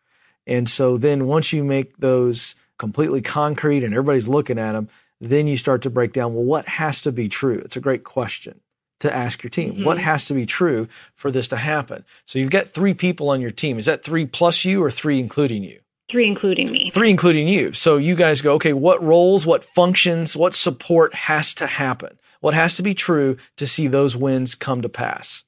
And 0.46 0.68
so 0.68 0.96
then 0.96 1.26
once 1.26 1.52
you 1.52 1.64
make 1.64 1.96
those 1.96 2.54
completely 2.78 3.22
concrete 3.22 3.84
and 3.84 3.94
everybody's 3.94 4.28
looking 4.28 4.58
at 4.58 4.72
them, 4.72 4.88
then 5.20 5.46
you 5.46 5.56
start 5.56 5.82
to 5.82 5.90
break 5.90 6.12
down, 6.12 6.34
well, 6.34 6.44
what 6.44 6.66
has 6.66 7.00
to 7.02 7.12
be 7.12 7.28
true? 7.28 7.58
It's 7.58 7.76
a 7.76 7.80
great 7.80 8.04
question 8.04 8.60
to 9.00 9.14
ask 9.14 9.42
your 9.42 9.50
team. 9.50 9.84
What 9.84 9.96
mm-hmm. 9.96 10.04
has 10.04 10.26
to 10.26 10.34
be 10.34 10.46
true 10.46 10.88
for 11.14 11.30
this 11.30 11.48
to 11.48 11.56
happen? 11.56 12.04
So 12.26 12.38
you've 12.38 12.50
got 12.50 12.68
three 12.68 12.94
people 12.94 13.30
on 13.30 13.40
your 13.40 13.50
team. 13.50 13.78
Is 13.78 13.86
that 13.86 14.02
three 14.02 14.26
plus 14.26 14.64
you 14.64 14.82
or 14.82 14.90
three 14.90 15.18
including 15.18 15.62
you? 15.64 15.80
Three, 16.10 16.28
including 16.28 16.70
me. 16.70 16.90
Three, 16.92 17.10
including 17.10 17.48
you. 17.48 17.72
So 17.72 17.96
you 17.96 18.14
guys 18.14 18.42
go, 18.42 18.52
okay, 18.54 18.72
what 18.72 19.02
roles, 19.02 19.46
what 19.46 19.64
functions, 19.64 20.36
what 20.36 20.54
support 20.54 21.14
has 21.14 21.54
to 21.54 21.66
happen? 21.66 22.18
What 22.40 22.54
has 22.54 22.76
to 22.76 22.82
be 22.82 22.94
true 22.94 23.38
to 23.56 23.66
see 23.66 23.88
those 23.88 24.16
wins 24.16 24.54
come 24.54 24.82
to 24.82 24.88
pass? 24.88 25.44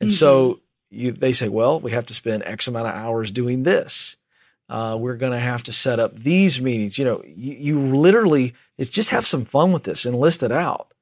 And 0.00 0.12
so 0.12 0.54
mm-hmm. 0.54 0.60
you, 0.90 1.12
they 1.12 1.32
say, 1.32 1.48
well, 1.48 1.78
we 1.78 1.92
have 1.92 2.06
to 2.06 2.14
spend 2.14 2.42
X 2.44 2.66
amount 2.66 2.88
of 2.88 2.94
hours 2.94 3.30
doing 3.30 3.62
this. 3.62 4.16
Uh, 4.74 4.96
we're 4.96 5.16
going 5.16 5.32
to 5.32 5.38
have 5.38 5.62
to 5.62 5.72
set 5.72 6.00
up 6.00 6.12
these 6.16 6.60
meetings. 6.60 6.98
You 6.98 7.04
know, 7.04 7.22
you, 7.24 7.54
you 7.54 7.96
literally, 7.96 8.54
it's 8.76 8.90
just 8.90 9.10
have 9.10 9.24
some 9.24 9.44
fun 9.44 9.70
with 9.72 9.84
this 9.84 10.04
and 10.04 10.18
list 10.18 10.42
it 10.42 10.50
out. 10.50 10.92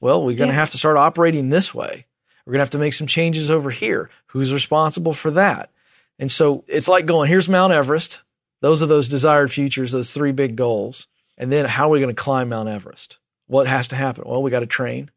Well, 0.00 0.20
we're 0.24 0.36
going 0.36 0.48
to 0.48 0.54
Yeah. 0.54 0.60
have 0.60 0.70
to 0.70 0.78
start 0.78 0.96
operating 0.96 1.48
this 1.48 1.72
way. 1.72 2.06
We're 2.44 2.52
going 2.54 2.58
to 2.58 2.64
have 2.64 2.70
to 2.70 2.78
make 2.78 2.94
some 2.94 3.06
changes 3.06 3.48
over 3.48 3.70
here. 3.70 4.10
Who's 4.28 4.52
responsible 4.52 5.12
for 5.12 5.30
that? 5.32 5.70
And 6.18 6.32
so 6.32 6.64
it's 6.66 6.88
like 6.88 7.06
going, 7.06 7.28
here's 7.28 7.48
Mount 7.48 7.72
Everest. 7.72 8.22
Those 8.62 8.82
are 8.82 8.86
those 8.86 9.08
desired 9.08 9.52
futures, 9.52 9.92
those 9.92 10.12
three 10.12 10.32
big 10.32 10.56
goals. 10.56 11.06
And 11.38 11.52
then 11.52 11.66
how 11.66 11.86
are 11.86 11.90
we 11.90 12.00
going 12.00 12.14
to 12.14 12.22
climb 12.22 12.48
Mount 12.48 12.68
Everest? 12.68 13.18
What 13.46 13.66
has 13.68 13.86
to 13.88 13.96
happen? 13.96 14.24
Well, 14.26 14.42
we 14.42 14.50
got 14.50 14.60
to 14.60 14.66
train. 14.66 15.10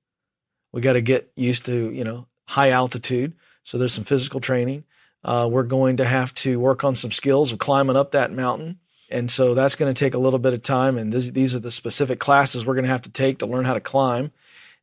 We 0.71 0.81
got 0.81 0.93
to 0.93 1.01
get 1.01 1.31
used 1.35 1.65
to, 1.65 1.89
you 1.91 2.03
know, 2.03 2.27
high 2.45 2.69
altitude. 2.69 3.33
So 3.63 3.77
there's 3.77 3.93
some 3.93 4.03
physical 4.03 4.39
training. 4.39 4.83
Uh, 5.23 5.47
we're 5.49 5.63
going 5.63 5.97
to 5.97 6.05
have 6.05 6.33
to 6.35 6.59
work 6.59 6.83
on 6.83 6.95
some 6.95 7.11
skills 7.11 7.51
of 7.53 7.59
climbing 7.59 7.95
up 7.95 8.11
that 8.11 8.31
mountain. 8.31 8.79
And 9.09 9.29
so 9.29 9.53
that's 9.53 9.75
going 9.75 9.93
to 9.93 9.97
take 9.97 10.13
a 10.13 10.19
little 10.19 10.39
bit 10.39 10.53
of 10.53 10.61
time. 10.63 10.97
And 10.97 11.13
this, 11.13 11.29
these 11.29 11.53
are 11.55 11.59
the 11.59 11.71
specific 11.71 12.19
classes 12.19 12.65
we're 12.65 12.73
going 12.73 12.85
to 12.85 12.91
have 12.91 13.03
to 13.03 13.11
take 13.11 13.39
to 13.39 13.45
learn 13.45 13.65
how 13.65 13.73
to 13.73 13.79
climb. 13.79 14.31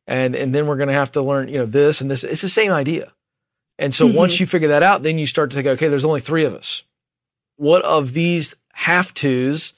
And, 0.07 0.35
and 0.35 0.55
then 0.55 0.67
we're 0.67 0.77
going 0.77 0.87
to 0.87 0.93
have 0.93 1.11
to 1.13 1.21
learn, 1.21 1.47
you 1.47 1.59
know, 1.59 1.65
this 1.65 2.01
and 2.01 2.09
this. 2.09 2.23
It's 2.23 2.41
the 2.41 2.49
same 2.49 2.71
idea. 2.71 3.11
And 3.77 3.93
so 3.93 4.07
Mhm. 4.07 4.15
once 4.15 4.39
you 4.39 4.45
figure 4.45 4.69
that 4.69 4.83
out, 4.83 5.03
then 5.03 5.17
you 5.19 5.27
start 5.27 5.51
to 5.51 5.55
think, 5.55 5.67
okay, 5.67 5.87
there's 5.87 6.05
only 6.05 6.21
three 6.21 6.43
of 6.45 6.53
us. 6.53 6.83
What 7.57 7.83
of 7.83 8.13
these 8.13 8.55
have 8.73 9.13
tos 9.13 9.73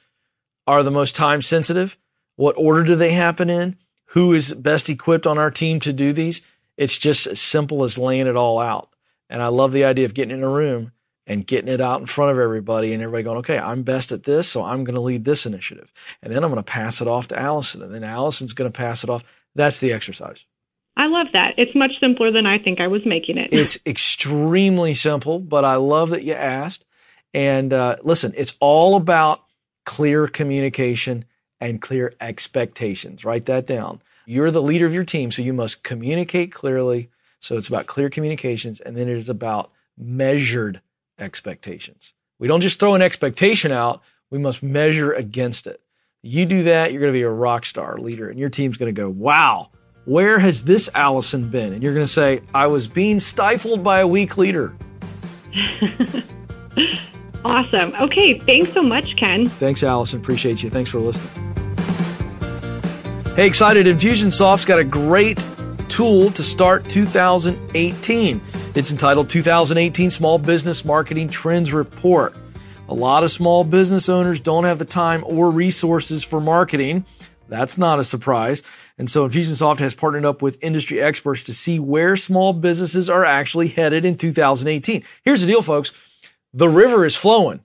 are 0.68 0.84
the 0.84 0.92
most 0.92 1.16
time 1.16 1.42
sensitive? 1.42 1.98
What 2.36 2.56
order 2.58 2.84
do 2.84 2.96
they 2.96 3.12
happen 3.12 3.50
in? 3.50 3.76
Who 4.08 4.34
is 4.34 4.54
best 4.54 4.90
equipped 4.90 5.28
on 5.28 5.38
our 5.38 5.52
team 5.52 5.80
to 5.82 5.92
do 5.94 6.14
these? 6.14 6.42
It's 6.78 6.98
just 6.98 7.28
as 7.28 7.42
simple 7.42 7.84
as 7.84 7.98
laying 7.98 8.28
it 8.28 8.36
all 8.36 8.60
out. 8.60 8.90
And 9.34 9.42
I 9.42 9.48
love 9.48 9.72
the 9.72 9.84
idea 9.84 10.06
of 10.06 10.14
getting 10.14 10.38
in 10.38 10.44
a 10.44 10.48
room 10.48 10.92
and 11.26 11.48
getting 11.48 11.68
it 11.68 11.82
out 11.82 12.00
in 12.00 12.06
front 12.06 12.32
of 12.32 12.38
everybody 12.38 12.94
and 12.94 13.02
everybody 13.02 13.24
going, 13.24 13.40
okay, 13.40 13.58
I'm 13.58 13.82
best 13.82 14.12
at 14.12 14.24
this. 14.24 14.48
So 14.48 14.64
I'm 14.64 14.84
going 14.84 14.94
to 14.94 15.02
lead 15.02 15.26
this 15.26 15.48
initiative. 15.48 15.92
And 16.22 16.32
then 16.32 16.44
I'm 16.44 16.52
going 16.52 16.64
to 16.64 16.72
pass 16.72 17.02
it 17.02 17.08
off 17.08 17.30
to 17.30 17.40
Allison. 17.40 17.82
And 17.82 17.92
then 17.92 18.04
Allison's 18.04 18.54
going 18.54 18.72
to 18.72 18.78
pass 18.78 19.04
it 19.04 19.10
off. 19.10 19.24
That's 19.56 19.80
the 19.80 19.92
exercise. 19.92 20.46
I 20.96 21.08
love 21.08 21.28
that. 21.34 21.56
It's 21.58 21.74
much 21.74 21.94
simpler 22.00 22.32
than 22.32 22.46
I 22.46 22.60
think 22.60 22.80
I 22.80 22.86
was 22.86 23.02
making 23.08 23.40
it. 23.40 23.50
It's 23.52 23.80
extremely 23.88 24.94
simple, 24.94 25.40
but 25.40 25.66
I 25.66 25.78
love 25.78 26.12
that 26.12 26.22
you 26.22 26.34
asked. 26.34 26.86
And 27.34 27.74
uh, 27.74 27.96
listen, 28.04 28.34
it's 28.38 28.56
all 28.60 28.96
about 28.96 29.44
clear 29.84 30.28
communication 30.28 31.26
and 31.60 31.82
clear 31.82 32.14
expectations. 32.22 33.26
Write 33.26 33.48
that 33.48 33.66
down. 33.66 34.04
You're 34.28 34.52
the 34.52 34.62
leader 34.62 34.86
of 34.86 34.94
your 34.94 35.04
team, 35.04 35.32
so 35.32 35.42
you 35.42 35.54
must 35.54 35.82
communicate 35.82 36.52
clearly. 36.52 37.10
So 37.44 37.58
it's 37.58 37.68
about 37.68 37.88
clear 37.88 38.10
communications, 38.10 38.80
and 38.80 38.96
then 38.96 39.10
it 39.10 39.18
is 39.18 39.28
about 39.28 39.70
measured 39.98 40.80
expectations. 41.20 42.14
We 42.40 42.48
don't 42.48 42.62
just 42.62 42.80
throw 42.80 42.96
an 42.96 43.02
expectation 43.02 43.70
out, 43.70 44.02
we 44.30 44.40
must 44.40 44.64
measure 44.64 45.12
against 45.12 45.68
it. 45.68 45.82
You 46.22 46.46
do 46.46 46.64
that, 46.64 46.94
you're 46.94 47.02
going 47.02 47.12
to 47.12 47.18
be 47.18 47.24
a 47.24 47.30
rock 47.30 47.66
star 47.66 47.98
leader, 47.98 48.30
and 48.30 48.40
your 48.40 48.50
team's 48.50 48.78
going 48.78 48.96
to 48.96 48.98
go, 48.98 49.10
wow, 49.10 49.72
where 50.06 50.40
has 50.40 50.64
this 50.64 50.90
Allison 50.96 51.50
been? 51.50 51.74
And 51.74 51.84
you're 51.84 51.94
going 51.94 52.06
to 52.06 52.12
say, 52.12 52.40
I 52.56 52.68
was 52.68 52.88
being 52.88 53.20
stifled 53.20 53.84
by 53.84 54.00
a 54.00 54.08
weak 54.08 54.38
leader. 54.38 54.74
awesome. 57.44 57.94
Okay, 57.96 58.40
thanks 58.40 58.72
so 58.72 58.82
much, 58.82 59.18
Ken. 59.18 59.50
Thanks, 59.50 59.84
Allison. 59.84 60.22
Appreciate 60.22 60.64
you. 60.64 60.70
Thanks 60.70 60.90
for 60.90 61.02
listening. 61.02 61.28
Hey, 63.36 63.48
excited 63.48 63.86
Infusionsoft's 63.86 64.64
got 64.64 64.80
a 64.80 64.86
great 64.86 65.44
tool 65.94 66.32
to 66.32 66.42
start 66.42 66.90
2018. 66.90 68.42
It's 68.74 68.90
entitled 68.90 69.30
2018 69.30 70.10
Small 70.10 70.40
Business 70.40 70.84
Marketing 70.84 71.30
Trends 71.30 71.72
Report. 71.72 72.34
A 72.90 72.94
lot 72.96 73.24
of 73.24 73.30
small 73.30 73.64
business 73.64 74.10
owners 74.10 74.40
don't 74.40 74.64
have 74.64 74.80
the 74.80 74.86
time 74.86 75.24
or 75.24 75.52
resources 75.52 76.24
for 76.24 76.42
marketing. 76.42 77.06
That's 77.48 77.78
not 77.78 78.00
a 78.00 78.04
surprise. 78.04 78.64
And 78.98 79.08
so 79.08 79.30
Infusionsoft 79.30 79.78
has 79.80 79.94
partnered 79.94 80.26
up 80.26 80.42
with 80.42 80.58
industry 80.64 81.00
experts 81.00 81.44
to 81.44 81.54
see 81.54 81.80
where 81.80 82.18
small 82.18 82.54
businesses 82.54 83.08
are 83.08 83.24
actually 83.24 83.68
headed 83.68 84.04
in 84.04 84.18
2018. 84.18 85.04
Here's 85.24 85.42
the 85.42 85.48
deal, 85.48 85.62
folks. 85.62 85.92
The 86.56 86.70
river 86.70 87.06
is 87.06 87.16
flowing. 87.16 87.60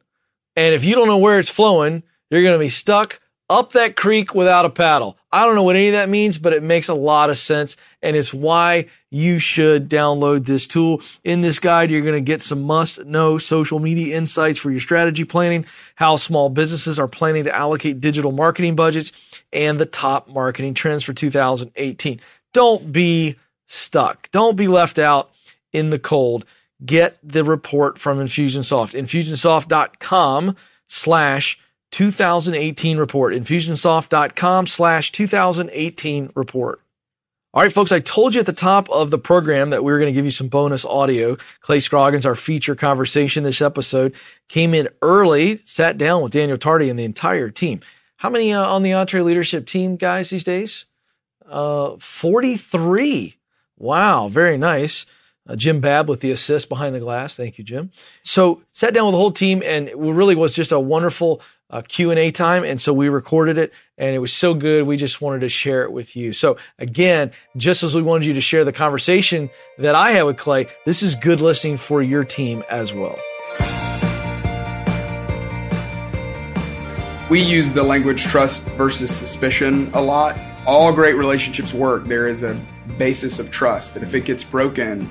And 0.54 0.74
if 0.74 0.84
you 0.84 0.94
don't 0.94 1.08
know 1.08 1.16
where 1.16 1.38
it's 1.38 1.48
flowing, 1.48 2.02
you're 2.28 2.42
going 2.42 2.52
to 2.52 2.58
be 2.58 2.68
stuck 2.68 3.22
up 3.48 3.72
that 3.72 3.96
creek 3.96 4.34
without 4.34 4.66
a 4.66 4.70
paddle. 4.70 5.17
I 5.30 5.44
don't 5.44 5.54
know 5.54 5.62
what 5.62 5.76
any 5.76 5.88
of 5.88 5.92
that 5.92 6.08
means, 6.08 6.38
but 6.38 6.54
it 6.54 6.62
makes 6.62 6.88
a 6.88 6.94
lot 6.94 7.28
of 7.28 7.38
sense. 7.38 7.76
And 8.02 8.16
it's 8.16 8.32
why 8.32 8.86
you 9.10 9.38
should 9.38 9.88
download 9.88 10.46
this 10.46 10.66
tool. 10.66 11.02
In 11.22 11.42
this 11.42 11.58
guide, 11.58 11.90
you're 11.90 12.02
going 12.02 12.14
to 12.14 12.20
get 12.20 12.40
some 12.40 12.62
must 12.62 13.04
know 13.04 13.36
social 13.36 13.78
media 13.78 14.16
insights 14.16 14.58
for 14.58 14.70
your 14.70 14.80
strategy 14.80 15.24
planning, 15.24 15.66
how 15.96 16.16
small 16.16 16.48
businesses 16.48 16.98
are 16.98 17.08
planning 17.08 17.44
to 17.44 17.54
allocate 17.54 18.00
digital 18.00 18.32
marketing 18.32 18.74
budgets, 18.74 19.12
and 19.52 19.78
the 19.78 19.86
top 19.86 20.28
marketing 20.28 20.74
trends 20.74 21.04
for 21.04 21.12
2018. 21.12 22.20
Don't 22.52 22.92
be 22.92 23.36
stuck. 23.66 24.30
Don't 24.30 24.56
be 24.56 24.68
left 24.68 24.98
out 24.98 25.30
in 25.72 25.90
the 25.90 25.98
cold. 25.98 26.46
Get 26.84 27.18
the 27.22 27.44
report 27.44 27.98
from 27.98 28.18
Infusionsoft. 28.18 28.98
Infusionsoft.com 28.98 30.56
slash 30.86 31.58
2018 31.90 32.98
report. 32.98 33.34
Infusionsoft.com 33.34 34.66
slash 34.66 35.12
2018 35.12 36.32
report. 36.34 36.80
All 37.54 37.62
right, 37.62 37.72
folks, 37.72 37.92
I 37.92 38.00
told 38.00 38.34
you 38.34 38.40
at 38.40 38.46
the 38.46 38.52
top 38.52 38.90
of 38.90 39.10
the 39.10 39.18
program 39.18 39.70
that 39.70 39.82
we 39.82 39.90
were 39.90 39.98
going 39.98 40.12
to 40.12 40.14
give 40.14 40.26
you 40.26 40.30
some 40.30 40.48
bonus 40.48 40.84
audio. 40.84 41.36
Clay 41.60 41.80
Scroggins, 41.80 42.26
our 42.26 42.36
feature 42.36 42.74
conversation 42.74 43.42
this 43.42 43.62
episode, 43.62 44.14
came 44.48 44.74
in 44.74 44.88
early, 45.00 45.60
sat 45.64 45.96
down 45.96 46.22
with 46.22 46.32
Daniel 46.32 46.58
Tardy 46.58 46.90
and 46.90 46.98
the 46.98 47.04
entire 47.04 47.48
team. 47.48 47.80
How 48.18 48.28
many 48.28 48.52
uh, 48.52 48.64
on 48.64 48.82
the 48.82 48.90
EntreLeadership 48.90 49.66
team, 49.66 49.96
guys, 49.96 50.28
these 50.28 50.44
days? 50.44 50.84
Uh, 51.48 51.96
43. 51.98 53.36
Wow, 53.78 54.28
very 54.28 54.58
nice. 54.58 55.06
Uh, 55.48 55.56
Jim 55.56 55.80
Babb 55.80 56.08
with 56.08 56.20
the 56.20 56.30
assist 56.30 56.68
behind 56.68 56.94
the 56.94 57.00
glass. 57.00 57.34
Thank 57.34 57.56
you, 57.56 57.64
Jim. 57.64 57.90
So 58.22 58.62
sat 58.72 58.92
down 58.92 59.06
with 59.06 59.14
the 59.14 59.18
whole 59.18 59.32
team 59.32 59.62
and 59.64 59.88
it 59.88 59.96
really 59.96 60.34
was 60.34 60.54
just 60.54 60.72
a 60.72 60.78
wonderful 60.78 61.40
uh, 61.70 61.82
Q&A 61.86 62.30
time. 62.30 62.64
And 62.64 62.80
so 62.80 62.92
we 62.92 63.08
recorded 63.08 63.56
it 63.58 63.72
and 63.96 64.14
it 64.14 64.18
was 64.18 64.32
so 64.32 64.54
good. 64.54 64.86
We 64.86 64.96
just 64.96 65.20
wanted 65.20 65.40
to 65.40 65.48
share 65.48 65.84
it 65.84 65.92
with 65.92 66.16
you. 66.16 66.32
So 66.32 66.58
again, 66.78 67.32
just 67.56 67.82
as 67.82 67.94
we 67.94 68.02
wanted 68.02 68.26
you 68.26 68.34
to 68.34 68.40
share 68.40 68.64
the 68.64 68.72
conversation 68.72 69.50
that 69.78 69.94
I 69.94 70.12
had 70.12 70.22
with 70.24 70.36
Clay, 70.36 70.68
this 70.84 71.02
is 71.02 71.14
good 71.14 71.40
listening 71.40 71.78
for 71.78 72.02
your 72.02 72.24
team 72.24 72.62
as 72.70 72.92
well. 72.92 73.18
We 77.30 77.42
use 77.42 77.72
the 77.72 77.82
language 77.82 78.22
trust 78.22 78.64
versus 78.68 79.14
suspicion 79.14 79.90
a 79.92 80.00
lot. 80.00 80.38
All 80.66 80.92
great 80.94 81.14
relationships 81.14 81.74
work. 81.74 82.06
There 82.06 82.26
is 82.26 82.42
a 82.42 82.58
basis 82.96 83.38
of 83.38 83.50
trust 83.50 83.92
that 83.94 84.02
if 84.02 84.14
it 84.14 84.24
gets 84.24 84.42
broken, 84.42 85.10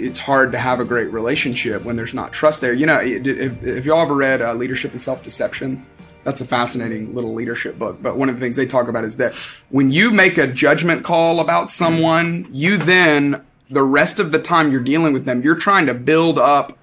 it's 0.00 0.18
hard 0.18 0.52
to 0.52 0.58
have 0.58 0.80
a 0.80 0.84
great 0.84 1.12
relationship 1.12 1.84
when 1.84 1.96
there's 1.96 2.14
not 2.14 2.32
trust 2.32 2.60
there. 2.60 2.72
You 2.72 2.86
know, 2.86 3.00
if, 3.00 3.62
if 3.62 3.84
y'all 3.84 4.02
ever 4.02 4.14
read 4.14 4.42
uh, 4.42 4.54
Leadership 4.54 4.92
and 4.92 5.02
Self 5.02 5.22
Deception, 5.22 5.84
that's 6.24 6.40
a 6.40 6.44
fascinating 6.44 7.14
little 7.14 7.34
leadership 7.34 7.78
book. 7.78 8.02
But 8.02 8.16
one 8.16 8.28
of 8.28 8.34
the 8.34 8.40
things 8.40 8.56
they 8.56 8.66
talk 8.66 8.88
about 8.88 9.04
is 9.04 9.16
that 9.16 9.34
when 9.70 9.90
you 9.90 10.10
make 10.10 10.38
a 10.38 10.46
judgment 10.46 11.04
call 11.04 11.40
about 11.40 11.70
someone, 11.70 12.48
you 12.52 12.76
then, 12.76 13.44
the 13.70 13.82
rest 13.82 14.20
of 14.20 14.32
the 14.32 14.38
time 14.38 14.70
you're 14.70 14.80
dealing 14.80 15.12
with 15.12 15.24
them, 15.24 15.42
you're 15.42 15.56
trying 15.56 15.86
to 15.86 15.94
build 15.94 16.38
up 16.38 16.76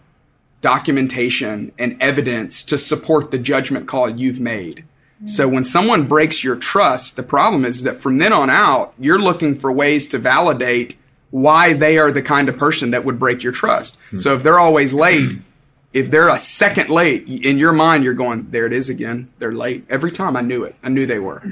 documentation 0.61 1.71
and 1.77 1.95
evidence 2.01 2.63
to 2.63 2.77
support 2.77 3.29
the 3.29 3.37
judgment 3.37 3.87
call 3.87 4.09
you've 4.09 4.39
made. 4.39 4.83
So 5.25 5.47
when 5.47 5.65
someone 5.65 6.07
breaks 6.07 6.43
your 6.43 6.55
trust, 6.55 7.15
the 7.15 7.23
problem 7.23 7.65
is 7.65 7.81
that 7.83 7.97
from 7.97 8.19
then 8.19 8.31
on 8.31 8.51
out, 8.51 8.93
you're 8.99 9.19
looking 9.19 9.57
for 9.57 9.71
ways 9.71 10.05
to 10.07 10.19
validate 10.19 10.95
why 11.31 11.73
they 11.73 11.97
are 11.97 12.11
the 12.11 12.21
kind 12.21 12.49
of 12.49 12.57
person 12.57 12.91
that 12.91 13.05
would 13.05 13.19
break 13.19 13.43
your 13.43 13.53
trust. 13.53 13.97
Hmm. 14.11 14.17
So 14.17 14.35
if 14.35 14.43
they're 14.43 14.59
always 14.59 14.93
late, 14.93 15.39
if 15.93 16.11
they're 16.11 16.29
a 16.29 16.37
second 16.37 16.89
late, 16.89 17.27
in 17.27 17.57
your 17.57 17.73
mind, 17.73 18.03
you're 18.03 18.13
going, 18.13 18.47
there 18.51 18.65
it 18.65 18.73
is 18.73 18.89
again. 18.89 19.31
They're 19.39 19.53
late. 19.53 19.85
Every 19.89 20.11
time 20.11 20.35
I 20.35 20.41
knew 20.41 20.63
it. 20.63 20.75
I 20.83 20.89
knew 20.89 21.05
they 21.05 21.19
were. 21.19 21.43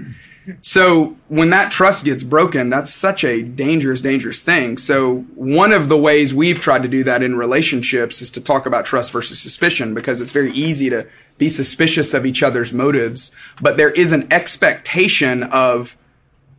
So 0.61 1.17
when 1.27 1.49
that 1.49 1.71
trust 1.71 2.05
gets 2.05 2.23
broken, 2.23 2.69
that's 2.69 2.93
such 2.93 3.23
a 3.23 3.41
dangerous, 3.41 4.01
dangerous 4.01 4.41
thing. 4.41 4.77
So 4.77 5.25
one 5.33 5.71
of 5.71 5.89
the 5.89 5.97
ways 5.97 6.33
we've 6.33 6.59
tried 6.59 6.83
to 6.83 6.87
do 6.87 7.03
that 7.03 7.23
in 7.23 7.35
relationships 7.35 8.21
is 8.21 8.29
to 8.31 8.41
talk 8.41 8.65
about 8.65 8.85
trust 8.85 9.11
versus 9.11 9.39
suspicion 9.39 9.93
because 9.93 10.21
it's 10.21 10.31
very 10.31 10.51
easy 10.51 10.89
to 10.89 11.07
be 11.37 11.49
suspicious 11.49 12.13
of 12.13 12.25
each 12.25 12.43
other's 12.43 12.71
motives, 12.71 13.31
but 13.61 13.77
there 13.77 13.89
is 13.89 14.11
an 14.11 14.27
expectation 14.31 15.43
of 15.43 15.97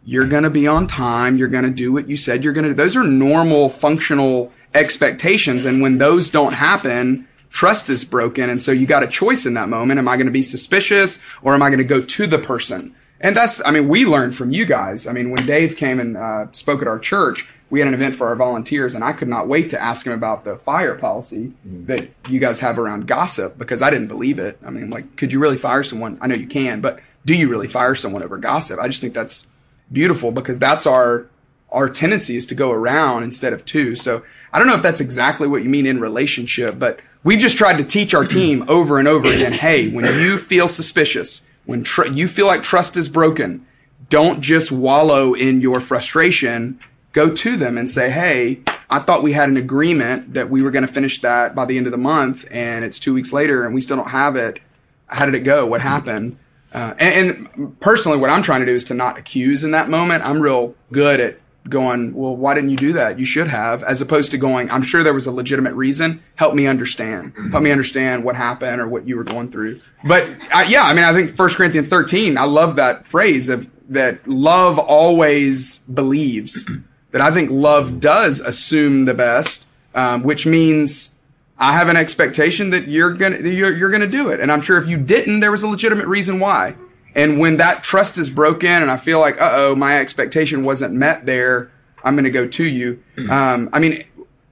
you're 0.06 0.26
going 0.26 0.44
to 0.44 0.50
be 0.50 0.66
on 0.66 0.86
time, 0.86 1.36
you're 1.36 1.48
going 1.48 1.64
to 1.64 1.70
do 1.70 1.92
what 1.92 2.08
you 2.08 2.16
said 2.16 2.42
you're 2.42 2.54
going 2.54 2.64
to 2.64 2.70
do. 2.70 2.74
Those 2.74 2.96
are 2.96 3.04
normal 3.04 3.68
functional 3.68 4.52
expectations 4.72 5.66
and 5.66 5.82
when 5.82 5.98
those 5.98 6.30
don't 6.30 6.54
happen, 6.54 7.28
trust 7.50 7.90
is 7.90 8.04
broken 8.04 8.48
and 8.48 8.62
so 8.62 8.72
you 8.72 8.86
got 8.86 9.02
a 9.02 9.08
choice 9.08 9.44
in 9.44 9.52
that 9.54 9.68
moment. 9.68 9.98
Am 9.98 10.08
I 10.08 10.16
going 10.16 10.26
to 10.26 10.32
be 10.32 10.42
suspicious 10.42 11.18
or 11.42 11.52
am 11.52 11.62
I 11.62 11.68
going 11.68 11.78
to 11.78 11.84
go 11.84 12.00
to 12.00 12.26
the 12.26 12.38
person 12.38 12.94
And 13.20 13.36
that's, 13.36 13.62
I 13.64 13.70
mean, 13.70 13.88
we 13.88 14.04
learned 14.04 14.36
from 14.36 14.50
you 14.50 14.66
guys. 14.66 15.06
I 15.06 15.12
mean, 15.12 15.30
when 15.30 15.46
Dave 15.46 15.76
came 15.76 15.98
and 16.00 16.16
uh, 16.16 16.46
spoke 16.52 16.82
at 16.82 16.88
our 16.88 16.98
church, 16.98 17.46
we 17.70 17.80
had 17.80 17.88
an 17.88 17.94
event 17.94 18.14
for 18.14 18.28
our 18.28 18.36
volunteers, 18.36 18.94
and 18.94 19.02
I 19.02 19.12
could 19.12 19.28
not 19.28 19.48
wait 19.48 19.70
to 19.70 19.82
ask 19.82 20.06
him 20.06 20.12
about 20.12 20.44
the 20.44 20.56
fire 20.56 20.94
policy 20.94 21.52
mm. 21.66 21.86
that 21.86 22.08
you 22.28 22.38
guys 22.38 22.60
have 22.60 22.78
around 22.78 23.08
gossip 23.08 23.58
because 23.58 23.82
I 23.82 23.90
didn't 23.90 24.06
believe 24.06 24.38
it. 24.38 24.58
I 24.64 24.70
mean, 24.70 24.90
like, 24.90 25.16
could 25.16 25.32
you 25.32 25.40
really 25.40 25.56
fire 25.56 25.82
someone? 25.82 26.18
I 26.20 26.28
know 26.28 26.36
you 26.36 26.46
can, 26.46 26.80
but 26.80 27.00
do 27.24 27.34
you 27.34 27.48
really 27.48 27.66
fire 27.66 27.96
someone 27.96 28.22
over 28.22 28.36
gossip? 28.36 28.78
I 28.78 28.86
just 28.86 29.00
think 29.00 29.14
that's 29.14 29.48
beautiful 29.90 30.30
because 30.30 30.58
that's 30.58 30.86
our 30.86 31.26
our 31.70 31.88
tendency 31.88 32.36
is 32.36 32.46
to 32.46 32.54
go 32.54 32.70
around 32.70 33.22
instead 33.22 33.52
of 33.52 33.64
to. 33.66 33.96
So 33.96 34.22
I 34.52 34.58
don't 34.58 34.68
know 34.68 34.74
if 34.74 34.82
that's 34.82 35.00
exactly 35.00 35.48
what 35.48 35.62
you 35.62 35.68
mean 35.68 35.84
in 35.84 36.00
relationship, 36.00 36.78
but 36.78 37.00
we 37.24 37.36
just 37.36 37.58
tried 37.58 37.76
to 37.78 37.84
teach 37.84 38.14
our 38.14 38.24
team 38.24 38.64
over 38.68 38.98
and 38.98 39.08
over 39.08 39.26
again. 39.28 39.52
Hey, 39.52 39.88
when 39.88 40.04
you 40.20 40.38
feel 40.38 40.68
suspicious, 40.68 41.46
when 41.64 41.82
tr- 41.82 42.06
you 42.06 42.28
feel 42.28 42.46
like 42.46 42.62
trust 42.62 42.96
is 42.96 43.08
broken, 43.08 43.66
don't 44.08 44.40
just 44.40 44.70
wallow 44.70 45.34
in 45.34 45.60
your 45.60 45.80
frustration. 45.80 46.78
Go 47.12 47.34
to 47.34 47.56
them 47.56 47.76
and 47.76 47.90
say, 47.90 48.10
Hey, 48.10 48.60
I 48.88 49.00
thought 49.00 49.22
we 49.22 49.32
had 49.32 49.48
an 49.48 49.56
agreement 49.56 50.34
that 50.34 50.48
we 50.48 50.62
were 50.62 50.70
going 50.70 50.86
to 50.86 50.92
finish 50.92 51.20
that 51.22 51.54
by 51.54 51.64
the 51.64 51.76
end 51.76 51.86
of 51.86 51.92
the 51.92 51.98
month, 51.98 52.46
and 52.50 52.84
it's 52.84 53.00
two 53.00 53.12
weeks 53.12 53.32
later 53.32 53.64
and 53.64 53.74
we 53.74 53.80
still 53.80 53.96
don't 53.96 54.10
have 54.10 54.36
it. 54.36 54.60
How 55.08 55.26
did 55.26 55.34
it 55.34 55.40
go? 55.40 55.66
What 55.66 55.80
happened? 55.80 56.38
Uh, 56.76 56.94
and, 56.98 57.48
and, 57.56 57.80
personally, 57.80 58.18
what 58.18 58.28
I'm 58.28 58.42
trying 58.42 58.60
to 58.60 58.66
do 58.66 58.74
is 58.74 58.84
to 58.84 58.94
not 58.94 59.18
accuse 59.18 59.64
in 59.64 59.70
that 59.70 59.88
moment. 59.88 60.22
I'm 60.26 60.42
real 60.42 60.74
good 60.92 61.20
at 61.20 61.40
going, 61.70 62.14
well, 62.14 62.36
why 62.36 62.52
didn't 62.52 62.68
you 62.68 62.76
do 62.76 62.92
that? 62.92 63.18
You 63.18 63.24
should 63.24 63.48
have, 63.48 63.82
as 63.82 64.02
opposed 64.02 64.30
to 64.32 64.38
going, 64.38 64.70
I'm 64.70 64.82
sure 64.82 65.02
there 65.02 65.14
was 65.14 65.24
a 65.24 65.32
legitimate 65.32 65.72
reason. 65.72 66.22
Help 66.34 66.54
me 66.54 66.66
understand. 66.66 67.34
Mm-hmm. 67.34 67.50
Help 67.50 67.64
me 67.64 67.70
understand 67.70 68.24
what 68.24 68.36
happened 68.36 68.78
or 68.78 68.86
what 68.88 69.08
you 69.08 69.16
were 69.16 69.24
going 69.24 69.50
through. 69.50 69.80
But 70.04 70.28
uh, 70.52 70.66
yeah, 70.68 70.82
I 70.82 70.92
mean, 70.92 71.04
I 71.04 71.14
think 71.14 71.36
1 71.36 71.48
Corinthians 71.54 71.88
13, 71.88 72.36
I 72.36 72.44
love 72.44 72.76
that 72.76 73.06
phrase 73.06 73.48
of 73.48 73.70
that 73.88 74.28
love 74.28 74.78
always 74.78 75.78
believes. 75.80 76.68
that 77.12 77.22
I 77.22 77.30
think 77.30 77.50
love 77.50 78.00
does 78.00 78.40
assume 78.40 79.06
the 79.06 79.14
best, 79.14 79.64
um, 79.94 80.22
which 80.24 80.44
means 80.44 81.15
I 81.58 81.72
have 81.72 81.88
an 81.88 81.96
expectation 81.96 82.70
that 82.70 82.88
you're 82.88 83.12
gonna 83.14 83.38
you're, 83.38 83.74
you're 83.74 83.90
gonna 83.90 84.06
do 84.06 84.28
it. 84.28 84.40
And 84.40 84.52
I'm 84.52 84.62
sure 84.62 84.78
if 84.78 84.86
you 84.86 84.98
didn't, 84.98 85.40
there 85.40 85.50
was 85.50 85.62
a 85.62 85.68
legitimate 85.68 86.06
reason 86.06 86.38
why. 86.38 86.76
And 87.14 87.38
when 87.38 87.56
that 87.56 87.82
trust 87.82 88.18
is 88.18 88.28
broken 88.28 88.68
and 88.68 88.90
I 88.90 88.98
feel 88.98 89.20
like, 89.20 89.40
uh 89.40 89.50
oh, 89.54 89.74
my 89.74 89.98
expectation 89.98 90.64
wasn't 90.64 90.92
met 90.92 91.24
there, 91.24 91.70
I'm 92.04 92.14
going 92.14 92.24
to 92.24 92.30
go 92.30 92.46
to 92.46 92.64
you. 92.64 93.02
Um, 93.30 93.70
I 93.72 93.78
mean, 93.78 94.04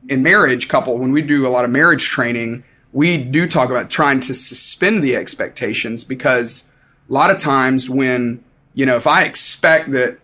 in 0.09 0.23
marriage 0.23 0.67
couple, 0.69 0.99
when 0.99 1.13
we 1.13 1.21
do 1.23 1.47
a 1.47 1.51
lot 1.51 1.65
of 1.65 1.71
marriage 1.71 2.05
training, 2.07 2.65
we 2.93 3.19
do 3.19 3.47
talk 3.47 3.71
about 3.71 3.91
trying 3.91 4.21
to 4.21 4.35
suspend 4.35 5.05
the 5.05 5.15
expectations 5.15 6.05
because 6.05 6.65
a 7.09 7.13
lot 7.13 7.31
of 7.31 7.39
times 7.39 7.91
when, 7.91 8.43
you 8.73 8.87
know, 8.87 8.97
if 8.97 9.07
I 9.07 9.25
expect 9.25 9.93
that 9.93 10.19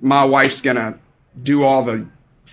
my 0.00 0.24
wife's 0.24 0.60
going 0.60 0.76
to 0.76 0.98
do 1.40 1.62
all 1.62 1.84
the 1.84 2.06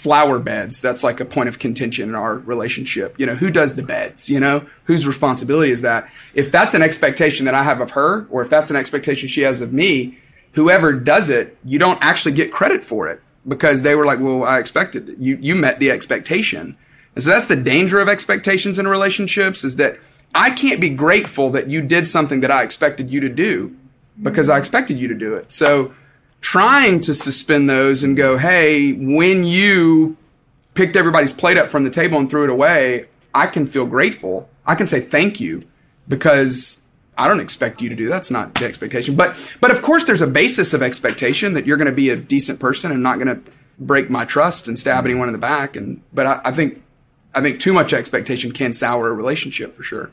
flower 0.04 0.38
beds. 0.38 0.82
That's 0.82 1.01
like 1.01 1.22
a 1.22 1.26
point 1.26 1.47
of 1.47 1.60
contention 1.60 2.10
in 2.10 2.16
our 2.16 2.36
relationship. 2.36 3.18
You 3.18 3.26
know, 3.26 3.36
who 3.36 3.49
does 3.49 3.76
the 3.76 3.84
beds? 3.84 4.30
You 4.30 4.41
know, 4.41 4.68
whose 4.84 5.08
responsibility 5.08 5.72
is 5.72 5.82
that? 5.82 6.10
If 6.34 6.51
that's 6.51 6.74
an 6.74 6.82
expectation 6.82 7.45
that 7.45 7.56
I 7.56 7.64
have 7.64 7.80
of 7.80 7.91
her, 7.91 8.28
or 8.30 8.41
if 8.41 8.49
that's 8.49 8.70
an 8.70 8.76
expectation 8.76 9.30
she 9.30 9.41
has 9.41 9.62
of 9.62 9.72
me, 9.72 10.18
whoever 10.51 10.91
does 10.91 11.30
it, 11.30 11.58
you 11.64 11.80
don't 11.80 11.97
actually 12.01 12.34
get 12.34 12.51
credit 12.51 12.84
for 12.84 13.08
it 13.08 13.22
because 13.47 13.82
they 13.82 13.95
were 13.95 14.06
like, 14.06 14.20
well, 14.20 14.43
I 14.43 14.60
expected 14.60 15.08
it. 15.08 15.20
You, 15.20 15.38
you 15.41 15.56
met 15.56 15.80
the 15.80 15.89
expectation. 15.89 16.78
And 17.16 17.24
so 17.24 17.30
that's 17.30 17.45
the 17.45 17.56
danger 17.56 17.99
of 17.99 18.10
expectations 18.10 18.78
in 18.78 18.88
relationships 18.88 19.64
is 19.64 19.78
that 19.78 19.97
I 20.36 20.49
can't 20.49 20.82
be 20.82 20.89
grateful 20.89 21.49
that 21.51 21.70
you 21.70 21.82
did 21.82 22.10
something 22.10 22.41
that 22.41 22.51
I 22.51 22.64
expected 22.64 23.10
you 23.10 23.22
to 23.22 23.30
do 23.30 23.74
because 24.22 24.49
I 24.49 24.58
expected 24.58 24.99
you 24.99 25.08
to 25.08 25.16
do 25.16 25.36
it. 25.36 25.51
So 25.51 25.93
trying 26.44 27.00
to 27.00 27.14
suspend 27.14 27.70
those 27.70 28.04
and 28.04 28.18
go, 28.18 28.38
hey, 28.38 28.91
when 28.91 29.46
you 29.46 30.18
picked 30.74 30.98
everybody's 30.98 31.32
plate 31.32 31.58
up 31.58 31.70
from 31.70 31.86
the 31.86 31.89
table 31.89 32.20
and 32.20 32.30
threw 32.30 32.44
it 32.44 32.50
away, 32.50 33.06
I 33.34 33.48
can 33.48 33.66
feel 33.66 33.86
grateful. 33.86 34.50
I 34.66 34.76
can 34.76 34.86
say 34.86 35.00
thank 35.00 35.39
you 35.39 35.64
because 36.08 36.82
I 37.18 37.30
don't 37.30 37.39
expect 37.39 37.82
you 37.82 37.88
to 37.89 37.96
do 37.96 38.10
that's 38.10 38.30
not 38.30 38.56
the 38.56 38.66
expectation. 38.66 39.16
But 39.16 39.36
but 39.62 39.72
of 39.72 39.82
course 39.82 40.04
there's 40.04 40.22
a 40.22 40.28
basis 40.28 40.74
of 40.74 40.82
expectation 40.82 41.54
that 41.54 41.66
you're 41.66 41.78
going 41.78 41.89
to 41.89 41.94
be 41.94 42.10
a 42.10 42.18
decent 42.18 42.60
person 42.60 42.91
and 42.91 43.02
not 43.02 43.20
going 43.20 43.28
to 43.28 43.52
break 43.80 44.10
my 44.10 44.26
trust 44.26 44.68
and 44.68 44.78
stab 44.78 45.06
anyone 45.06 45.30
in 45.30 45.32
the 45.32 45.39
back. 45.39 45.78
And 45.78 46.02
but 46.12 46.26
I, 46.26 46.41
I 46.44 46.52
think 46.52 46.84
I 47.34 47.39
think 47.41 47.60
too 47.60 47.74
much 47.74 47.94
expectation 47.94 48.52
can 48.52 48.74
sour 48.74 49.08
a 49.08 49.14
relationship 49.14 49.76
for 49.76 49.84
sure. 49.84 50.12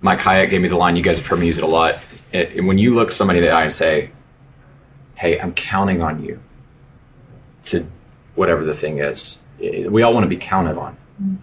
Mike 0.00 0.20
Hyatt 0.20 0.48
gave 0.48 0.62
me 0.62 0.68
the 0.68 0.76
line. 0.76 0.96
You 0.96 1.02
guys 1.02 1.18
have 1.18 1.26
heard 1.26 1.40
me 1.40 1.46
use 1.46 1.58
it 1.58 1.64
a 1.64 1.68
lot. 1.68 1.98
It, 2.32 2.64
when 2.64 2.78
you 2.78 2.94
look 2.94 3.12
somebody 3.12 3.40
in 3.40 3.44
the 3.44 3.50
eye 3.50 3.64
and 3.64 3.72
say, 3.72 4.12
hey, 5.18 5.38
I'm 5.40 5.52
counting 5.52 6.00
on 6.00 6.24
you 6.24 6.40
to 7.66 7.86
whatever 8.36 8.64
the 8.64 8.74
thing 8.74 8.98
is. 8.98 9.38
We 9.58 10.02
all 10.02 10.14
want 10.14 10.24
to 10.24 10.28
be 10.28 10.36
counted 10.36 10.78
on. 10.78 10.96
Mm-hmm. 11.20 11.34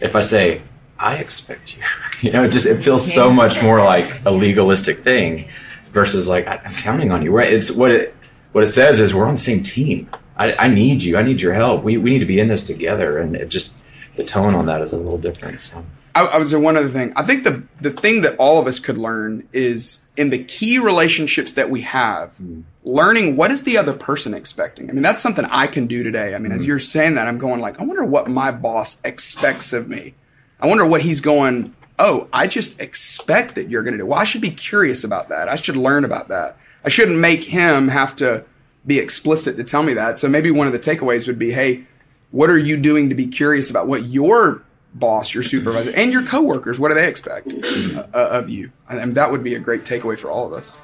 If 0.00 0.14
I 0.14 0.20
say, 0.20 0.60
I 0.98 1.16
expect 1.16 1.74
you, 1.74 1.82
you 2.20 2.30
know, 2.30 2.44
it 2.44 2.50
just 2.50 2.66
it 2.66 2.82
feels 2.82 3.08
yeah. 3.08 3.14
so 3.14 3.32
much 3.32 3.62
more 3.62 3.82
like 3.82 4.20
a 4.26 4.30
legalistic 4.30 5.02
thing 5.02 5.48
versus 5.90 6.28
like 6.28 6.46
I'm 6.46 6.74
counting 6.74 7.10
on 7.10 7.22
you. 7.22 7.32
Right? 7.32 7.52
It's 7.52 7.70
what 7.70 7.90
it 7.90 8.14
what 8.52 8.62
it 8.62 8.68
says 8.68 9.00
is 9.00 9.14
we're 9.14 9.26
on 9.26 9.34
the 9.34 9.40
same 9.40 9.62
team. 9.62 10.10
I, 10.36 10.52
I 10.54 10.68
need 10.68 11.02
you. 11.02 11.16
I 11.16 11.22
need 11.22 11.40
your 11.40 11.54
help. 11.54 11.82
We 11.82 11.96
we 11.96 12.10
need 12.10 12.18
to 12.18 12.26
be 12.26 12.38
in 12.38 12.48
this 12.48 12.62
together. 12.62 13.18
And 13.18 13.34
it 13.34 13.48
just 13.48 13.72
the 14.16 14.24
tone 14.24 14.54
on 14.54 14.66
that 14.66 14.82
is 14.82 14.92
a 14.92 14.98
little 14.98 15.18
different. 15.18 15.60
So. 15.60 15.84
I, 16.14 16.24
I 16.24 16.38
would 16.38 16.48
say 16.48 16.56
one 16.56 16.76
other 16.76 16.88
thing. 16.88 17.12
I 17.16 17.22
think 17.22 17.44
the 17.44 17.62
the 17.80 17.90
thing 17.90 18.22
that 18.22 18.36
all 18.38 18.60
of 18.60 18.66
us 18.66 18.78
could 18.78 18.98
learn 18.98 19.48
is 19.52 20.02
in 20.16 20.30
the 20.30 20.42
key 20.42 20.78
relationships 20.78 21.52
that 21.54 21.70
we 21.70 21.82
have, 21.82 22.34
mm. 22.34 22.62
learning 22.84 23.36
what 23.36 23.50
is 23.50 23.64
the 23.64 23.76
other 23.76 23.92
person 23.92 24.32
expecting. 24.32 24.88
I 24.88 24.92
mean, 24.92 25.02
that's 25.02 25.20
something 25.20 25.44
I 25.46 25.66
can 25.66 25.86
do 25.86 26.02
today. 26.02 26.34
I 26.34 26.38
mean, 26.38 26.52
mm. 26.52 26.56
as 26.56 26.64
you're 26.64 26.80
saying 26.80 27.16
that, 27.16 27.26
I'm 27.26 27.38
going 27.38 27.60
like, 27.60 27.80
I 27.80 27.84
wonder 27.84 28.04
what 28.04 28.28
my 28.28 28.50
boss 28.50 29.00
expects 29.04 29.72
of 29.72 29.88
me. 29.88 30.14
I 30.60 30.66
wonder 30.66 30.86
what 30.86 31.02
he's 31.02 31.20
going. 31.20 31.74
Oh, 31.98 32.28
I 32.32 32.46
just 32.46 32.80
expect 32.80 33.56
that 33.56 33.68
you're 33.68 33.82
going 33.82 33.94
to 33.94 33.98
do. 33.98 34.06
Well, 34.06 34.18
I 34.18 34.24
should 34.24 34.40
be 34.40 34.50
curious 34.50 35.04
about 35.04 35.28
that. 35.28 35.48
I 35.48 35.56
should 35.56 35.76
learn 35.76 36.04
about 36.04 36.28
that. 36.28 36.56
I 36.84 36.88
shouldn't 36.88 37.18
make 37.18 37.44
him 37.44 37.88
have 37.88 38.14
to 38.16 38.44
be 38.86 38.98
explicit 38.98 39.56
to 39.56 39.64
tell 39.64 39.82
me 39.82 39.94
that. 39.94 40.18
So 40.18 40.28
maybe 40.28 40.50
one 40.50 40.66
of 40.66 40.72
the 40.72 40.78
takeaways 40.78 41.26
would 41.26 41.38
be, 41.38 41.52
hey, 41.52 41.84
what 42.30 42.50
are 42.50 42.58
you 42.58 42.76
doing 42.76 43.08
to 43.08 43.14
be 43.14 43.26
curious 43.26 43.70
about 43.70 43.86
what 43.86 44.06
your 44.06 44.62
boss, 44.94 45.34
your 45.34 45.42
supervisor, 45.42 45.90
and 45.90 46.12
your 46.12 46.22
coworkers. 46.22 46.78
What 46.78 46.88
do 46.88 46.94
they 46.94 47.08
expect 47.08 47.52
uh, 47.52 48.06
of 48.14 48.48
you? 48.48 48.70
And 48.88 49.14
that 49.16 49.30
would 49.30 49.42
be 49.42 49.54
a 49.54 49.58
great 49.58 49.84
takeaway 49.84 50.18
for 50.18 50.30
all 50.30 50.46
of 50.46 50.52
us. 50.52 50.76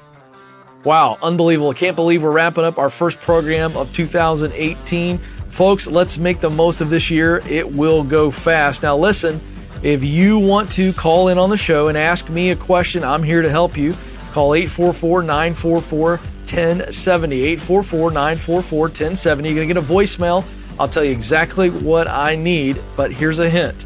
Wow, 0.83 1.19
unbelievable. 1.21 1.69
I 1.69 1.73
can't 1.73 1.95
believe 1.95 2.23
we're 2.23 2.31
wrapping 2.31 2.63
up 2.63 2.77
our 2.77 2.89
first 2.89 3.19
program 3.19 3.77
of 3.77 3.93
2018. 3.93 5.19
Folks, 5.49 5.85
let's 5.85 6.17
make 6.17 6.39
the 6.39 6.49
most 6.49 6.81
of 6.81 6.89
this 6.89 7.11
year. 7.11 7.41
It 7.45 7.71
will 7.71 8.03
go 8.03 8.31
fast. 8.31 8.81
Now, 8.81 8.97
listen, 8.97 9.39
if 9.83 10.03
you 10.03 10.39
want 10.39 10.71
to 10.71 10.91
call 10.93 11.27
in 11.27 11.37
on 11.37 11.49
the 11.49 11.57
show 11.57 11.87
and 11.87 11.97
ask 11.97 12.29
me 12.29 12.49
a 12.49 12.55
question, 12.55 13.03
I'm 13.03 13.21
here 13.21 13.41
to 13.41 13.49
help 13.49 13.77
you. 13.77 13.93
Call 14.31 14.55
844 14.55 15.21
944 15.23 16.09
1070. 16.17 17.41
844 17.43 18.09
944 18.09 18.79
1070. 18.79 19.49
You're 19.49 19.55
going 19.55 19.67
to 19.67 19.73
get 19.73 19.83
a 19.83 19.85
voicemail. 19.85 20.45
I'll 20.79 20.87
tell 20.87 21.03
you 21.03 21.11
exactly 21.11 21.69
what 21.69 22.07
I 22.07 22.35
need, 22.35 22.81
but 22.95 23.11
here's 23.11 23.37
a 23.37 23.49
hint 23.49 23.85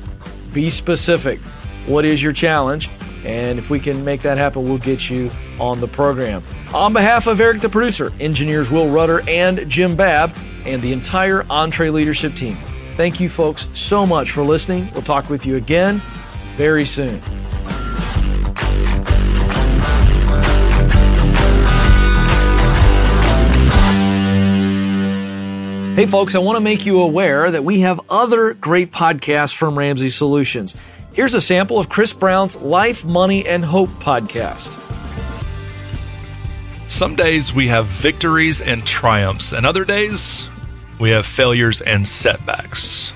be 0.56 0.72
specific. 0.72 1.40
What 1.86 2.06
is 2.06 2.24
your 2.24 2.34
challenge? 2.34 2.90
And 3.26 3.60
if 3.60 3.70
we 3.70 3.80
can 3.80 4.04
make 4.04 4.22
that 4.22 4.38
happen, 4.38 4.64
we'll 4.64 4.80
get 4.80 5.10
you 5.10 5.30
on 5.60 5.80
the 5.80 5.88
program. 5.88 6.44
On 6.74 6.94
behalf 6.94 7.28
of 7.28 7.40
Eric, 7.40 7.62
the 7.62 7.70
producer, 7.70 8.12
engineers 8.20 8.72
Will 8.72 8.90
Rudder 8.90 9.22
and 9.28 9.70
Jim 9.70 9.96
Babb, 9.96 10.34
and 10.66 10.82
the 10.82 10.94
entire 10.94 11.44
EntreLeadership 11.44 12.36
team, 12.36 12.56
thank 12.96 13.20
you 13.20 13.30
folks 13.30 13.68
so 13.74 14.06
much 14.06 14.32
for 14.32 14.42
listening. 14.44 14.88
We'll 14.94 15.04
talk 15.04 15.30
with 15.30 15.46
you 15.46 15.58
again 15.58 16.02
very 16.56 16.86
soon. 16.86 17.22
Hey, 25.96 26.08
folks, 26.08 26.36
I 26.36 26.40
want 26.40 26.58
to 26.58 26.62
make 26.62 26.86
you 26.86 27.00
aware 27.00 27.50
that 27.50 27.64
we 27.64 27.80
have 27.80 28.02
other 28.10 28.54
great 28.54 28.92
podcasts 28.92 29.56
from 29.56 29.78
Ramsey 29.78 30.10
Solutions. 30.10 30.76
Here's 31.14 31.34
a 31.34 31.40
sample 31.40 31.80
of 31.80 31.88
Chris 31.88 32.12
Brown's 32.12 32.58
Life, 32.58 33.06
Money, 33.06 33.48
and 33.48 33.64
Hope 33.64 33.88
podcast. 33.92 34.78
Some 36.90 37.16
days 37.16 37.54
we 37.54 37.70
have 37.70 37.86
victories 37.86 38.60
and 38.60 38.86
triumphs, 38.86 39.54
and 39.54 39.66
other 39.66 39.86
days 39.86 40.46
we 41.00 41.12
have 41.12 41.26
failures 41.26 41.80
and 41.80 42.06
setbacks. 42.06 43.14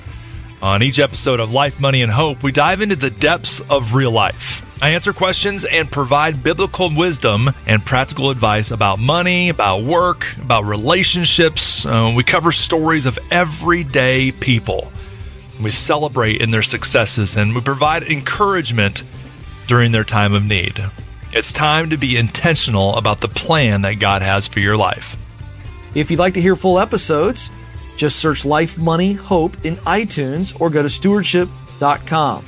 On 0.61 0.81
each 0.81 0.99
episode 0.99 1.41
of 1.41 1.51
Life, 1.51 1.81
Money, 1.81 2.01
and 2.01 2.13
Hope, 2.13 2.41
we 2.43 2.53
dive 2.53 2.79
into 2.79 2.95
the 2.95 3.09
depths 3.09 3.59
of 3.69 3.93
real 3.93 4.11
life. 4.11 4.65
I 4.81 4.91
answer 4.91 5.11
questions 5.11 5.65
and 5.65 5.91
provide 5.91 6.41
biblical 6.41 6.89
wisdom 6.95 7.49
and 7.65 7.85
practical 7.85 8.29
advice 8.29 8.71
about 8.71 8.97
money, 8.97 9.49
about 9.49 9.83
work, 9.83 10.37
about 10.37 10.63
relationships. 10.63 11.85
Uh, 11.85 12.13
we 12.15 12.23
cover 12.23 12.53
stories 12.53 13.05
of 13.05 13.19
everyday 13.29 14.31
people. 14.31 14.89
We 15.61 15.71
celebrate 15.71 16.39
in 16.39 16.51
their 16.51 16.63
successes 16.63 17.35
and 17.35 17.53
we 17.53 17.59
provide 17.59 18.03
encouragement 18.03 19.03
during 19.67 19.91
their 19.91 20.05
time 20.05 20.33
of 20.33 20.45
need. 20.45 20.81
It's 21.33 21.51
time 21.51 21.89
to 21.89 21.97
be 21.97 22.15
intentional 22.15 22.95
about 22.95 23.19
the 23.19 23.27
plan 23.27 23.81
that 23.81 23.95
God 23.95 24.21
has 24.21 24.47
for 24.47 24.61
your 24.61 24.77
life. 24.77 25.17
If 25.93 26.09
you'd 26.09 26.19
like 26.19 26.35
to 26.35 26.41
hear 26.41 26.55
full 26.55 26.79
episodes, 26.79 27.51
just 27.97 28.15
search 28.15 28.45
Life 28.45 28.77
Money 28.77 29.11
Hope 29.11 29.65
in 29.65 29.75
iTunes 29.77 30.59
or 30.61 30.69
go 30.69 30.81
to 30.81 30.89
stewardship.com. 30.89 32.45